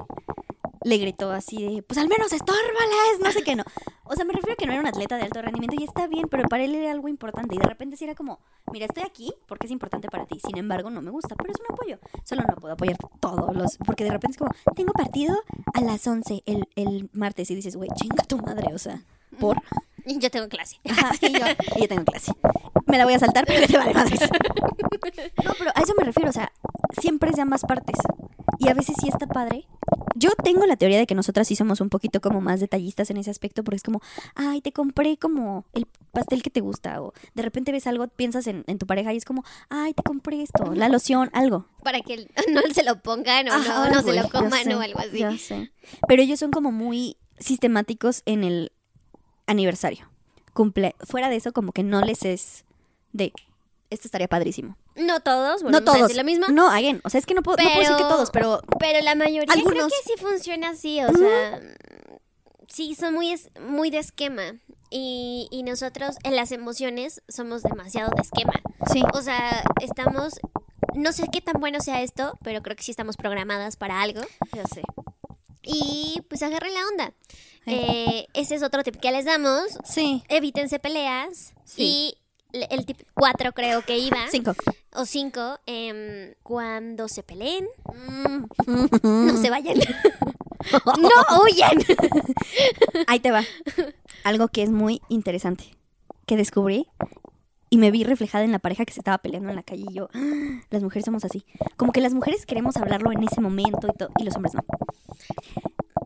le 0.83 0.97
gritó 0.97 1.31
así 1.31 1.61
de, 1.61 1.83
pues 1.83 1.97
al 1.97 2.07
menos 2.07 2.31
estórbales, 2.33 3.19
no 3.21 3.31
sé 3.31 3.43
qué 3.43 3.55
no. 3.55 3.63
O 4.03 4.15
sea, 4.15 4.25
me 4.25 4.33
refiero 4.33 4.53
a 4.53 4.55
que 4.55 4.65
no 4.65 4.73
era 4.73 4.81
un 4.81 4.87
atleta 4.87 5.17
de 5.17 5.23
alto 5.23 5.41
rendimiento 5.41 5.75
y 5.79 5.83
está 5.83 6.07
bien, 6.07 6.27
pero 6.29 6.47
para 6.49 6.63
él 6.63 6.75
era 6.75 6.91
algo 6.91 7.07
importante. 7.07 7.55
Y 7.55 7.57
de 7.57 7.67
repente 7.67 7.95
sí 7.97 8.03
era 8.03 8.15
como, 8.15 8.39
mira, 8.71 8.85
estoy 8.85 9.03
aquí 9.03 9.33
porque 9.47 9.67
es 9.67 9.71
importante 9.71 10.09
para 10.09 10.25
ti. 10.25 10.39
Sin 10.45 10.57
embargo, 10.57 10.89
no 10.89 11.01
me 11.01 11.11
gusta, 11.11 11.35
pero 11.35 11.51
es 11.51 11.59
un 11.59 11.73
apoyo. 11.73 11.99
Solo 12.23 12.43
no 12.47 12.55
puedo 12.55 12.73
apoyar 12.73 12.97
todos 13.19 13.55
los, 13.55 13.77
porque 13.85 14.03
de 14.03 14.11
repente 14.11 14.33
es 14.33 14.37
como, 14.37 14.51
tengo 14.75 14.93
partido 14.93 15.35
a 15.73 15.81
las 15.81 16.05
11 16.05 16.43
el, 16.45 16.67
el 16.75 17.09
martes 17.13 17.49
y 17.51 17.55
dices, 17.55 17.75
güey, 17.75 17.89
chinga 17.95 18.23
tu 18.23 18.37
madre, 18.37 18.73
o 18.73 18.77
sea, 18.77 19.01
por... 19.39 19.57
Y 20.05 20.19
Yo 20.19 20.29
tengo 20.29 20.47
clase. 20.47 20.77
Ajá, 20.89 21.11
y 21.21 21.31
yo, 21.31 21.45
y 21.75 21.81
yo 21.81 21.87
tengo 21.89 22.03
clase. 22.05 22.31
Me 22.87 22.97
la 22.97 23.05
voy 23.05 23.13
a 23.13 23.19
saltar, 23.19 23.45
pero 23.45 23.65
te 23.65 23.77
vale 23.77 23.93
madres. 23.93 24.19
No, 25.43 25.51
pero 25.57 25.71
a 25.75 25.81
eso 25.81 25.93
me 25.97 26.05
refiero, 26.05 26.29
o 26.29 26.33
sea, 26.33 26.51
siempre 26.99 27.29
es 27.29 27.35
de 27.35 27.41
ambas 27.41 27.61
partes. 27.61 27.95
Y 28.59 28.69
a 28.69 28.73
veces 28.73 28.95
sí 28.99 29.09
está 29.09 29.27
padre. 29.27 29.67
Yo 30.15 30.29
tengo 30.43 30.65
la 30.65 30.75
teoría 30.75 30.97
de 30.97 31.05
que 31.05 31.15
nosotras 31.15 31.47
sí 31.47 31.55
somos 31.55 31.81
un 31.81 31.89
poquito 31.89 32.21
como 32.21 32.39
más 32.39 32.59
detallistas 32.59 33.09
en 33.09 33.17
ese 33.17 33.29
aspecto, 33.29 33.63
porque 33.63 33.77
es 33.77 33.83
como, 33.83 34.01
ay, 34.35 34.61
te 34.61 34.71
compré 34.71 35.17
como 35.17 35.65
el 35.73 35.87
pastel 36.11 36.41
que 36.41 36.49
te 36.49 36.61
gusta, 36.61 37.01
o 37.01 37.13
de 37.33 37.43
repente 37.43 37.71
ves 37.71 37.87
algo, 37.87 38.07
piensas 38.07 38.47
en, 38.47 38.63
en 38.67 38.77
tu 38.77 38.85
pareja 38.87 39.13
y 39.13 39.17
es 39.17 39.25
como, 39.25 39.43
ay, 39.69 39.93
te 39.93 40.03
compré 40.03 40.41
esto, 40.41 40.73
la 40.73 40.87
loción, 40.89 41.29
algo. 41.33 41.67
Para 41.83 42.01
que 42.01 42.27
no 42.51 42.61
se 42.73 42.83
lo 42.83 43.01
pongan 43.01 43.49
o 43.49 43.53
Ajá, 43.53 43.89
no, 43.89 43.95
no 43.95 44.01
se 44.03 44.21
lo 44.21 44.29
coman 44.29 44.63
sé, 44.63 44.75
o 44.75 44.79
algo 44.79 44.99
así. 44.99 45.69
Pero 46.07 46.21
ellos 46.21 46.39
son 46.39 46.51
como 46.51 46.71
muy 46.71 47.17
sistemáticos 47.39 48.21
en 48.25 48.43
el 48.43 48.71
aniversario. 49.47 50.09
Cumple, 50.53 50.95
fuera 50.99 51.29
de 51.29 51.37
eso, 51.37 51.51
como 51.53 51.71
que 51.71 51.83
no 51.83 52.01
les 52.01 52.23
es 52.23 52.63
de 53.11 53.33
esto 53.89 54.07
estaría 54.07 54.27
padrísimo. 54.27 54.75
No 54.95 55.19
todos, 55.21 55.61
no 55.63 55.69
volvemos 55.69 55.81
a 55.81 55.85
todos. 55.85 56.01
decir 56.07 56.17
lo 56.17 56.23
mismo. 56.23 56.47
No, 56.49 56.69
again, 56.69 57.01
o 57.03 57.09
sea, 57.09 57.19
es 57.19 57.25
que 57.25 57.33
no 57.33 57.41
puedo, 57.43 57.57
no 57.57 57.63
puedo 57.63 57.79
decir 57.79 57.95
que 57.95 58.03
Pero- 58.03 58.09
todos, 58.15 58.31
pero 58.31 58.61
Pero 58.79 59.01
la 59.01 59.15
mayoría 59.15 59.45
creo 59.45 59.67
Algunos. 59.67 59.87
que 59.91 59.97
sí 60.05 60.13
funciona 60.19 60.69
así, 60.69 61.01
o 61.03 61.11
sea, 61.13 61.59
sí 62.67 62.95
son 62.95 63.13
muy, 63.13 63.31
es- 63.31 63.49
muy 63.59 63.89
de 63.89 63.99
esquema. 63.99 64.55
Y, 64.89 65.47
y 65.51 65.63
nosotros 65.63 66.17
en 66.23 66.35
las 66.35 66.51
emociones 66.51 67.23
somos 67.27 67.63
demasiado 67.63 68.11
de 68.15 68.21
esquema. 68.21 68.53
sí. 68.91 69.01
O 69.13 69.21
sea, 69.23 69.63
estamos, 69.81 70.39
no 70.93 71.11
sé 71.13 71.27
qué 71.31 71.41
tan 71.41 71.59
bueno 71.59 71.79
sea 71.79 72.01
esto, 72.03 72.37
pero 72.43 72.61
creo 72.61 72.75
que 72.75 72.83
sí 72.83 72.91
estamos 72.91 73.17
programadas 73.17 73.75
para 73.75 74.01
algo. 74.01 74.21
Ya 74.55 74.63
sé. 74.67 74.83
Y 75.63 76.21
pues 76.29 76.43
agarren 76.43 76.73
la 76.75 76.87
onda. 76.87 77.13
Eh, 77.65 78.27
ese 78.33 78.55
es 78.55 78.63
otro 78.63 78.83
tip 78.83 78.95
que 78.97 79.11
les 79.11 79.25
damos. 79.25 79.63
Sí. 79.85 80.23
Evítense 80.29 80.79
peleas. 80.79 81.53
Sí. 81.65 81.83
Y 81.83 82.17
el 82.69 82.85
tip 82.85 83.01
4 83.15 83.53
creo 83.53 83.81
que 83.83 83.97
iba. 83.97 84.17
Cinco. 84.29 84.53
O 84.95 85.05
5. 85.05 85.59
cuando 86.43 87.07
se 87.07 87.23
peleen, 87.23 87.67
Mm. 87.93 88.45
no 89.03 89.37
se 89.37 89.49
vayan. 89.49 89.77
no 90.85 91.09
huyan. 91.43 91.77
Ahí 93.07 93.19
te 93.19 93.31
va. 93.31 93.43
Algo 94.23 94.47
que 94.49 94.63
es 94.63 94.69
muy 94.71 95.01
interesante. 95.09 95.75
Que 96.25 96.37
descubrí 96.37 96.87
y 97.69 97.77
me 97.77 97.89
vi 97.91 98.03
reflejada 98.03 98.43
en 98.43 98.51
la 98.51 98.59
pareja 98.59 98.85
que 98.85 98.93
se 98.93 98.99
estaba 98.99 99.17
peleando 99.17 99.49
en 99.49 99.55
la 99.55 99.63
calle 99.63 99.85
y 99.89 99.93
yo, 99.93 100.07
"Ah, 100.13 100.61
las 100.69 100.83
mujeres 100.83 101.05
somos 101.05 101.25
así. 101.25 101.43
Como 101.75 101.91
que 101.91 102.01
las 102.01 102.13
mujeres 102.13 102.45
queremos 102.45 102.77
hablarlo 102.77 103.11
en 103.11 103.23
ese 103.23 103.41
momento 103.41 103.87
y 104.17 104.21
y 104.21 104.25
los 104.25 104.35
hombres 104.35 104.53
no. 104.53 104.61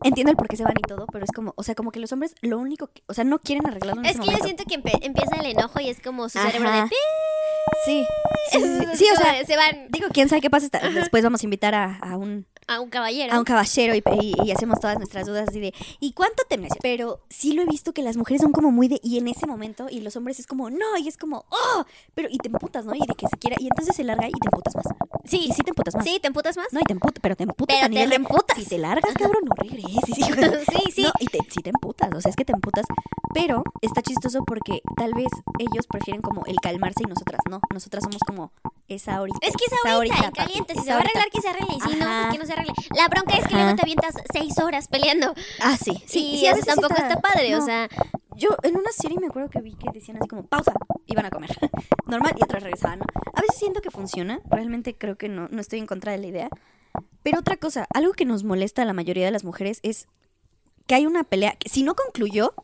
Entiendo 0.04 0.30
el 0.30 0.36
por 0.36 0.48
qué 0.48 0.56
se 0.56 0.64
van 0.64 0.74
y 0.78 0.82
todo, 0.82 1.06
pero 1.12 1.24
es 1.24 1.30
como, 1.32 1.52
o 1.56 1.62
sea, 1.62 1.74
como 1.74 1.90
que 1.90 2.00
los 2.00 2.12
hombres 2.12 2.34
lo 2.40 2.58
único 2.58 2.88
que, 2.88 3.02
o 3.06 3.14
sea, 3.14 3.24
no 3.24 3.38
quieren 3.38 3.66
arreglarlo 3.66 4.00
en 4.02 4.06
Es 4.06 4.12
ese 4.12 4.20
que 4.20 4.26
yo 4.26 4.32
momento. 4.38 4.64
siento 4.64 4.64
que 5.00 5.06
empieza 5.06 5.36
el 5.36 5.46
enojo 5.46 5.80
y 5.80 5.88
es 5.88 6.00
como 6.00 6.28
su 6.28 6.38
cerebro 6.38 6.68
Ajá. 6.68 6.84
de... 6.84 6.88
Sí, 7.84 8.04
sí, 8.52 8.58
sí, 8.60 8.60
sí, 8.60 8.96
sí, 8.96 9.06
o 9.12 9.16
sea, 9.16 9.44
se 9.44 9.56
van 9.56 9.88
digo, 9.90 10.08
quién 10.12 10.28
sabe 10.28 10.40
qué 10.40 10.50
pasa. 10.50 10.68
Después 10.94 11.22
vamos 11.22 11.42
a 11.42 11.46
invitar 11.46 11.74
a, 11.74 11.98
a 11.98 12.16
un 12.16 12.46
a 12.68 12.80
un 12.80 12.90
caballero. 12.90 13.32
a 13.34 13.38
un 13.38 13.44
caballero 13.44 13.94
y, 13.94 14.02
y- 14.20 14.34
y 14.44 14.50
hacemos 14.52 14.78
todas 14.80 14.96
nuestras 14.98 15.26
dudas 15.26 15.48
así 15.48 15.58
de 15.60 15.72
¿y 16.00 16.12
cuánto 16.12 16.42
te 16.48 16.56
mereces? 16.58 16.78
Pero 16.82 17.20
sí 17.30 17.52
lo 17.54 17.62
he 17.62 17.66
visto 17.66 17.92
que 17.92 18.02
las 18.02 18.16
mujeres 18.16 18.42
son 18.42 18.52
como 18.52 18.70
muy 18.70 18.88
de 18.88 19.00
y 19.02 19.18
en 19.18 19.28
ese 19.28 19.46
momento 19.46 19.86
y 19.90 20.00
los 20.00 20.16
hombres 20.16 20.38
es 20.38 20.46
como 20.46 20.70
no 20.70 20.96
y 20.98 21.08
es 21.08 21.16
como 21.16 21.44
oh 21.50 21.84
pero 22.14 22.28
y 22.30 22.38
te 22.38 22.48
emputas 22.48 22.84
¿no? 22.84 22.94
y 22.94 23.00
de 23.00 23.14
que 23.16 23.26
se 23.26 23.36
quiera 23.38 23.56
y 23.58 23.66
entonces 23.68 23.96
se 23.96 24.04
larga 24.04 24.28
y 24.28 24.32
te 24.32 24.46
emputas 24.46 24.74
más 24.76 24.84
Sí. 25.24 25.46
y 25.48 25.52
sí 25.52 25.62
te 25.62 25.70
emputas 25.70 25.94
más 25.94 26.04
Sí, 26.04 26.18
¿te 26.20 26.26
emputas 26.28 26.56
más? 26.56 26.66
no 26.72 26.80
y 26.80 26.84
te 26.84 26.92
emputas 26.92 27.20
pero 27.22 27.36
te 27.36 27.42
emputas 27.44 27.74
Pero 27.76 27.86
a 27.86 27.88
te 27.88 27.94
nivel 27.94 28.10
de- 28.10 28.54
si 28.56 28.64
te 28.66 28.78
largas 28.78 29.14
cabrón 29.14 29.42
no 29.44 29.54
regreses 29.56 30.18
hijo. 30.18 30.28
Sí, 30.72 30.92
sí. 30.92 31.02
no 31.02 31.10
y 31.20 31.26
te, 31.26 31.38
sí 31.50 31.60
te 31.62 31.70
emputas 31.70 32.10
o 32.14 32.20
sea 32.20 32.30
es 32.30 32.36
que 32.36 32.44
te 32.44 32.52
emputas 32.52 32.84
pero 33.34 33.62
está 33.82 34.00
chistoso 34.02 34.44
porque 34.44 34.80
tal 34.96 35.14
vez 35.14 35.28
ellos 35.58 35.86
prefieren 35.86 36.22
como 36.22 36.44
el 36.46 36.56
calmarse 36.60 37.02
y 37.04 37.08
nosotras 37.08 37.40
no 37.50 37.60
nosotras 37.72 38.04
somos 38.04 38.20
como 38.26 38.52
esa 38.88 39.16
ahorita 39.16 39.38
Es 39.42 39.54
que 39.54 39.64
es 39.66 39.92
ahorita, 39.92 40.16
papi, 40.16 40.32
caliente. 40.38 40.74
Si 40.74 40.80
se 40.80 40.86
va 40.90 40.94
a 40.94 40.98
ahorita. 41.00 41.18
arreglar, 41.20 41.30
que 41.30 41.40
se 41.42 41.48
arregle. 41.48 41.74
Y 41.76 41.80
si 41.80 41.96
no, 41.98 42.30
que 42.32 42.38
no 42.38 42.46
se 42.46 42.52
arregle. 42.58 42.74
La 42.96 43.08
bronca 43.08 43.34
es 43.36 43.46
que 43.46 43.54
Ajá. 43.54 43.62
luego 43.64 43.76
te 43.76 43.82
avientas 43.82 44.14
seis 44.32 44.58
horas 44.58 44.88
peleando. 44.88 45.34
ah 45.62 45.76
sí 45.76 46.02
sí, 46.06 46.34
y 46.34 46.38
sí, 46.38 46.46
eso 46.46 46.64
tampoco 46.64 46.94
está, 46.94 47.20
padre. 47.20 47.56
O 47.56 47.60
sea, 47.60 47.88
Yo 48.36 48.50
en 48.62 48.76
una 48.76 48.92
serie 48.92 49.18
me 49.20 49.26
acuerdo 49.26 49.50
que 49.50 49.60
vi 49.60 49.74
que 49.74 49.90
decían 49.92 50.16
así 50.18 50.28
como 50.28 50.44
pausa, 50.46 50.72
iban 51.06 51.26
a 51.26 51.30
comer. 51.30 51.50
Normal 52.06 52.34
y 52.38 52.44
otras 52.44 52.62
regresaban. 52.62 53.00
A 53.34 53.40
veces 53.40 53.56
siento 53.56 53.80
que 53.80 53.90
funciona, 53.90 54.40
realmente 54.48 54.96
creo 54.96 55.16
que 55.18 55.28
no, 55.28 55.48
no 55.50 55.60
estoy 55.60 55.80
en 55.80 55.86
contra 55.86 56.12
de 56.12 56.18
la 56.18 56.26
idea. 56.28 56.48
Pero 57.24 57.40
otra 57.40 57.56
cosa, 57.56 57.86
algo 57.92 58.12
que 58.12 58.24
nos 58.24 58.44
molesta 58.44 58.82
a 58.82 58.84
la 58.84 58.92
mayoría 58.92 59.24
de 59.24 59.32
las 59.32 59.44
mujeres 59.44 59.80
es 59.82 60.06
que 60.86 60.94
hay 60.94 61.04
una 61.06 61.24
pelea, 61.24 61.56
que 61.56 61.68
si 61.68 61.82
no 61.82 61.94
concluyó 61.94 62.54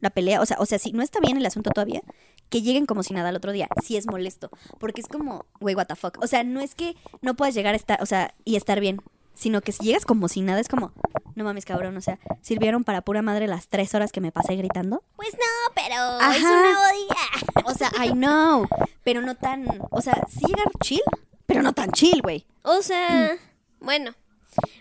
la 0.00 0.10
pelea, 0.10 0.40
o 0.40 0.46
sea, 0.46 0.56
o 0.58 0.66
sea, 0.66 0.78
si 0.78 0.92
no 0.92 1.02
está 1.02 1.20
bien 1.20 1.36
el 1.36 1.46
asunto 1.46 1.70
todavía, 1.70 2.02
que 2.50 2.60
lleguen 2.60 2.84
como 2.84 3.02
si 3.02 3.14
nada 3.14 3.28
al 3.30 3.36
otro 3.36 3.52
día, 3.52 3.68
sí 3.82 3.96
es 3.96 4.06
molesto, 4.06 4.50
porque 4.78 5.00
es 5.00 5.08
como, 5.08 5.46
güey, 5.60 5.74
what 5.74 5.86
the 5.86 5.94
fuck. 5.96 6.18
O 6.20 6.26
sea, 6.26 6.42
no 6.44 6.60
es 6.60 6.74
que 6.74 6.96
no 7.22 7.34
puedas 7.34 7.54
llegar 7.54 7.74
a 7.74 7.76
estar, 7.76 8.02
o 8.02 8.06
sea, 8.06 8.34
y 8.44 8.56
estar 8.56 8.80
bien, 8.80 9.00
sino 9.34 9.60
que 9.60 9.72
si 9.72 9.84
llegas 9.84 10.04
como 10.04 10.28
si 10.28 10.40
nada, 10.40 10.60
es 10.60 10.68
como, 10.68 10.92
no 11.34 11.44
mames, 11.44 11.64
cabrón, 11.64 11.96
o 11.96 12.00
sea, 12.00 12.18
sirvieron 12.42 12.84
para 12.84 13.00
pura 13.02 13.22
madre 13.22 13.46
las 13.46 13.68
tres 13.68 13.94
horas 13.94 14.12
que 14.12 14.20
me 14.20 14.32
pasé 14.32 14.56
gritando. 14.56 15.02
pues 15.16 15.32
no, 15.34 15.72
pero 15.74 15.94
Ajá. 15.94 16.36
es 16.36 16.42
una 16.42 16.78
odia. 16.90 17.64
O 17.66 17.74
sea, 17.74 17.90
I 18.04 18.10
know, 18.12 18.66
pero 19.04 19.20
no 19.22 19.34
tan, 19.34 19.66
o 19.90 20.00
sea, 20.00 20.20
sí 20.28 20.40
llegar 20.46 20.70
chill, 20.82 21.02
pero 21.46 21.62
no 21.62 21.72
tan 21.72 21.90
chill, 21.92 22.20
güey. 22.22 22.46
O 22.62 22.82
sea, 22.82 23.36
bueno. 23.80 24.14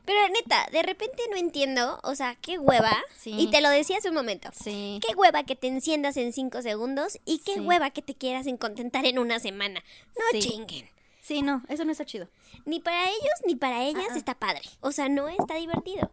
Pero 0.04 0.20
neta, 0.28 0.68
de 0.74 0.84
repente 0.84 1.24
no 1.32 1.38
entiendo, 1.38 1.98
o 2.04 2.14
sea, 2.16 2.36
qué 2.42 2.60
hueva. 2.60 2.92
Sí. 3.18 3.34
Y 3.40 3.50
te 3.52 3.62
lo 3.62 3.70
decía 3.70 3.98
hace 4.00 4.10
un 4.10 4.16
momento. 4.16 4.50
Sí. 4.54 5.00
Qué 5.08 5.16
hueva 5.16 5.44
que 5.44 5.56
te 5.56 5.68
enciendas 5.68 6.18
en 6.18 6.34
cinco 6.34 6.62
segundos 6.62 7.20
y 7.24 7.40
qué 7.40 7.54
Sí. 7.54 7.60
hueva 7.62 7.90
que 7.92 8.02
te 8.02 8.14
quieras 8.14 8.48
en 8.48 8.58
contentar 8.58 9.06
en 9.06 9.18
una 9.18 9.40
semana. 9.40 9.82
No 10.18 10.26
Sí. 10.34 10.40
chinguen. 10.40 10.90
Sí, 11.32 11.42
no, 11.44 11.64
eso 11.70 11.86
no 11.86 11.94
está 11.94 12.04
chido. 12.04 12.28
Ni 12.66 12.82
para 12.82 13.06
ellos 13.06 13.36
ni 13.48 13.56
para 13.56 13.86
ellas 13.86 14.04
Ah, 14.10 14.14
ah. 14.16 14.18
está 14.18 14.36
padre. 14.36 14.64
O 14.82 14.92
sea, 14.92 15.08
no 15.08 15.30
está 15.30 15.56
divertido. 15.56 16.12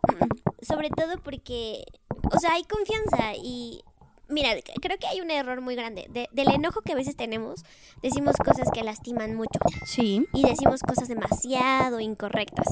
Sobre 0.63 0.91
todo 0.91 1.19
porque, 1.21 1.85
o 2.33 2.39
sea, 2.39 2.53
hay 2.53 2.63
confianza 2.63 3.35
y... 3.35 3.83
Mira, 4.29 4.51
creo 4.81 4.97
que 4.97 5.09
hay 5.09 5.21
un 5.21 5.33
error 5.33 5.61
muy 5.61 5.75
grande. 5.75 6.07
De- 6.11 6.29
del 6.31 6.53
enojo 6.53 6.83
que 6.83 6.93
a 6.93 6.95
veces 6.95 7.17
tenemos, 7.17 7.65
decimos 8.01 8.37
cosas 8.37 8.69
que 8.73 8.85
lastiman 8.85 9.35
mucho. 9.35 9.59
Sí. 9.87 10.25
Y 10.35 10.45
decimos 10.45 10.83
cosas 10.83 11.09
demasiado 11.09 11.99
incorrectas. 11.99 12.69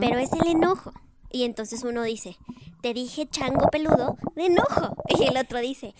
Pero 0.00 0.18
es 0.18 0.32
el 0.32 0.46
enojo. 0.46 0.92
Y 1.30 1.44
entonces 1.44 1.82
uno 1.84 2.02
dice, 2.02 2.38
te 2.80 2.94
dije 2.94 3.26
chango 3.26 3.68
peludo 3.68 4.16
de 4.36 4.46
enojo. 4.46 4.96
Y 5.18 5.24
el 5.24 5.36
otro 5.36 5.58
dice, 5.58 5.94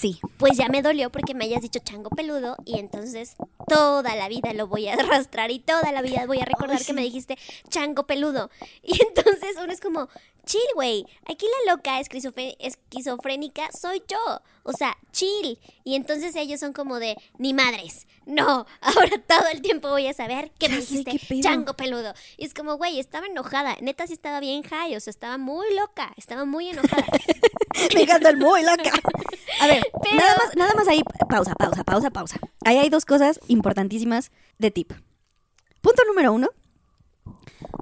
Sí. 0.00 0.18
pues 0.38 0.56
ya 0.56 0.68
me 0.68 0.80
dolió 0.80 1.10
porque 1.10 1.34
me 1.34 1.44
hayas 1.44 1.60
dicho 1.60 1.78
chango 1.80 2.08
peludo 2.08 2.56
y 2.64 2.78
entonces 2.78 3.36
toda 3.68 4.16
la 4.16 4.28
vida 4.28 4.54
lo 4.54 4.66
voy 4.66 4.88
a 4.88 4.94
arrastrar 4.98 5.50
y 5.50 5.58
toda 5.58 5.92
la 5.92 6.00
vida 6.00 6.24
voy 6.26 6.40
a 6.40 6.46
recordar 6.46 6.78
Ay, 6.78 6.84
que 6.84 6.92
me 6.94 7.02
dijiste 7.02 7.36
chango 7.68 8.06
peludo. 8.06 8.50
Y 8.82 8.98
entonces 9.02 9.56
uno 9.62 9.72
es 9.72 9.80
como, 9.80 10.08
chill, 10.50 10.60
güey, 10.74 11.06
aquí 11.26 11.46
la 11.46 11.72
loca 11.72 12.00
esquizofrénica 12.00 13.70
soy 13.72 14.02
yo. 14.08 14.18
O 14.64 14.72
sea, 14.72 14.96
chill. 15.12 15.58
Y 15.84 15.94
entonces 15.94 16.34
ellos 16.34 16.58
son 16.58 16.72
como 16.72 16.98
de, 16.98 17.16
ni 17.38 17.54
madres. 17.54 18.08
No, 18.26 18.66
ahora 18.80 19.16
todo 19.26 19.46
el 19.52 19.62
tiempo 19.62 19.88
voy 19.88 20.08
a 20.08 20.12
saber 20.12 20.50
que 20.58 20.66
Ya 20.66 20.74
me 20.74 20.80
dijiste 20.80 21.18
qué 21.28 21.40
chango 21.40 21.74
peludo. 21.74 22.14
Y 22.36 22.44
es 22.46 22.54
como, 22.54 22.76
güey, 22.76 22.98
estaba 22.98 23.26
enojada. 23.26 23.76
Neta 23.80 24.06
sí 24.08 24.12
estaba 24.14 24.40
bien 24.40 24.62
high, 24.64 24.96
o 24.96 25.00
sea, 25.00 25.12
estaba 25.12 25.38
muy 25.38 25.72
loca, 25.74 26.12
estaba 26.16 26.44
muy 26.44 26.68
enojada. 26.68 27.06
Me 27.94 28.02
encanta 28.02 28.30
el 28.30 28.36
muy 28.36 28.62
loca. 28.62 28.90
A 29.60 29.66
ver, 29.68 29.86
Pero- 30.02 30.16
nada 30.16 30.36
más, 30.36 30.56
nada 30.56 30.74
más 30.74 30.88
ahí, 30.88 31.02
pausa, 31.28 31.54
pausa, 31.54 31.84
pausa, 31.84 32.10
pausa. 32.10 32.40
Ahí 32.64 32.78
hay 32.78 32.88
dos 32.88 33.04
cosas 33.04 33.38
importantísimas 33.46 34.32
de 34.58 34.70
tip. 34.72 34.92
Punto 35.80 36.02
número 36.06 36.32
uno. 36.32 36.48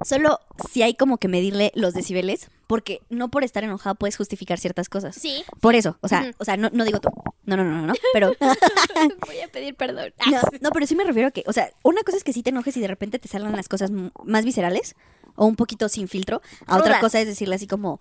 Solo 0.03 0.39
si 0.71 0.81
hay 0.81 0.93
como 0.93 1.17
que 1.17 1.27
medirle 1.27 1.71
los 1.75 1.93
decibeles, 1.93 2.49
porque 2.67 3.01
no 3.09 3.29
por 3.29 3.43
estar 3.43 3.63
enojado 3.63 3.95
puedes 3.95 4.17
justificar 4.17 4.59
ciertas 4.59 4.89
cosas. 4.89 5.15
Sí. 5.15 5.43
Por 5.59 5.75
eso, 5.75 5.97
o 6.01 6.07
sea, 6.07 6.33
o 6.37 6.45
sea, 6.45 6.57
no, 6.57 6.69
no 6.71 6.85
digo 6.85 6.99
tú. 6.99 7.09
No, 7.45 7.57
no, 7.57 7.63
no, 7.63 7.81
no, 7.81 7.87
no, 7.87 7.93
pero 8.13 8.33
Voy 9.27 9.39
a 9.39 9.47
pedir 9.51 9.75
perdón. 9.75 10.13
no, 10.29 10.41
no, 10.61 10.69
pero 10.71 10.85
sí 10.85 10.95
me 10.95 11.03
refiero 11.03 11.29
a 11.29 11.31
que, 11.31 11.43
o 11.47 11.53
sea, 11.53 11.71
una 11.83 12.03
cosa 12.03 12.17
es 12.17 12.23
que 12.23 12.33
sí 12.33 12.43
te 12.43 12.51
enojes 12.51 12.77
y 12.77 12.79
de 12.81 12.87
repente 12.87 13.19
te 13.19 13.27
salgan 13.27 13.55
las 13.55 13.67
cosas 13.67 13.91
más 14.23 14.45
viscerales 14.45 14.95
o 15.35 15.45
un 15.45 15.55
poquito 15.55 15.89
sin 15.89 16.07
filtro. 16.07 16.41
A 16.67 16.77
otra 16.77 16.99
cosa 16.99 17.19
es 17.19 17.27
decirle 17.27 17.55
así 17.55 17.67
como 17.67 17.99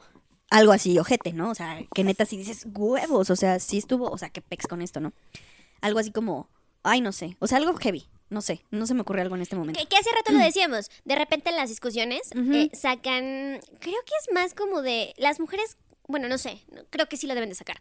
algo 0.51 0.73
así, 0.73 0.99
ojete, 0.99 1.33
¿no? 1.33 1.51
O 1.51 1.55
sea, 1.55 1.79
que 1.95 2.05
neta 2.05 2.25
si 2.25 2.37
dices 2.37 2.67
huevos, 2.75 3.31
o 3.31 3.37
sea, 3.37 3.59
sí 3.61 3.79
estuvo, 3.79 4.11
o 4.11 4.19
sea, 4.19 4.31
que 4.31 4.41
pex 4.41 4.67
con 4.67 4.83
esto, 4.83 5.01
¿no? 5.01 5.13
Algo 5.81 5.99
así 5.99 6.11
como, 6.11 6.49
ay, 6.83 7.01
no 7.01 7.13
sé, 7.13 7.37
o 7.39 7.47
sea, 7.47 7.59
algo 7.59 7.75
heavy, 7.77 8.09
no 8.31 8.43
sé, 8.43 8.63
no 8.71 8.87
se 8.87 8.95
me 8.95 9.01
ocurre 9.01 9.23
algo 9.23 9.37
en 9.37 9.43
este 9.43 9.57
momento. 9.57 9.81
Que, 9.81 9.87
que 9.87 9.97
hace 9.97 10.11
rato 10.15 10.33
lo 10.33 10.39
decíamos. 10.39 10.91
De 11.05 11.17
repente 11.17 11.51
en 11.51 11.57
las 11.57 11.71
discusiones 11.71 12.31
eh, 12.35 12.71
sacan. 12.75 13.61
Creo 13.81 14.01
que 14.05 14.13
es 14.21 14.35
más 14.35 14.55
como 14.55 14.83
de. 14.83 15.15
Las 15.17 15.41
mujeres. 15.41 15.77
Bueno, 16.09 16.27
no 16.27 16.39
sé. 16.39 16.63
Creo 16.91 17.07
que 17.09 17.17
sí 17.19 17.27
lo 17.27 17.35
deben 17.35 17.51
de 17.51 17.55
sacar. 17.55 17.79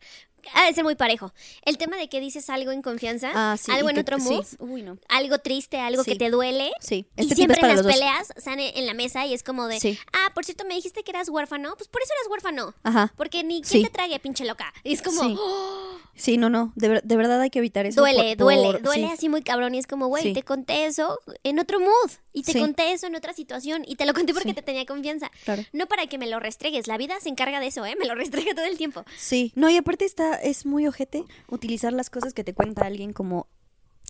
Ha 0.53 0.65
de 0.67 0.73
ser 0.73 0.83
muy 0.83 0.95
parejo. 0.95 1.33
El 1.65 1.77
tema 1.77 1.95
de 1.97 2.09
que 2.09 2.19
dices 2.19 2.49
algo 2.49 2.71
en 2.71 2.81
confianza. 2.81 3.31
Ah, 3.33 3.57
sí, 3.57 3.71
algo 3.71 3.87
y 3.87 3.91
en 3.91 3.95
que- 3.95 4.01
otro 4.01 4.19
sí. 4.19 4.29
mood. 4.29 4.45
Uy, 4.59 4.81
no. 4.83 4.97
Algo 5.09 5.39
triste, 5.39 5.79
algo 5.79 6.03
Sí. 6.03 6.11
que 6.11 6.17
te 6.17 6.29
duele. 6.29 6.71
Sí, 6.81 7.07
Y 7.15 7.21
este 7.21 7.35
tip 7.35 7.35
siempre 7.35 7.61
en 7.61 7.67
las 7.75 7.85
peleas 7.85 8.33
sale 8.37 8.77
en 8.77 8.85
la 8.85 8.93
mesa 8.93 9.25
y 9.25 9.33
es 9.33 9.43
como 9.43 9.67
de. 9.67 9.79
Sí. 9.79 9.97
Ah, 10.13 10.31
por 10.35 10.43
cierto, 10.45 10.65
me 10.65 10.75
dijiste 10.75 11.03
que 11.03 11.11
eras 11.11 11.29
huérfano. 11.29 11.73
Pues 11.77 11.87
por 11.87 12.01
eso 12.01 12.11
eras 12.19 12.29
huérfano. 12.31 12.73
Ajá. 12.83 13.13
Porque 13.15 13.43
ni 13.43 13.61
quién 13.61 13.81
Sí. 13.81 13.83
te 13.83 13.89
trague, 13.89 14.19
pinche 14.19 14.45
loca. 14.45 14.73
Y 14.83 14.93
es 14.93 15.01
como. 15.01 15.23
Sí. 15.23 15.35
¡oh! 15.39 15.97
Sí, 16.15 16.37
no, 16.37 16.49
no, 16.49 16.73
de, 16.75 16.89
ver- 16.89 17.03
de 17.03 17.15
verdad 17.15 17.39
hay 17.41 17.51
que 17.51 17.59
evitar 17.59 17.85
eso. 17.85 18.01
duele, 18.01 18.35
por- 18.35 18.47
duele, 18.47 18.71
por- 18.71 18.81
duele 18.81 19.07
sí. 19.07 19.13
así 19.13 19.29
muy 19.29 19.43
cabrón. 19.43 19.75
Y 19.75 19.77
es 19.79 19.85
como, 19.87 20.07
güey, 20.07 20.23
Sí. 20.23 20.33
te 20.33 20.41
conté 20.43 20.85
eso 20.87 21.19
en 21.43 21.59
otro 21.59 21.79
mood. 21.79 22.11
Y 22.33 22.41
te 22.43 22.53
Sí. 22.53 22.59
conté 22.59 22.91
eso 22.91 23.05
en 23.07 23.15
otra 23.15 23.33
situación. 23.33 23.83
Y 23.87 23.95
te 23.97 24.05
lo 24.05 24.13
conté 24.13 24.33
porque 24.33 24.49
Sí. 24.49 24.55
te 24.55 24.61
tenía 24.63 24.85
confianza. 24.85 25.31
Claro. 25.45 25.63
No 25.73 25.85
para 25.87 26.07
que 26.07 26.17
me 26.17 26.27
lo 26.27 26.39
restregues. 26.39 26.87
La 26.87 26.97
vida 26.97 27.19
se 27.21 27.29
encarga 27.29 27.59
de 27.59 27.67
eso, 27.67 27.85
¿eh? 27.85 27.95
Me 27.99 28.05
lo 28.05 28.15
restrega 28.17 28.53
todo 28.55 28.65
el 28.65 28.77
tiempo. 28.77 29.03
Sí, 29.17 29.51
no, 29.55 29.69
y 29.69 29.77
aparte 29.77 30.05
está, 30.05 30.35
es 30.35 30.65
muy 30.65 30.87
ojete 30.87 31.23
utilizar 31.47 31.93
las 31.93 32.09
cosas 32.09 32.33
que 32.33 32.43
te 32.43 32.53
cuenta 32.53 32.85
alguien 32.85 33.13
como 33.13 33.47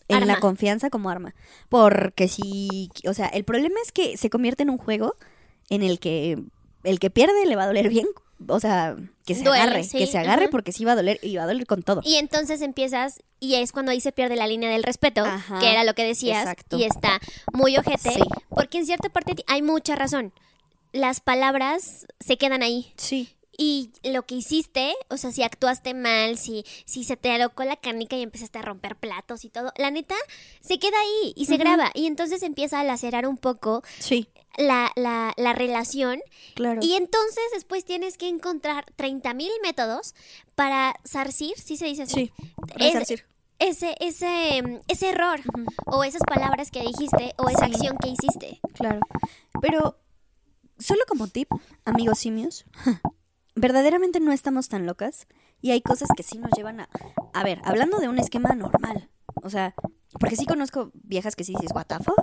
en 0.07 0.25
la 0.25 0.39
confianza 0.39 0.89
como 0.89 1.09
arma. 1.09 1.35
Porque 1.69 2.27
si, 2.27 2.89
o 3.07 3.13
sea, 3.13 3.27
el 3.27 3.43
problema 3.43 3.75
es 3.83 3.91
que 3.91 4.17
se 4.17 4.29
convierte 4.29 4.63
en 4.63 4.69
un 4.69 4.77
juego 4.77 5.15
en 5.69 5.83
el 5.83 5.99
que 5.99 6.41
el 6.83 6.99
que 6.99 7.09
pierde 7.09 7.45
le 7.45 7.55
va 7.55 7.63
a 7.63 7.67
doler 7.67 7.89
bien. 7.89 8.07
O 8.47 8.59
sea, 8.59 8.95
que 9.25 9.33
se 9.33 9.43
Duele, 9.43 9.63
agarre, 9.63 9.83
sí, 9.83 9.97
que 9.97 10.05
se 10.05 10.17
agarre 10.19 10.47
porque 10.47 10.71
sí 10.71 10.85
va 10.85 10.91
a 10.91 10.95
doler 10.95 11.19
y 11.23 11.35
va 11.35 11.43
a 11.43 11.47
doler 11.47 11.65
con 11.65 11.81
todo. 11.81 12.01
Y 12.05 12.15
entonces 12.17 12.61
empiezas, 12.61 13.19
y 13.39 13.55
es 13.55 13.71
cuando 13.71 13.91
ahí 13.91 13.99
se 13.99 14.11
pierde 14.11 14.35
la 14.35 14.45
línea 14.47 14.69
del 14.69 14.83
respeto, 14.83 15.25
Ajá, 15.25 15.57
que 15.59 15.71
era 15.71 15.83
lo 15.83 15.95
que 15.95 16.03
decías, 16.05 16.41
exacto. 16.41 16.77
y 16.77 16.83
está 16.83 17.19
muy 17.51 17.75
ojete, 17.77 18.11
Sí. 18.11 18.19
porque 18.49 18.77
en 18.77 18.85
cierta 18.85 19.09
parte 19.09 19.33
hay 19.47 19.63
mucha 19.63 19.95
razón. 19.95 20.33
Las 20.93 21.19
palabras 21.19 22.05
se 22.19 22.37
quedan 22.37 22.61
ahí. 22.61 22.93
Sí. 22.95 23.29
Y 23.59 23.91
lo 24.03 24.23
que 24.27 24.35
hiciste, 24.35 24.93
o 25.09 25.17
sea, 25.17 25.31
si 25.31 25.41
actuaste 25.41 25.95
mal, 25.95 26.37
si, 26.37 26.63
si 26.85 27.03
se 27.03 27.17
te 27.17 27.31
alocó 27.31 27.63
la 27.63 27.75
canica 27.75 28.15
y 28.15 28.21
empezaste 28.21 28.59
a 28.59 28.61
romper 28.61 28.95
platos 28.95 29.43
y 29.45 29.49
todo, 29.49 29.73
la 29.77 29.89
neta, 29.89 30.13
se 30.61 30.77
queda 30.77 30.95
ahí 30.99 31.33
y 31.35 31.47
se 31.47 31.57
graba. 31.57 31.89
Y 31.95 32.05
entonces 32.05 32.43
empieza 32.43 32.79
a 32.79 32.83
lacerar 32.83 33.27
un 33.27 33.37
poco 33.37 33.81
Sí, 33.97 34.29
la, 34.57 34.91
la, 34.95 35.33
la 35.37 35.53
relación. 35.53 36.21
claro. 36.53 36.81
Y 36.83 36.93
entonces 36.93 37.43
después 37.51 37.83
tienes 37.83 38.19
que 38.19 38.27
encontrar 38.27 38.85
30 38.95 39.33
mil 39.33 39.51
métodos 39.63 40.13
para 40.53 40.95
zarcir, 41.07 41.57
¿sí 41.57 41.77
se 41.77 41.87
dice 41.87 42.03
así? 42.03 42.13
sí. 42.13 42.31
Es- 42.77 42.93
resarcir. 42.93 43.25
Ese, 43.59 43.95
ese, 44.01 44.81
ese 44.87 45.09
error, 45.09 45.39
o 45.87 46.03
esas 46.03 46.21
palabras 46.21 46.69
que 46.69 46.81
dijiste, 46.81 47.33
o 47.39 47.49
esa 47.49 47.65
Sí. 47.65 47.71
acción 47.73 47.97
que 47.97 48.09
hiciste. 48.09 48.61
Claro. 48.75 48.99
Pero, 49.59 49.97
solo 50.77 51.01
como 51.07 51.25
tip, 51.27 51.49
amigos 51.83 52.19
simios, 52.19 52.65
verdaderamente 53.57 54.19
no 54.19 54.31
estamos 54.31 54.69
tan 54.69 54.85
locas 54.85 55.27
y 55.61 55.71
hay 55.71 55.81
cosas 55.81 56.09
que 56.15 56.23
sí 56.23 56.37
nos 56.37 56.51
llevan 56.55 56.79
a... 56.79 56.89
A 57.33 57.43
ver, 57.43 57.59
hablando 57.63 57.97
de 57.99 58.07
un 58.07 58.19
esquema 58.19 58.49
normal, 58.55 59.09
o 59.43 59.49
sea, 59.49 59.73
porque 60.19 60.35
sí 60.35 60.45
conozco 60.45 60.91
viejas 60.93 61.35
que 61.35 61.43
sí 61.43 61.53
dices, 61.53 61.71
what 61.75 61.85
the 61.85 61.95
fuck. 62.03 62.17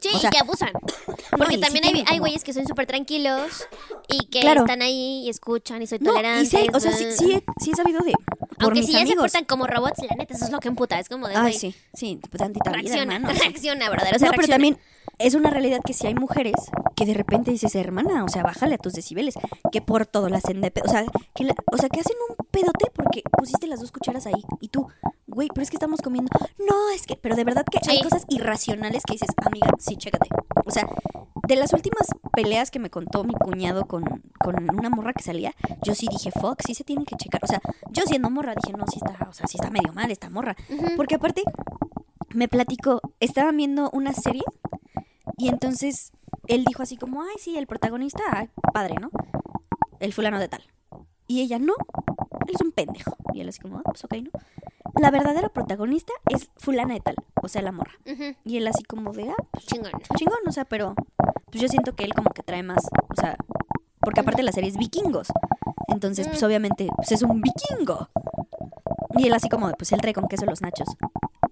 Sí, 0.00 0.10
O 0.14 0.18
sea, 0.18 0.28
y 0.28 0.32
que 0.32 0.38
abusan. 0.38 0.70
no, 1.32 1.38
Porque 1.38 1.54
y 1.54 1.56
sí 1.56 1.60
también 1.62 1.84
hay, 1.86 2.04
como- 2.04 2.18
güeyes 2.20 2.44
que 2.44 2.52
son 2.52 2.66
súper 2.66 2.86
tranquilos 2.86 3.66
y 4.08 4.26
que 4.26 4.40
Claro. 4.40 4.60
están 4.62 4.82
ahí 4.82 5.24
y 5.24 5.28
escuchan 5.30 5.80
y 5.82 5.86
soy 5.86 5.98
No, 6.00 6.10
tolerante. 6.12 6.42
y 6.42 6.46
sí, 6.46 6.66
o 6.74 6.80
sea, 6.80 6.92
sí, 6.92 7.06
sí, 7.16 7.32
he, 7.32 7.44
sí 7.62 7.70
he 7.72 7.74
sabido 7.74 8.00
de... 8.02 8.12
Por 8.12 8.64
Aunque 8.64 8.80
mis 8.80 8.86
si 8.86 8.92
ya 8.92 9.06
se 9.06 9.16
portan 9.16 9.44
como 9.44 9.66
robots, 9.66 9.98
la 10.08 10.14
neta, 10.16 10.34
eso 10.34 10.44
es 10.44 10.50
lo 10.52 10.60
que 10.60 10.68
emputa. 10.68 10.98
Es 11.00 11.08
como 11.08 11.26
de, 11.26 11.34
Ay, 11.34 11.52
sí, 11.54 11.74
sí, 11.94 12.20
pues 12.30 12.38
tantita 12.38 12.70
vida, 12.70 12.82
reacciona, 12.94 13.18
sea. 13.32 13.42
reacciona, 13.44 13.90
brother. 13.90 14.14
O 14.14 14.18
sea, 14.18 14.28
no, 14.28 14.34
pero 14.36 14.48
también 14.48 14.78
es 15.18 15.34
una 15.34 15.50
realidad 15.50 15.80
que 15.84 15.94
si 15.94 16.06
hay 16.06 16.14
mujeres 16.14 16.54
que 16.94 17.04
de 17.06 17.14
repente 17.14 17.50
dices, 17.50 17.74
hermana, 17.74 18.24
o 18.24 18.28
sea, 18.28 18.42
bájale 18.44 18.74
a 18.76 18.78
tus 18.78 18.92
decibeles, 18.92 19.34
que 19.72 19.80
por 19.80 20.06
todo 20.06 20.28
la 20.28 20.36
hacen 20.38 20.60
de 20.60 20.70
pedo, 20.70 20.84
o 20.86 20.90
sea, 20.90 21.04
que 21.34 21.44
la- 21.44 21.54
o 21.72 21.76
sea, 21.76 21.88
que 21.88 22.00
hacen 22.00 22.16
un 22.28 22.36
pedote 22.52 22.86
porque 22.94 23.22
pusiste 23.36 23.66
las 23.66 23.80
dos 23.80 23.90
cucharas 23.90 24.26
ahí 24.26 24.44
y 24.60 24.68
tú, 24.68 24.86
güey, 25.32 25.48
pero 25.48 25.62
es 25.62 25.70
que 25.70 25.76
estamos 25.76 26.00
comiendo. 26.00 26.30
No, 26.58 26.90
es 26.94 27.06
que, 27.06 27.16
pero 27.16 27.36
de 27.36 27.44
verdad 27.44 27.64
que 27.70 27.78
hay 27.90 28.00
cosas 28.02 28.24
irracionales 28.28 29.02
que 29.04 29.14
dices, 29.14 29.28
amiga, 29.44 29.68
sí, 29.78 29.96
chécate. 29.96 30.28
O 30.64 30.70
sea, 30.70 30.86
de 31.48 31.56
las 31.56 31.72
últimas 31.72 32.08
peleas 32.32 32.70
que 32.70 32.78
me 32.78 32.90
contó 32.90 33.24
mi 33.24 33.34
cuñado 33.34 33.86
con, 33.86 34.04
con 34.38 34.70
una 34.70 34.90
morra 34.90 35.12
que 35.12 35.22
salía, 35.22 35.54
yo 35.82 35.94
sí 35.94 36.06
dije, 36.10 36.30
fuck, 36.30 36.60
sí 36.64 36.74
se 36.74 36.84
tienen 36.84 37.04
que 37.04 37.16
checar. 37.16 37.42
O 37.42 37.46
sea, 37.46 37.60
yo 37.90 38.04
siendo 38.04 38.30
morra 38.30 38.54
dije, 38.54 38.76
no, 38.76 38.84
sí 38.86 39.00
está, 39.04 39.28
o 39.28 39.32
sea, 39.32 39.46
sí 39.46 39.56
está 39.56 39.70
medio 39.70 39.92
mal 39.92 40.10
esta 40.10 40.30
morra. 40.30 40.56
Porque 40.96 41.16
aparte, 41.16 41.42
me 42.30 42.48
platicó, 42.48 43.00
estaban 43.20 43.56
viendo 43.56 43.90
una 43.92 44.12
serie 44.12 44.42
y 45.36 45.48
entonces 45.48 46.12
él 46.46 46.64
dijo 46.64 46.82
así 46.82 46.96
como, 46.96 47.22
ay, 47.22 47.36
sí, 47.38 47.56
el 47.56 47.66
protagonista, 47.66 48.22
ay, 48.32 48.50
padre, 48.72 48.96
¿no? 49.00 49.10
El 50.00 50.12
fulano 50.12 50.38
de 50.38 50.48
tal. 50.48 50.62
Y 51.26 51.40
ella, 51.40 51.58
no, 51.58 51.74
él 52.46 52.54
es 52.54 52.60
un 52.60 52.72
pendejo. 52.72 53.16
Y 53.32 53.40
él 53.40 53.48
así 53.48 53.60
como, 53.60 53.78
ah, 53.78 53.82
pues 53.84 54.04
ok, 54.04 54.14
¿no? 54.22 54.30
La 55.00 55.10
verdadera 55.10 55.48
protagonista 55.48 56.12
es 56.30 56.50
fulana 56.56 56.94
de 56.94 57.00
tal, 57.00 57.16
o 57.42 57.48
sea, 57.48 57.62
la 57.62 57.72
morra. 57.72 57.92
Y 58.44 58.56
él 58.58 58.66
así 58.68 58.82
como 58.84 59.12
de, 59.12 59.30
ah, 59.30 59.36
pues 59.50 59.66
Chingón. 59.66 59.92
chingón, 60.16 60.38
o 60.46 60.52
sea, 60.52 60.64
pero 60.64 60.94
pues 61.50 61.60
yo 61.62 61.68
siento 61.68 61.94
que 61.94 62.04
él 62.04 62.14
como 62.14 62.30
que 62.30 62.42
trae 62.42 62.62
más, 62.62 62.84
o 63.08 63.14
sea, 63.20 63.36
porque 64.00 64.20
aparte 64.20 64.42
la 64.42 64.52
serie 64.52 64.70
es 64.70 64.76
vikingos. 64.76 65.28
Entonces, 65.88 66.28
pues 66.28 66.42
Mm. 66.42 66.46
obviamente, 66.46 66.88
pues 66.96 67.12
es 67.12 67.22
un 67.22 67.40
vikingo. 67.40 68.08
Y 69.18 69.26
él 69.26 69.34
así 69.34 69.48
como, 69.48 69.70
pues 69.72 69.92
él 69.92 70.00
trae 70.00 70.14
con 70.14 70.26
queso 70.28 70.46
los 70.46 70.60
nachos. 70.62 70.88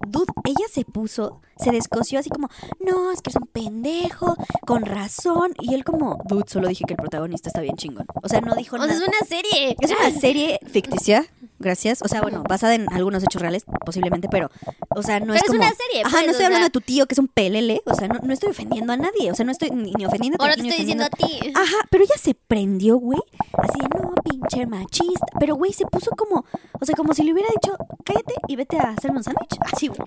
Dude, 0.09 0.33
ella 0.45 0.67
se 0.73 0.85
puso, 0.85 1.41
se 1.57 1.71
descoció 1.71 2.19
así 2.19 2.31
como, 2.31 2.49
no, 2.81 3.13
es 3.13 3.21
que 3.23 3.31
es 3.31 3.37
un 3.37 3.47
pendejo, 3.47 4.35
con 4.67 4.85
razón. 4.87 5.53
Y 5.61 5.75
él 5.75 5.85
como, 5.85 6.19
dude, 6.25 6.45
solo 6.49 6.69
dije 6.69 6.85
que 6.87 6.95
el 6.95 6.99
protagonista 6.99 7.49
está 7.49 7.61
bien 7.61 7.77
chingón. 7.77 8.07
O 8.23 8.29
sea, 8.29 8.41
no 8.41 8.55
dijo 8.57 8.77
O 8.77 8.79
sea, 8.79 8.89
nada. 8.89 8.99
es 8.99 9.07
una 9.07 9.27
serie. 9.27 9.77
Es 9.81 9.91
una 9.93 10.11
serie 10.11 10.59
ficticia, 10.67 11.27
gracias. 11.61 12.03
O 12.03 12.09
sea, 12.09 12.21
bueno, 12.23 12.43
basada 12.43 12.75
en 12.75 12.93
algunos 12.93 13.23
hechos 13.23 13.41
reales, 13.41 13.65
posiblemente, 13.85 14.29
pero, 14.29 14.51
o 14.97 15.03
sea, 15.03 15.21
no 15.21 15.27
Pero 15.27 15.37
es 15.37 15.43
es 15.43 15.47
como... 15.49 15.61
una 15.61 15.73
serie, 15.73 16.01
Ajá, 16.03 16.11
pues, 16.11 16.23
no 16.25 16.29
o 16.29 16.31
estoy 16.33 16.47
hablando 16.47 16.65
sea. 16.65 16.69
de 16.69 16.71
tu 16.71 16.81
tío 16.81 17.07
que 17.07 17.15
es 17.15 17.19
un 17.19 17.29
pelele. 17.29 17.83
O 17.85 17.95
sea, 17.95 18.09
no, 18.09 18.19
no 18.23 18.33
estoy 18.33 18.51
ofendiendo 18.51 18.93
a 18.93 18.97
nadie. 18.97 19.31
O 19.31 19.35
sea, 19.35 19.45
no 19.45 19.53
estoy 19.53 19.71
ni, 19.71 19.93
ni 19.93 20.07
ofendiendo 20.07 20.43
O 20.43 20.47
no 20.47 20.55
ti 20.55 20.63
te 20.63 20.69
estoy 20.69 20.81
diciendo 20.85 21.05
a 21.05 21.11
ti. 21.11 21.53
Ajá, 21.55 21.77
pero 21.91 22.03
ella 22.05 22.17
se 22.21 22.35
prendió, 22.35 22.97
güey. 22.97 23.21
Así 23.53 23.79
de, 23.79 23.89
no, 23.89 24.15
pinche 24.25 24.67
machista. 24.67 25.27
Pero, 25.39 25.55
güey, 25.55 25.73
se 25.73 25.87
puso 25.87 26.11
como, 26.13 26.45
o 26.81 26.85
sea, 26.85 26.97
como 26.97 27.15
si 27.15 27.23
le 27.23 27.33
hubiera 27.33 27.49
dicho, 27.51 27.77
cállate 28.05 28.35
y 28.49 28.57
vete 28.57 28.79
a 28.79 28.91
hacerme 28.91 29.19
un 29.19 29.25
sándwich. 29.25 29.57
Así, 29.73 29.89
güey. 29.89 30.01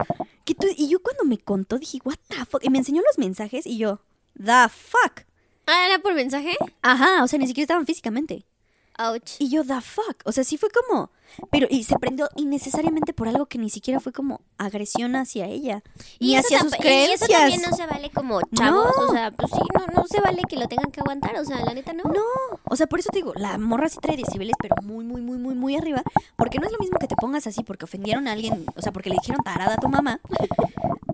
Y 0.75 0.89
yo 0.89 1.01
cuando 1.01 1.23
me 1.23 1.37
contó 1.37 1.77
dije, 1.77 1.99
what 2.03 2.17
the 2.27 2.45
fuck. 2.45 2.63
Y 2.63 2.69
me 2.69 2.79
enseñó 2.79 3.01
los 3.01 3.17
mensajes 3.17 3.65
y 3.65 3.77
yo, 3.77 4.01
the 4.37 4.67
fuck. 4.69 5.25
Ah, 5.65 5.85
¿era 5.87 5.99
por 5.99 6.13
mensaje? 6.13 6.57
Ajá, 6.81 7.23
o 7.23 7.27
sea, 7.27 7.39
ni 7.39 7.47
siquiera 7.47 7.63
estaban 7.63 7.85
físicamente. 7.85 8.45
Ouch. 8.97 9.35
Y 9.39 9.49
yo, 9.49 9.63
the 9.63 9.81
fuck. 9.81 10.17
O 10.25 10.31
sea, 10.31 10.43
sí 10.43 10.57
fue 10.57 10.69
como. 10.69 11.11
Pero, 11.51 11.67
y 11.69 11.83
se 11.83 11.97
prendió 11.97 12.29
innecesariamente 12.35 13.13
por 13.13 13.27
algo 13.27 13.45
que 13.47 13.57
ni 13.57 13.69
siquiera 13.69 13.99
fue 13.99 14.11
como 14.11 14.41
agresión 14.57 15.15
hacia 15.15 15.45
ella. 15.47 15.83
Ni 16.19 16.35
eso 16.35 16.45
hacia 16.45 16.59
sus 16.59 16.75
creencias. 16.75 17.29
Y 17.29 17.33
eso 17.33 17.39
también 17.39 17.61
no 17.61 17.75
se 17.75 17.85
vale 17.85 18.09
como 18.11 18.41
chavos. 18.53 18.91
No. 18.97 19.05
O 19.05 19.11
sea, 19.11 19.31
pues 19.31 19.51
sí, 19.51 19.61
no, 19.73 20.01
no 20.01 20.07
se 20.07 20.21
vale 20.21 20.41
que 20.47 20.57
lo 20.57 20.67
tengan 20.67 20.91
que 20.91 21.01
aguantar. 21.01 21.35
O 21.37 21.45
sea, 21.45 21.63
la 21.63 21.73
neta 21.73 21.93
no. 21.93 22.03
No, 22.03 22.21
o 22.65 22.75
sea, 22.75 22.87
por 22.87 22.99
eso 22.99 23.09
te 23.11 23.17
digo, 23.17 23.33
la 23.35 23.57
morra 23.57 23.89
sí 23.89 23.97
trae 24.01 24.17
decibeles, 24.17 24.55
pero 24.61 24.75
muy, 24.83 25.03
muy, 25.05 25.21
muy, 25.21 25.37
muy, 25.37 25.55
muy 25.55 25.75
arriba. 25.75 26.03
Porque 26.35 26.59
no 26.59 26.65
es 26.65 26.71
lo 26.71 26.79
mismo 26.79 26.99
que 26.99 27.07
te 27.07 27.15
pongas 27.15 27.47
así 27.47 27.63
porque 27.63 27.85
ofendieron 27.85 28.27
a 28.27 28.33
alguien, 28.33 28.65
o 28.75 28.81
sea, 28.81 28.91
porque 28.91 29.09
le 29.09 29.15
dijeron 29.15 29.41
tarada 29.43 29.75
a 29.75 29.77
tu 29.77 29.89
mamá. 29.89 30.19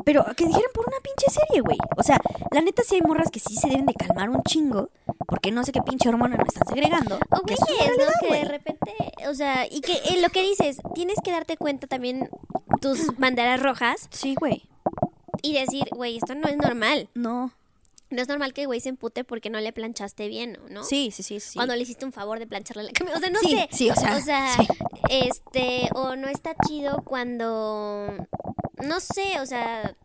Pero 0.05 0.25
que 0.35 0.47
dijeran 0.47 0.71
por 0.73 0.87
una 0.87 0.97
pinche 1.03 1.29
serie, 1.29 1.61
güey. 1.61 1.77
O 1.95 2.01
sea, 2.01 2.19
la 2.49 2.61
neta 2.61 2.81
sí 2.81 2.95
hay 2.95 3.01
morras 3.01 3.29
que 3.29 3.39
sí 3.39 3.55
se 3.55 3.67
deben 3.67 3.85
de 3.85 3.93
calmar 3.93 4.31
un 4.31 4.41
chingo. 4.41 4.89
Porque 5.27 5.51
no 5.51 5.63
sé 5.63 5.71
qué 5.71 5.83
pinche 5.83 6.09
hormona 6.09 6.35
no 6.35 6.45
están 6.47 6.67
segregando. 6.67 7.19
O 7.29 7.45
que 7.45 7.53
güeyes, 7.55 7.91
¿no? 7.95 8.27
Que 8.27 8.33
de 8.33 8.45
repente, 8.45 8.91
o 9.29 9.35
sea, 9.35 9.67
y 9.69 9.81
que 9.81 9.99
eh, 10.15 10.21
lo 10.21 10.29
que 10.29 10.41
dices, 10.41 10.77
tienes 10.95 11.17
que 11.23 11.31
darte 11.31 11.57
cuenta 11.57 11.87
también 11.87 12.29
tus 12.81 13.15
banderas 13.17 13.61
rojas 13.61 14.07
Sí, 14.11 14.35
güey. 14.39 14.63
y 15.41 15.53
decir, 15.53 15.87
güey, 15.95 16.17
esto 16.17 16.35
no 16.35 16.47
es 16.47 16.57
normal. 16.57 17.09
No. 17.13 17.51
No 18.11 18.21
es 18.23 18.27
normal 18.27 18.53
que 18.53 18.61
el 18.61 18.67
güey 18.67 18.79
se 18.79 18.89
empute 18.89 19.23
porque 19.23 19.51
no 19.51 19.59
le 19.59 19.71
planchaste 19.71 20.27
bien, 20.27 20.57
¿no? 20.69 20.83
Sí, 20.83 21.11
sí, 21.11 21.21
sí, 21.21 21.39
sí. 21.39 21.55
Cuando 21.57 21.75
le 21.75 21.83
hiciste 21.83 22.05
un 22.05 22.11
favor 22.11 22.39
de 22.39 22.47
plancharle 22.47 22.81
la 22.83 22.91
camisa. 22.91 23.17
O 23.17 23.19
sea, 23.19 23.29
no 23.29 23.39
Sí, 23.39 23.49
sé. 23.51 23.67
sí, 23.71 23.89
o 23.91 23.95
sea, 23.95 24.19
sí. 24.57 24.67
este, 25.11 25.89
o 25.93 26.15
no 26.15 26.27
está 26.27 26.55
chido 26.67 27.03
cuando, 27.05 28.11
no 28.83 28.99
sé, 28.99 29.39
o 29.39 29.45
sea, 29.45 29.95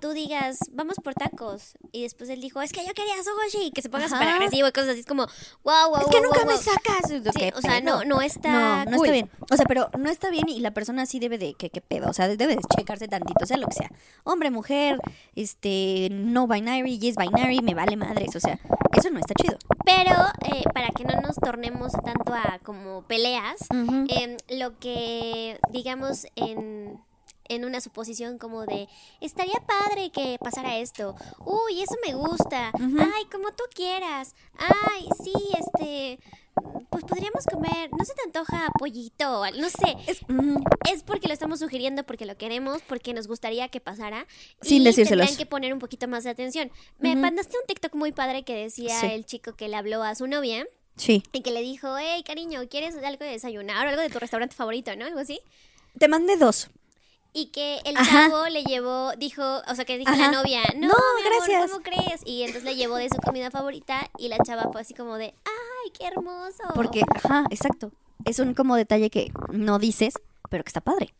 tú 0.00 0.12
digas, 0.12 0.58
vamos 0.72 0.96
por 1.02 1.14
tacos, 1.14 1.74
y 1.92 2.02
después 2.02 2.28
él 2.30 2.40
dijo, 2.40 2.60
es 2.62 2.72
que 2.72 2.84
yo 2.86 2.92
quería 2.94 3.14
sushi, 3.22 3.66
y 3.66 3.70
que 3.70 3.82
se 3.82 3.88
ponga 3.88 4.08
súper 4.08 4.28
agresivo 4.28 4.68
y 4.68 4.72
cosas 4.72 4.90
así, 4.90 5.00
es 5.00 5.06
como, 5.06 5.26
wow, 5.62 5.90
wow, 5.90 5.98
Es 6.00 6.06
que 6.06 6.16
wow, 6.18 6.24
nunca 6.24 6.38
wow, 6.40 6.46
me 6.48 6.54
wow". 6.54 6.62
sacas. 6.62 7.34
Sí, 7.36 7.50
o 7.56 7.60
sea, 7.60 7.80
no, 7.80 8.04
no 8.04 8.20
está 8.20 8.84
No, 8.84 8.90
no 8.90 8.96
cool. 8.98 9.06
está 9.06 9.12
bien. 9.12 9.30
O 9.50 9.56
sea, 9.56 9.66
pero 9.66 9.90
no 9.98 10.10
está 10.10 10.30
bien 10.30 10.48
y 10.48 10.60
la 10.60 10.72
persona 10.72 11.06
sí 11.06 11.18
debe 11.18 11.38
de, 11.38 11.54
¿qué, 11.54 11.70
qué 11.70 11.80
pedo? 11.80 12.08
O 12.10 12.12
sea, 12.12 12.28
debe 12.28 12.56
de 12.56 12.62
checarse 12.76 13.08
tantito, 13.08 13.46
sea 13.46 13.56
lo 13.56 13.66
que 13.68 13.74
sea. 13.74 13.90
Hombre, 14.24 14.50
mujer, 14.50 14.98
este, 15.34 16.08
no 16.10 16.46
binary, 16.46 16.98
yes 16.98 17.16
binary, 17.16 17.60
me 17.62 17.74
vale 17.74 17.96
madres. 17.96 18.34
O 18.36 18.40
sea, 18.40 18.58
eso 18.96 19.10
no 19.10 19.18
está 19.18 19.34
chido. 19.34 19.56
Pero 19.84 20.12
eh, 20.54 20.62
para 20.72 20.88
que 20.88 21.04
no 21.04 21.20
nos 21.20 21.36
tornemos 21.36 21.92
tanto 21.92 22.32
a 22.34 22.58
como 22.64 23.02
peleas, 23.02 23.56
em, 23.70 24.36
lo 24.50 24.78
que 24.78 25.58
digamos 25.70 26.26
en, 26.36 27.00
en 27.48 27.64
una 27.64 27.80
suposición 27.80 28.38
como 28.38 28.64
de 28.66 28.88
estaría 29.20 29.54
padre 29.66 30.10
que 30.10 30.36
pasara 30.40 30.78
esto, 30.78 31.14
uy, 31.44 31.82
eso 31.82 31.94
me 32.06 32.14
gusta, 32.14 32.70
ay, 32.74 33.24
como 33.30 33.50
tú 33.52 33.64
quieras, 33.74 34.34
ay, 34.58 35.06
sí, 35.22 35.32
este, 35.58 36.18
pues 36.90 37.04
podríamos 37.04 37.44
comer, 37.46 37.90
no 37.98 38.04
se 38.04 38.14
te 38.14 38.22
antoja 38.22 38.68
pollito, 38.78 39.42
no 39.58 39.68
sé. 39.68 39.96
Es. 40.06 40.20
Es 40.92 41.02
porque 41.02 41.26
lo 41.28 41.34
estamos 41.34 41.58
sugiriendo, 41.58 42.04
porque 42.04 42.26
lo 42.26 42.36
queremos, 42.36 42.80
porque 42.82 43.12
nos 43.12 43.26
gustaría 43.26 43.68
que 43.68 43.80
pasara. 43.80 44.26
Sin 44.62 44.82
y 44.82 44.84
decírselos. 44.84 45.36
Que 45.36 45.46
poner 45.46 45.72
un 45.72 45.80
poquito 45.80 46.06
más 46.06 46.22
de 46.24 46.30
atención. 46.30 46.70
Me 46.98 47.16
mandaste 47.16 47.56
un 47.58 47.66
TikTok 47.66 47.94
muy 47.94 48.12
padre 48.12 48.44
que 48.44 48.54
decía 48.54 49.00
Sí. 49.00 49.06
el 49.06 49.24
chico 49.26 49.54
que 49.54 49.68
le 49.68 49.76
habló 49.76 50.02
a 50.04 50.14
su 50.14 50.26
novia 50.28 50.64
Sí. 50.96 51.22
y 51.32 51.40
que 51.42 51.50
le 51.50 51.60
dijo, 51.62 51.96
hey, 51.98 52.22
cariño, 52.24 52.60
¿quieres 52.70 52.94
algo 52.96 53.24
de 53.24 53.32
desayunar 53.32 53.86
o 53.86 53.90
algo 53.90 54.02
de 54.02 54.10
tu 54.10 54.18
restaurante 54.20 54.54
favorito, 54.54 54.94
no? 54.94 55.06
Algo 55.06 55.18
así. 55.18 55.40
Te 55.98 56.06
mandé 56.06 56.36
dos. 56.36 56.68
Y 57.36 57.46
que 57.46 57.80
el 57.84 57.96
Ajá. 57.96 58.28
chavo 58.30 58.46
le 58.46 58.62
llevó, 58.62 59.12
dijo, 59.16 59.42
o 59.68 59.74
sea, 59.74 59.84
que 59.84 59.98
dijo 59.98 60.10
Ajá. 60.10 60.30
la 60.30 60.30
novia, 60.30 60.62
no, 60.76 60.86
No, 60.86 60.94
mi 61.16 61.26
amor, 61.26 61.32
gracias. 61.48 61.70
¿cómo 61.72 61.82
crees? 61.82 62.20
Y 62.24 62.42
entonces 62.42 62.62
le 62.62 62.76
llevó 62.76 62.94
de 62.94 63.08
su 63.08 63.16
comida 63.16 63.50
favorita 63.50 64.08
y 64.18 64.28
la 64.28 64.38
chava 64.38 64.70
fue 64.70 64.80
así 64.80 64.94
como 64.94 65.16
de, 65.16 65.34
ay, 65.44 65.90
qué 65.98 66.06
hermoso. 66.06 66.62
Porque, 66.76 67.02
ajá, 67.12 67.44
exacto. 67.50 67.90
Es 68.24 68.38
un 68.38 68.54
como 68.54 68.76
detalle 68.76 69.10
que 69.10 69.32
no 69.50 69.80
dices, 69.80 70.14
pero 70.48 70.62
que 70.62 70.68
está 70.68 70.80
padre. 70.80 71.12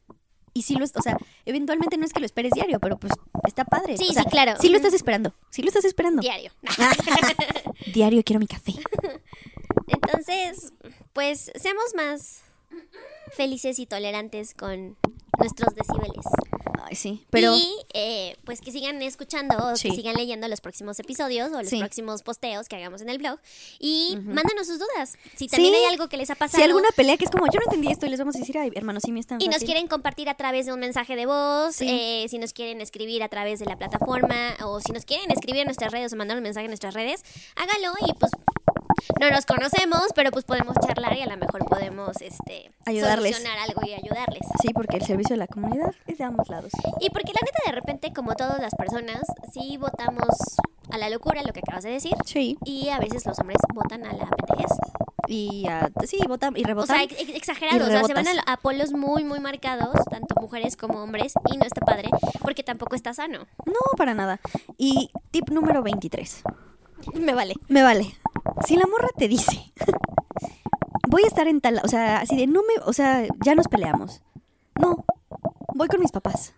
Y 0.57 0.63
sí 0.63 0.77
lo 0.77 0.85
es, 0.85 0.93
o 0.95 1.03
sea, 1.03 1.19
eventualmente 1.47 1.97
no 1.97 2.05
es 2.05 2.13
que 2.13 2.21
lo 2.21 2.27
esperes 2.27 2.53
diario, 2.53 2.79
pero 2.79 2.97
pues 2.97 3.13
está 3.45 3.65
padre. 3.65 3.97
Sí, 3.99 4.07
O 4.09 4.13
sea, 4.13 4.23
sí, 4.23 4.29
claro. 4.31 4.53
Sí 4.61 4.69
lo 4.69 4.77
estás 4.77 4.95
esperando. 4.95 5.35
Sí 5.51 5.63
lo 5.63 5.69
estás 5.69 5.85
esperando. 5.85 6.23
Diario. 6.23 6.53
Diario 7.93 8.23
quiero 8.25 8.39
mi 8.39 8.47
café. 8.47 8.73
Entonces, 9.89 10.73
pues 11.13 11.51
seamos 11.57 11.85
más 11.97 12.43
felices 13.33 13.81
y 13.81 13.87
tolerantes 13.87 14.55
con 14.55 14.97
nuestros 15.39 15.75
decibeles. 15.75 16.25
Ay, 16.87 16.97
sí. 16.97 17.25
Pero 17.31 17.55
Y 17.57 17.67
eh, 17.95 18.37
pues 18.45 18.61
que 18.61 18.71
sigan 18.71 19.01
escuchando 19.03 19.57
o 19.57 19.77
Sí. 19.77 19.89
que 19.89 19.95
sigan 19.97 20.15
leyendo 20.17 20.47
los 20.49 20.61
próximos 20.61 20.99
episodios 21.01 21.51
o 21.53 21.61
los 21.61 21.69
Sí. 21.69 21.79
próximos 21.79 22.23
posteos 22.23 22.69
que 22.69 22.77
hagamos 22.77 23.01
en 23.01 23.09
el 23.09 23.19
blog. 23.19 23.39
Y 23.79 24.17
mándanos 24.23 24.67
sus 24.67 24.79
dudas. 24.79 25.17
Si 25.37 25.49
también 25.49 25.73
Sí. 25.75 25.81
hay 25.81 25.87
algo 25.93 26.09
que 26.09 26.17
les 26.17 26.31
ha 26.31 26.35
pasado. 26.35 26.59
si 26.59 26.65
alguna 26.65 26.89
pelea 26.95 27.17
que 27.17 27.25
es 27.25 27.31
como, 27.31 27.47
yo 27.47 27.59
no 27.59 27.65
entendí 27.67 27.91
esto 27.91 28.07
y 28.07 28.11
les 28.11 28.19
vamos 28.19 28.37
a 28.37 28.39
decir, 28.39 28.59
ay, 28.59 28.71
hermano, 28.75 29.01
sí 29.01 29.13
me 29.13 29.21
están 29.21 29.41
y 29.41 29.49
nos 29.49 29.65
quieren 29.65 29.89
compartir 29.89 30.29
a 30.29 30.35
través 30.35 30.67
de 30.67 30.73
un 30.73 30.81
mensaje 30.81 31.17
de 31.17 31.27
voz, 31.27 31.81
eh, 31.81 32.27
si 32.29 32.39
nos 32.39 32.53
quieren 32.53 32.81
escribir 32.81 33.23
a 33.23 33.29
través 33.29 33.59
de 33.61 33.67
la 33.67 33.77
plataforma 33.77 34.55
o 34.65 34.81
si 34.81 34.93
nos 34.93 35.05
quieren 35.05 35.31
escribir 35.31 35.61
en 35.63 35.67
nuestras 35.67 35.91
redes 35.93 36.13
o 36.13 36.17
mandar 36.17 36.37
un 36.37 36.43
mensaje 36.43 36.67
en 36.67 36.71
nuestras 36.71 36.95
redes, 36.95 37.23
hágalo 37.57 37.93
y 38.07 38.13
pues 38.15 38.31
no 39.21 39.31
nos 39.31 39.47
conocemos, 39.47 40.03
pero 40.15 40.31
pues 40.31 40.45
podemos 40.45 40.75
charlar 40.87 41.17
y 41.17 41.23
a 41.23 41.27
lo 41.27 41.37
mejor 41.37 41.65
podemos 41.67 42.21
este 42.21 42.73
Ayudarles. 42.87 43.37
solucionar 43.37 43.59
algo 43.69 43.81
y 43.87 43.93
ayudarles. 43.95 44.43
Sí, 44.63 44.73
porque 44.75 44.97
el 44.97 45.03
servicio 45.05 45.35
de 45.35 45.39
la 45.39 45.47
comunidad 45.47 45.93
es 46.07 46.19
de 46.19 46.25
ambos 46.25 46.49
lados. 46.49 46.73
Y 47.01 47.11
porque 47.11 47.33
la 47.33 47.41
neta 47.45 47.59
de 47.67 47.73
repente, 47.73 48.13
como 48.13 48.35
todas 48.35 48.61
las 48.61 48.75
personas, 48.75 49.23
sí 49.53 49.77
votamos 49.77 50.29
a 50.91 50.99
la 50.99 51.09
locura, 51.11 51.43
lo 51.43 51.53
que 51.53 51.61
acabas 51.61 51.85
de 51.85 51.91
decir, 51.91 52.15
Sí. 52.25 52.59
y 52.65 52.89
a 52.91 52.99
veces 52.99 53.25
los 53.27 53.39
hombres 53.39 53.59
votan 53.75 54.05
a 54.07 54.13
la 54.13 54.27
pendejez. 54.27 54.73
Y 55.27 55.67
ah, 55.71 55.89
sí, 56.07 56.19
votan 56.29 56.55
y 56.57 56.63
O 56.65 56.67
rebotan. 56.67 56.97
sea, 56.97 57.03
ex- 57.05 57.19
ex- 57.19 57.35
exagerado, 57.35 57.79
y 57.79 57.83
o 57.83 57.87
sea, 57.91 58.05
se 58.05 58.13
van 58.13 58.27
a 58.47 58.57
polos 58.59 58.93
muy, 58.93 59.25
muy 59.25 59.41
marcados, 59.41 59.95
tanto 60.11 60.35
mujeres 60.39 60.77
como 60.77 61.03
hombres, 61.03 61.33
y 61.51 61.57
no 61.57 61.65
está 61.65 61.81
padre, 61.81 62.11
porque 62.43 62.63
tampoco 62.63 62.95
está 62.95 63.15
sano. 63.15 63.47
No, 63.65 63.81
para 63.97 64.13
nada. 64.13 64.39
Y 64.77 65.11
tip 65.31 65.49
número 65.49 65.83
23. 65.83 66.43
Me 67.13 67.35
vale. 67.35 67.55
Me 67.69 67.83
vale. 67.83 68.15
Si 68.67 68.77
la 68.77 68.87
morra 68.87 69.09
te 69.17 69.29
dice, 69.29 69.73
voy 71.09 71.23
a 71.25 71.27
estar 71.27 71.47
en 71.49 71.61
tal, 71.61 71.81
o 71.85 71.89
sea, 71.89 72.21
así 72.21 72.37
de, 72.37 72.47
no 72.47 72.63
me, 72.63 72.83
o 72.85 72.93
sea, 72.93 73.27
ya 73.45 73.55
nos 73.55 73.69
peleamos. 73.69 74.23
No, 74.81 75.05
voy 75.75 75.89
con 75.89 76.01
mis 76.01 76.13
papás. 76.13 76.55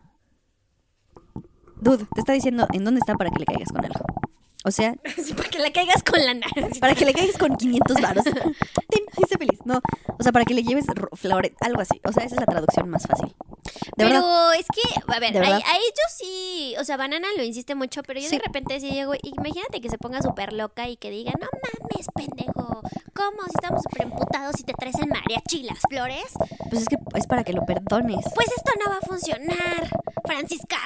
Dude, 1.81 2.07
te 2.15 2.21
está 2.21 2.33
diciendo 2.33 2.67
en 2.73 2.85
dónde 2.85 3.01
está 3.01 3.15
para 3.15 3.31
que 3.31 3.41
le 3.41 3.47
caigas 3.47 3.71
con 3.71 3.85
algo. 3.85 4.01
O 4.67 4.71
sea, 4.73 4.95
para 5.37 5.49
que 5.49 5.59
la 5.61 5.71
caigas 5.73 6.03
con 6.03 6.19
la 6.25 6.35
nariz. 6.35 6.79
para 6.81 6.95
que 6.97 7.05
le 7.05 7.13
caigas 7.15 7.39
con 7.39 7.57
500 7.57 8.01
varos. 8.01 8.25
Ten, 8.25 8.35
ahí 9.17 9.23
está 9.23 9.39
feliz. 9.39 9.61
No, 9.65 9.81
o 10.19 10.23
sea, 10.23 10.33
para 10.33 10.45
que 10.45 10.55
le 10.55 10.65
lleves 10.65 10.85
flores, 11.15 11.53
algo 11.61 11.81
así. 11.81 12.01
O 12.05 12.13
sea, 12.13 12.25
esa 12.25 12.35
es 12.35 12.41
la 12.41 12.47
traducción 12.47 12.89
más 12.91 13.07
fácil. 13.07 13.29
De 13.97 14.05
pero 14.05 14.11
verdad. 14.11 14.55
es 14.59 14.67
que, 14.67 15.01
a 15.15 15.21
ver, 15.21 15.33
¿De 15.33 15.39
a, 15.39 15.43
a 15.43 15.57
ellos 15.57 16.11
sí, 16.19 16.75
o 16.81 16.85
sea, 16.85 16.97
Banana 16.97 17.29
lo 17.37 17.43
insiste 17.45 17.75
mucho, 17.75 18.03
pero 18.03 18.19
yo 18.21 18.29
Sí. 18.29 18.37
de 18.37 18.43
repente 18.45 18.79
sí 18.81 18.91
llego, 18.91 19.13
imagínate 19.23 19.81
que 19.81 19.89
se 19.89 19.99
ponga 19.99 20.21
súper 20.23 20.53
loca 20.53 20.89
y 20.89 20.97
que 20.97 21.11
diga, 21.11 21.33
no 21.41 21.47
mames, 21.63 22.07
pendejo, 22.15 22.81
¿cómo? 23.15 23.43
Si 23.47 23.53
estamos 23.55 23.83
súper 23.83 24.03
emputados 24.07 24.59
y 24.61 24.65
te 24.65 24.73
traes 24.75 24.97
el 24.99 25.09
mariachi 25.09 25.63
las 25.65 25.79
flores, 25.89 26.25
Pues 26.71 26.83
es 26.83 26.89
que 26.89 26.97
es 27.15 27.27
para 27.27 27.45
que 27.45 27.53
lo 27.53 27.65
perdones. 27.65 28.25
pues 28.35 28.49
esto 28.57 28.73
no 28.85 28.91
va 28.91 28.99
a 28.99 29.07
funcionar, 29.07 29.91
Francisca. 30.25 30.79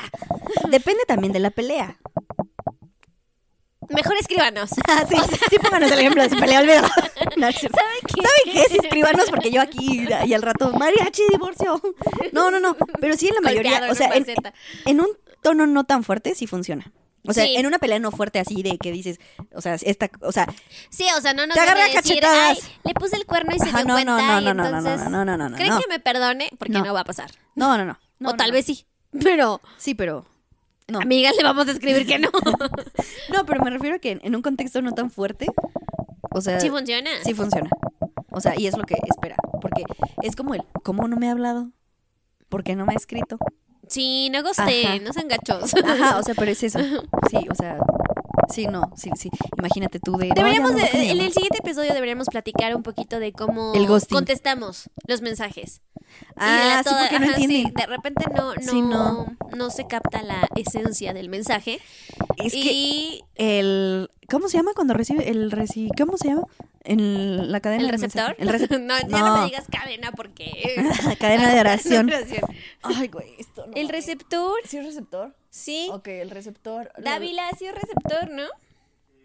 Depende 0.71 1.03
también 1.07 1.33
de 1.33 1.41
la 1.41 1.51
pelea. 1.51 1.99
Mejor 3.95 4.17
escríbanos. 4.21 4.71
Ah, 4.89 5.05
sí, 5.09 5.17
sí, 5.51 5.59
pónganos 5.59 5.91
el 5.91 5.99
ejemplo 5.99 6.23
de 6.23 6.31
su 6.31 6.37
pelea, 6.39 6.61
olvídalo. 6.61 6.89
No. 7.37 7.51
¿Saben 7.53 7.71
qué? 8.07 8.23
¿Saben 8.23 8.53
qué? 8.53 8.65
Sí, 8.71 8.79
escríbanos 8.83 9.31
porque 9.31 9.51
yo 9.51 9.61
aquí 9.61 10.07
y 10.27 10.35
al 10.35 10.43
rato, 10.43 10.73
mariachi, 10.73 11.23
divorcio. 11.31 11.81
No, 12.33 12.51
no, 12.51 12.61
no. 12.61 12.77
Pero 13.01 13.17
sí 13.17 13.29
en 13.29 13.35
la 13.35 13.41
mayoría, 13.41 13.81
Golpeado 13.81 13.93
o 13.93 13.97
sea, 13.97 14.11
en, 14.17 14.27
en 14.87 15.01
un 15.01 15.09
tono 15.43 15.67
no 15.67 15.85
tan 15.85 16.05
fuerte 16.05 16.35
sí 16.35 16.47
funciona. 16.47 16.93
O 17.27 17.35
sea, 17.35 17.45
Sí. 17.45 17.55
en 17.57 17.67
una 17.67 17.79
pelea 17.79 17.99
no 17.99 18.11
fuerte 18.11 18.39
así 18.39 18.63
de 18.63 18.79
que 18.79 18.91
dices, 18.93 19.21
o 19.55 19.61
sea, 19.61 19.75
esta, 19.75 20.09
o 20.23 20.33
sea, 20.33 20.47
Sí, 20.89 21.07
o 21.17 21.21
sea, 21.21 21.35
no 21.35 21.47
nos 21.47 21.55
Te 21.55 21.61
agarré 21.61 21.81
van 21.83 21.91
a 21.91 21.93
a 21.93 22.01
decir, 22.01 22.19
cachetadas. 22.21 22.59
ay, 22.65 22.73
le 22.85 22.95
puse 22.95 23.17
el 23.17 23.27
cuerno 23.27 23.55
y 23.55 23.59
se 23.59 23.69
Ajá, 23.69 23.79
dio 23.79 23.89
no, 23.89 23.95
cuenta 23.95 24.13
no, 24.17 24.17
no, 24.19 24.41
y 24.41 24.45
no, 24.45 24.55
no, 24.55 24.63
no, 24.63 24.79
entonces, 24.79 25.11
no, 25.11 25.25
no, 25.27 25.37
no, 25.37 25.49
no, 25.51 25.57
¿creen 25.57 25.77
que 25.79 25.87
me 25.89 26.01
perdone? 26.01 26.49
Porque 26.59 26.73
no. 26.73 26.83
No. 26.85 26.95
va 26.95 27.01
a 27.01 27.05
pasar. 27.05 27.31
no, 27.57 27.77
no, 27.77 27.85
no. 27.85 27.99
no, 28.21 28.31
o 28.31 28.35
tal 28.37 28.49
no, 28.49 28.55
vez 28.55 28.65
sí. 28.65 28.87
Pero, 29.23 29.61
Sí, 29.77 29.95
pero 29.95 30.25
no. 30.91 31.01
amigas, 31.01 31.35
le 31.37 31.43
vamos 31.43 31.69
a 31.69 31.73
escribir 31.73 32.07
que 32.07 32.19
no. 32.19 32.31
No, 33.33 33.47
pero 33.47 33.63
me 33.63 33.71
refiero 33.71 33.97
a 33.97 33.99
que 33.99 34.19
en, 34.23 34.35
un 34.35 34.43
contexto 34.43 34.83
no 34.83 34.93
tan 34.93 35.11
fuerte, 35.11 35.47
o 36.33 36.41
sea, 36.41 36.61
sí 36.61 36.69
funciona. 36.69 37.11
sí 37.25 37.35
funciona. 37.35 37.71
O 38.31 38.41
sea, 38.41 38.55
y 38.59 38.67
es 38.67 38.77
lo 38.77 38.85
que 38.85 38.97
espera, 39.09 39.37
porque 39.61 39.85
es 40.23 40.37
como 40.37 40.55
el, 40.55 40.65
¿cómo 40.85 41.09
no 41.09 41.17
me 41.17 41.29
ha 41.29 41.33
hablado? 41.33 41.71
¿Por 42.49 42.65
qué 42.65 42.75
no 42.77 42.87
me 42.87 42.93
ha 42.93 42.97
escrito? 42.97 43.39
Sí, 43.89 44.31
no 44.31 44.43
goste, 44.43 44.87
Ajá. 44.87 44.99
no 45.01 45.13
sean 45.13 45.29
gachos. 45.29 45.75
Ajá, 45.75 46.19
o 46.19 46.23
sea, 46.23 46.35
pero 46.35 46.51
es 46.51 46.63
eso. 46.63 46.79
Sí, 47.31 47.47
o 47.49 47.55
sea, 47.55 47.79
sí, 48.49 48.67
no, 48.67 48.93
sí, 48.97 49.11
sí. 49.17 49.31
Imagínate 49.59 50.01
tú 50.01 50.17
de. 50.17 50.31
Deberíamos, 50.35 50.71
ya 50.73 50.77
no, 50.77 50.83
de- 50.83 50.91
¿cómo 50.91 51.03
se 51.05 51.11
en 51.11 51.21
el 51.21 51.33
siguiente 51.33 51.59
episodio 51.59 51.93
deberíamos 51.95 52.27
platicar 52.29 52.75
un 52.75 52.83
poquito 52.83 53.21
de 53.21 53.33
cómo 53.33 53.73
El 53.75 53.87
contestamos 53.87 54.91
los 55.07 55.21
mensajes. 55.23 55.81
De 56.11 56.17
Ah, 56.37 56.65
la 56.77 56.83
sí, 56.83 56.89
toda- 56.91 57.01
porque 57.01 57.19
no 57.19 57.27
ajá, 57.27 57.37
sí, 57.37 57.43
entiende. 57.45 57.73
de 57.77 57.87
repente 57.87 58.25
no, 58.35 58.55
no, 58.55 58.61
Sí, 58.63 58.83
no. 58.83 59.37
no 59.57 59.71
se 59.71 59.87
capta 59.87 60.23
la 60.23 60.49
esencia 60.57 61.13
del 61.13 61.29
mensaje. 61.29 61.81
Es 62.37 62.53
que 62.53 62.73
y 62.73 63.25
el. 63.37 64.11
¿Cómo 64.29 64.49
se 64.49 64.59
llama 64.59 64.73
cuando 64.75 64.95
recibe 64.95 65.29
el 65.29 65.51
reci... 65.51 65.89
¿Cómo 65.99 66.17
se 66.17 66.29
llama? 66.29 66.45
En 66.85 67.51
la 67.51 67.59
cadena 67.61 67.81
el 67.83 67.87
de 67.89 67.93
receptor. 67.93 68.37
El 68.39 68.49
receptor. 68.49 68.81
no, 68.81 68.95
ya 69.01 69.19
no 69.19 69.39
me 69.39 69.45
digas 69.47 69.65
cadena 69.71 70.13
porque. 70.13 70.77
cadena 71.21 71.53
de 71.53 71.59
oración. 71.61 72.07
oración. 72.09 72.43
Ay, 72.83 73.09
güey, 73.09 73.35
esto 73.39 73.67
no. 73.67 73.73
El 73.75 73.89
receptor, 73.89 74.55
¿Sí 74.67 74.79
es 74.79 74.87
receptor? 74.87 75.35
sí. 75.51 75.89
Ok, 75.93 76.07
el 76.09 76.31
receptor. 76.31 76.93
Dávila 76.97 77.43
sí 77.59 77.67
es 77.67 77.75
receptor, 77.75 78.31
¿no? 78.31 78.45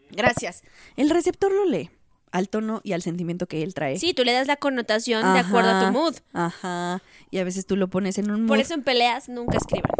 Gracias. 0.10 0.64
El 0.98 1.10
receptor 1.10 1.52
lo 1.52 1.66
lee 1.66 1.90
al 2.36 2.50
tono 2.50 2.82
y 2.84 2.92
al 2.94 3.02
sentimiento 3.02 3.48
que 3.48 3.64
él 3.64 3.74
trae. 3.74 3.98
Sí, 3.98 4.14
tú 4.14 4.24
le 4.24 4.34
das 4.34 4.48
la 4.48 4.58
connotación 4.58 5.34
de 5.34 5.40
acuerdo 5.40 5.70
a 5.72 5.86
tu 5.86 5.92
mood. 5.94 6.16
Ajá. 6.34 7.02
Y 7.32 7.38
a 7.40 7.44
veces 7.44 7.66
tú 7.66 7.76
lo 7.78 7.88
pones 7.88 8.18
en 8.18 8.30
un 8.32 8.42
mood 8.42 8.48
Por 8.50 8.60
eso 8.60 8.74
en 8.74 8.84
peleas 8.84 9.30
nunca 9.30 9.58
escriban. 9.58 9.92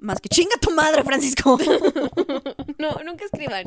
más 0.00 0.20
que 0.20 0.28
chinga 0.28 0.56
tu 0.60 0.70
madre, 0.72 1.02
Francisco. 1.02 1.58
No, 2.78 2.90
nunca 3.06 3.24
escriban. 3.24 3.66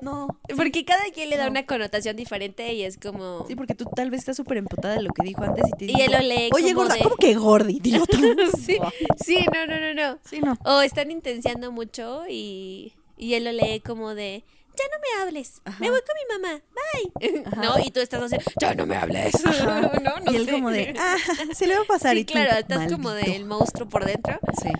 no. 0.00 0.26
Porque 0.56 0.84
cada 0.84 1.04
quien 1.14 1.30
le 1.30 1.36
da 1.36 1.44
No. 1.44 1.50
una 1.52 1.64
connotación 1.64 2.16
diferente 2.16 2.72
y 2.74 2.82
es 2.82 2.98
como... 2.98 3.44
Sí, 3.46 3.54
porque 3.54 3.74
tú 3.74 3.84
tal 3.94 4.10
vez 4.10 4.20
estás 4.20 4.36
súper 4.36 4.56
emputada 4.58 4.94
de 4.94 5.02
lo 5.02 5.10
que 5.12 5.22
dijo 5.24 5.42
antes 5.44 5.64
y 5.68 5.78
te 5.78 5.84
Y 5.84 5.88
dijo, 5.88 6.00
él 6.02 6.12
lo 6.12 6.18
lee 6.18 6.50
Oye, 6.54 6.74
como 6.74 6.82
gorda, 6.88 6.94
de- 6.96 7.02
¿cómo 7.04 7.16
que 7.16 7.34
gordi? 7.34 7.78
Dilo 7.80 8.04
sí, 8.66 8.78
sí, 9.24 9.46
no, 9.54 9.66
no, 9.66 9.78
no, 9.80 9.94
no. 9.94 10.18
Sí, 10.28 10.40
no. 10.40 10.58
O 10.64 10.80
están 10.82 11.10
intenciando 11.12 11.70
mucho 11.70 12.24
y, 12.28 12.92
y 13.16 13.34
él 13.34 13.44
lo 13.44 13.52
lee 13.52 13.80
como 13.80 14.14
de... 14.16 14.42
ya 14.76 14.84
no 14.90 14.98
me 15.00 15.22
hables, 15.22 15.62
me 15.78 15.90
voy 15.90 16.00
con 16.00 16.38
mi 16.38 16.42
mamá, 16.42 16.62
bye. 16.74 17.44
¿No? 17.62 17.78
Y 17.84 17.90
tú 17.90 18.00
estás 18.00 18.22
así, 18.22 18.36
ya 18.60 18.74
no 18.74 18.86
me 18.86 18.96
hables. 18.96 19.34
no, 19.64 20.20
no 20.20 20.32
y 20.32 20.36
él 20.36 20.46
sé. 20.46 20.52
como 20.52 20.70
de, 20.70 20.94
ah, 20.98 21.16
se 21.52 21.66
le 21.66 21.76
va 21.76 21.82
a 21.82 21.86
pasar. 21.86 22.14
Sí, 22.14 22.20
y 22.20 22.24
tú, 22.24 22.32
claro, 22.32 22.58
estás 22.58 22.90
como 22.90 23.10
del 23.10 23.44
monstruo 23.44 23.88
por 23.88 24.04
dentro. 24.04 24.38
Sí. 24.62 24.70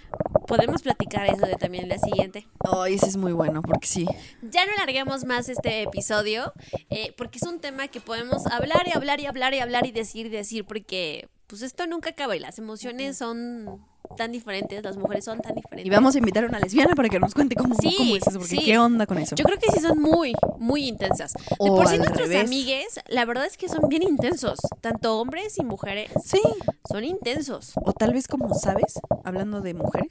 Podemos 0.47 0.82
platicar 0.82 1.26
eso 1.26 1.47
de 1.47 1.55
también 1.55 1.88
la 1.88 1.99
siguiente. 1.99 2.47
Ay, 2.61 2.95
ese 2.95 3.07
es 3.07 3.16
muy 3.16 3.32
bueno, 3.32 3.62
porque 3.62 3.86
sí. 3.86 4.07
Ya 4.43 4.66
no 4.66 4.72
larguemos 4.76 5.24
más 5.24 5.49
este 5.49 5.82
episodio, 5.82 6.53
eh, 6.90 7.14
porque 7.16 7.38
es 7.38 7.45
un 7.45 7.61
tema 7.61 7.88
que 7.88 8.01
podemos 8.01 8.47
hablar 8.47 8.86
y 8.86 8.97
hablar 8.97 9.20
y 9.20 9.26
hablar 9.26 9.55
y 9.55 9.61
hablar 9.61 9.86
y 9.86 9.93
decir 9.93 10.26
y 10.26 10.30
decir, 10.30 10.64
porque 10.64 11.28
pues 11.47 11.62
esto 11.62 11.86
nunca 11.86 12.11
acaba 12.11 12.34
y 12.34 12.40
las 12.40 12.59
emociones 12.59 13.18
son 13.18 13.84
tan 14.16 14.32
diferentes, 14.32 14.82
las 14.82 14.96
mujeres 14.96 15.24
son 15.24 15.40
tan 15.40 15.54
diferentes. 15.54 15.86
Y 15.86 15.90
vamos 15.90 16.14
a 16.14 16.18
invitar 16.18 16.44
a 16.44 16.46
una 16.48 16.58
lesbiana 16.60 16.94
para 16.94 17.08
que 17.08 17.18
nos 17.18 17.34
cuente 17.34 17.54
cómo, 17.56 17.74
Sí, 17.80 17.94
cómo 17.96 18.16
es 18.16 18.26
eso, 18.26 18.38
porque 18.38 18.56
sí. 18.56 18.64
qué 18.64 18.78
onda 18.78 19.06
con 19.06 19.18
eso. 19.18 19.34
Yo 19.36 19.44
creo 19.44 19.58
que 19.58 19.70
sí 19.72 19.80
son 19.80 20.00
muy, 20.00 20.34
muy 20.58 20.86
intensas. 20.88 21.32
De 21.34 21.40
O 21.58 21.76
por 21.76 21.88
sí 21.88 21.98
nuestros 21.98 22.28
revés. 22.28 22.44
amigues, 22.46 23.00
la 23.08 23.24
verdad 23.24 23.46
es 23.46 23.56
que 23.56 23.68
son 23.68 23.88
bien 23.88 24.02
intensos. 24.02 24.58
Tanto 24.80 25.18
hombres 25.20 25.58
y 25.58 25.64
mujeres 25.64 26.10
Sí, 26.24 26.40
son 26.88 27.04
intensos. 27.04 27.72
o 27.84 27.92
tal 27.92 28.12
vez 28.12 28.28
como 28.28 28.54
sabes, 28.54 28.98
hablando 29.24 29.60
de 29.60 29.74
mujeres, 29.74 30.10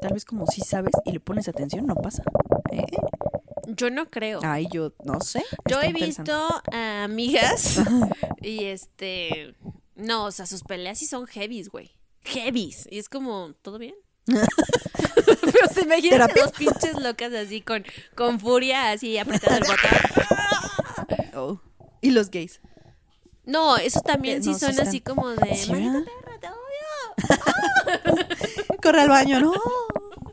tal 0.00 0.12
vez 0.12 0.24
como 0.24 0.46
sí 0.46 0.60
sabes 0.62 0.92
y 1.04 1.12
le 1.12 1.20
pones 1.20 1.48
atención, 1.48 1.86
no 1.86 1.94
pasa. 1.94 2.22
¿Eh? 2.72 2.84
Yo 3.76 3.90
no 3.90 4.10
creo. 4.10 4.40
Ay, 4.42 4.66
yo 4.72 4.92
no 5.04 5.20
sé. 5.20 5.44
Yo 5.68 5.80
he 5.80 5.92
visto 5.92 6.32
a 6.72 7.04
amigas 7.04 7.80
y 8.42 8.64
este... 8.64 9.54
No, 9.96 10.24
o 10.24 10.30
sea, 10.30 10.46
sus 10.46 10.62
peleas 10.62 10.98
sí 10.98 11.06
son 11.06 11.26
heavies, 11.26 11.68
güey. 11.68 11.90
Heavies. 12.24 12.86
Y 12.90 12.98
es 12.98 13.08
como, 13.08 13.54
¿todo 13.62 13.78
bien? 13.78 13.94
Pero 14.26 15.68
se 15.72 15.82
imaginan 15.82 16.28
dos 16.34 16.50
pinches 16.52 17.00
locas 17.00 17.32
así 17.32 17.60
con, 17.62 17.84
con 18.14 18.38
furia, 18.40 18.90
así 18.92 19.16
apretando 19.18 19.58
el 19.58 19.64
botón. 19.64 19.78
Oh. 21.34 21.60
Y 22.00 22.10
los 22.10 22.28
gays. 22.30 22.60
No, 23.44 23.76
esos 23.76 24.02
también 24.02 24.40
Eh, 24.40 24.42
sí 24.42 24.50
no, 24.50 24.58
son 24.58 24.70
están- 24.70 24.88
así 24.88 25.00
como 25.00 25.28
de... 25.30 25.54
Sí, 25.54 25.70
"Maldita 25.70 25.92
¿verdad? 25.92 26.06
perra, 26.24 26.40
te 26.40 26.48
odio". 26.48 26.60
Corre 28.82 29.00
al 29.02 29.08
baño, 29.08 29.38
no. 29.40 29.52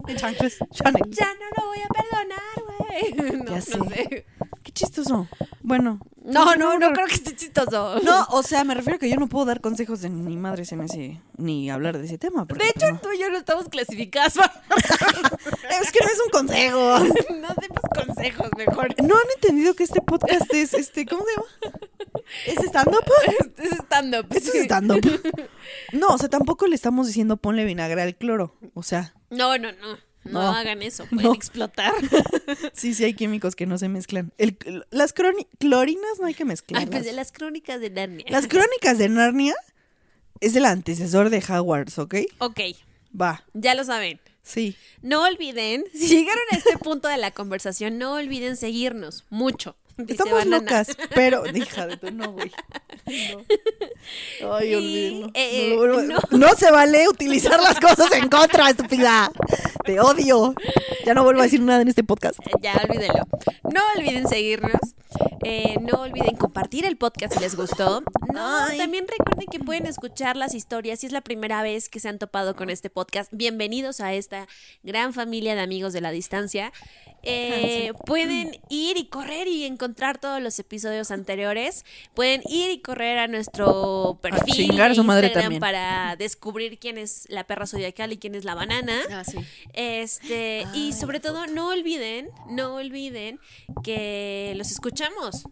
En 0.07 0.17
chanclas, 0.17 0.55
Chanel. 0.71 1.03
Ya 1.11 1.31
no 1.35 1.45
lo 1.61 1.67
voy 1.67 1.79
a 1.79 1.87
perdonar, 1.87 2.63
güey. 2.65 3.13
No, 3.37 3.45
Ya 3.45 3.51
no 3.55 3.61
sé. 3.61 4.25
Qué 4.67 4.73
chistoso. 4.73 5.29
Bueno. 5.61 6.01
No, 6.25 6.57
no, 6.57 6.77
no 6.77 6.91
creo 6.91 7.07
que 7.07 7.13
esté 7.13 7.33
chistoso. 7.33 8.01
No, 8.03 8.25
o 8.31 8.43
sea, 8.43 8.65
me 8.65 8.73
refiero 8.73 8.97
a 8.97 8.99
que 8.99 9.09
yo 9.09 9.15
no 9.15 9.27
puedo 9.29 9.45
dar 9.45 9.61
consejos 9.61 10.01
de 10.01 10.09
ni 10.09 10.35
madres 10.35 10.73
en 10.73 10.81
ese, 10.81 11.21
ni 11.37 11.69
hablar 11.69 11.97
de 11.97 12.05
ese 12.05 12.17
tema. 12.17 12.45
porque, 12.45 12.65
De 12.65 12.73
pues, 12.73 12.83
hecho, 12.83 12.93
no. 12.93 12.99
tú 12.99 13.09
y 13.13 13.19
yo 13.19 13.29
no 13.29 13.37
estamos 13.37 13.69
clasificadas 13.69 14.33
para... 14.37 14.51
es 15.81 15.89
que 15.93 15.99
no 16.01 16.07
es 16.11 16.19
un 16.25 16.31
consejo. 16.31 16.99
No 17.37 17.47
demos 17.61 17.81
consejos, 18.05 18.49
mejor. 18.57 18.93
¿No 19.01 19.15
han 19.15 19.31
entendido 19.35 19.73
que 19.73 19.83
este 19.85 20.01
podcast 20.01 20.53
es, 20.53 20.73
este, 20.73 21.05
¿cómo 21.05 21.23
se 21.23 21.31
llama? 21.31 21.77
¿Es 22.45 22.57
stand-up? 22.65 23.05
Es 23.57 23.71
stand-up. 23.79 24.25
Es 24.31 24.47
stand-up. 24.53 24.99
No, 25.93 26.07
o 26.07 26.17
sea, 26.17 26.27
tampoco 26.27 26.67
le 26.67 26.75
estamos 26.75 27.07
diciendo 27.07 27.37
ponle 27.37 27.63
vinagre 27.63 28.01
al 28.01 28.15
cloro. 28.17 28.57
O 28.73 28.83
sea, 28.83 29.13
No, 29.29 29.57
no, 29.57 29.71
no. 29.71 29.97
No, 30.31 30.41
No. 30.41 30.51
hagan 30.51 30.81
eso. 30.81 31.05
Pueden 31.09 31.25
No. 31.27 31.33
explotar. 31.33 31.93
sí, 32.73 32.93
sí 32.93 33.03
hay 33.03 33.13
químicos 33.13 33.55
que 33.55 33.65
no 33.65 33.77
se 33.77 33.89
mezclan. 33.89 34.31
El, 34.37 34.57
las 34.91 35.13
clorinas 35.13 36.19
no 36.19 36.25
hay 36.27 36.33
que 36.33 36.43
Ay, 36.43 36.47
mezclarlas. 36.49 36.89
pues 36.89 37.05
de 37.05 37.13
las 37.13 37.31
crónicas 37.31 37.79
de 37.81 37.89
Narnia. 37.89 38.25
Las 38.29 38.47
crónicas 38.47 38.97
de 38.97 39.09
Narnia 39.09 39.55
es 40.39 40.55
el 40.55 40.65
antecesor 40.65 41.29
de 41.29 41.39
Hogwarts, 41.39 41.97
¿ok? 41.99 42.15
Ok, 42.39 42.59
Va, 43.19 43.43
ya 43.53 43.73
lo 43.73 43.83
saben. 43.83 44.19
sí. 44.43 44.75
No 45.01 45.23
olviden, 45.23 45.83
si 45.93 46.07
llegaron 46.09 46.43
a 46.51 46.57
este 46.57 46.77
punto 46.77 47.07
de 47.07 47.17
la 47.17 47.31
conversación, 47.31 47.97
no 47.97 48.13
olviden 48.15 48.55
seguirnos 48.57 49.25
mucho. 49.29 49.75
Dice 50.07 50.13
Estamos 50.13 50.33
Banana. 50.33 50.57
locas, 50.59 50.87
pero 51.15 51.43
hija 51.55 51.87
de 51.87 51.97
tu 51.97 52.11
no, 52.11 52.31
güey. 52.33 52.51
No. 54.41 54.55
Ay, 54.55 54.75
olvídenlo. 54.75 55.31
eh, 55.33 55.73
no, 55.75 55.85
lo- 55.87 56.01
no. 56.03 56.19
no 56.31 56.47
se 56.55 56.71
vale 56.71 57.07
utilizar 57.09 57.59
las 57.61 57.79
cosas 57.79 58.11
en 58.13 58.29
contra, 58.29 58.69
estúpida. 58.69 59.31
Te 59.85 59.99
odio. 59.99 60.53
Ya 61.05 61.13
no 61.13 61.23
vuelvo 61.23 61.41
a 61.41 61.43
decir 61.45 61.61
nada 61.61 61.81
en 61.81 61.87
este 61.87 62.03
podcast. 62.03 62.39
Ya 62.61 62.79
olvídenlo. 62.83 63.23
No 63.63 63.81
olviden 63.95 64.27
seguirnos. 64.27 64.79
eh, 65.43 65.75
no 65.81 66.01
olviden 66.01 66.35
compartir 66.35 66.85
el 66.85 66.97
podcast 66.97 67.33
si 67.33 67.39
les 67.39 67.55
gustó. 67.55 68.03
No, 68.33 68.65
Ay. 68.65 68.77
también 68.77 69.05
recuerden 69.07 69.47
que 69.49 69.59
pueden 69.59 69.85
escuchar 69.85 70.35
las 70.35 70.53
historias. 70.53 70.99
Si 70.99 71.05
es 71.07 71.11
la 71.11 71.21
primera 71.21 71.61
vez 71.63 71.89
que 71.89 71.99
se 71.99 72.09
han 72.09 72.19
topado 72.19 72.55
con 72.55 72.69
este 72.69 72.89
podcast, 72.89 73.31
bienvenidos 73.33 74.01
a 74.01 74.13
esta 74.13 74.47
gran 74.83 75.13
familia 75.13 75.55
de 75.55 75.61
amigos 75.61 75.93
de 75.93 76.01
la 76.01 76.11
distancia. 76.11 76.71
Eh, 77.23 77.91
Pueden 78.05 78.57
ir 78.69 78.97
y 78.97 79.07
correr 79.07 79.47
y 79.47 79.65
encontrar 79.65 80.17
todos 80.17 80.41
los 80.41 80.57
episodios 80.59 81.11
anteriores. 81.11 81.85
Pueden 82.13 82.41
ir 82.49 82.71
y 82.71 82.79
correr 82.81 83.19
a 83.19 83.27
nuestro 83.27 84.19
perfil 84.21 84.53
chingar 84.53 84.87
a 84.87 84.89
de 84.89 84.95
su 84.95 85.03
madre 85.03 85.27
Instagram 85.27 85.59
para 85.59 86.15
descubrir 86.15 86.79
quién 86.79 86.97
es 86.97 87.25
la 87.29 87.45
perra 87.45 87.67
zodiacal 87.67 88.13
y 88.13 88.17
quién 88.17 88.35
es 88.35 88.45
la 88.45 88.55
banana. 88.55 89.01
Ah, 89.11 89.23
sí. 89.23 89.37
Este, 89.73 90.65
y 90.73 90.93
sobre 90.93 91.19
todo, 91.19 91.47
no 91.47 91.69
olviden, 91.69 92.29
no 92.49 92.75
olviden 92.75 93.39
que 93.83 94.53
los 94.55 94.71
escuchamos. 94.71 95.43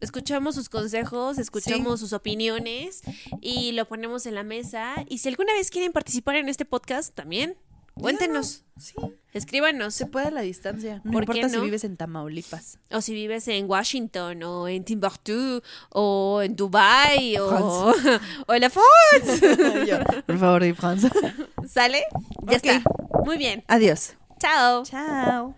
Escuchamos 0.00 0.56
sus 0.56 0.68
consejos, 0.68 1.38
escuchamos 1.38 2.00
sus 2.00 2.12
opiniones 2.12 3.02
y 3.40 3.70
lo 3.70 3.86
ponemos 3.86 4.26
en 4.26 4.34
la 4.34 4.42
mesa. 4.42 4.96
Y 5.08 5.18
si 5.18 5.28
alguna 5.28 5.52
vez 5.52 5.70
quieren 5.70 5.92
participar 5.92 6.34
en 6.36 6.48
este 6.48 6.64
podcast, 6.64 7.14
también, 7.14 7.56
cuéntenos, 7.94 8.64
Sí. 8.78 8.94
escribanos. 9.32 9.94
Se 9.94 10.06
puede 10.06 10.26
a 10.26 10.30
la 10.30 10.40
distancia. 10.40 11.00
No 11.04 11.12
¿Por 11.12 11.26
qué 11.26 11.38
importa 11.38 11.48
si 11.48 11.60
vives 11.60 11.84
en 11.84 11.96
Tamaulipas. 11.96 12.78
O 12.90 13.00
si 13.00 13.14
vives 13.14 13.46
en 13.48 13.68
Washington, 13.70 14.42
o 14.42 14.66
en 14.68 14.84
Timbuktu, 14.84 15.62
o 15.90 16.40
en 16.42 16.56
Dubai, 16.56 17.36
o, 17.38 17.92
o 18.46 18.54
en 18.54 18.60
la 18.60 18.70
France. 18.70 19.86
Yo, 19.86 19.98
Por 20.26 20.38
favor, 20.38 20.62
di 20.62 20.72
Franza. 20.72 21.10
¿Sale? 21.68 22.04
Ya 22.46 22.56
está. 22.56 22.82
Muy 23.24 23.36
bien. 23.38 23.62
Adiós. 23.68 24.14
Chao. 24.40 24.84
Chao. 24.84 25.54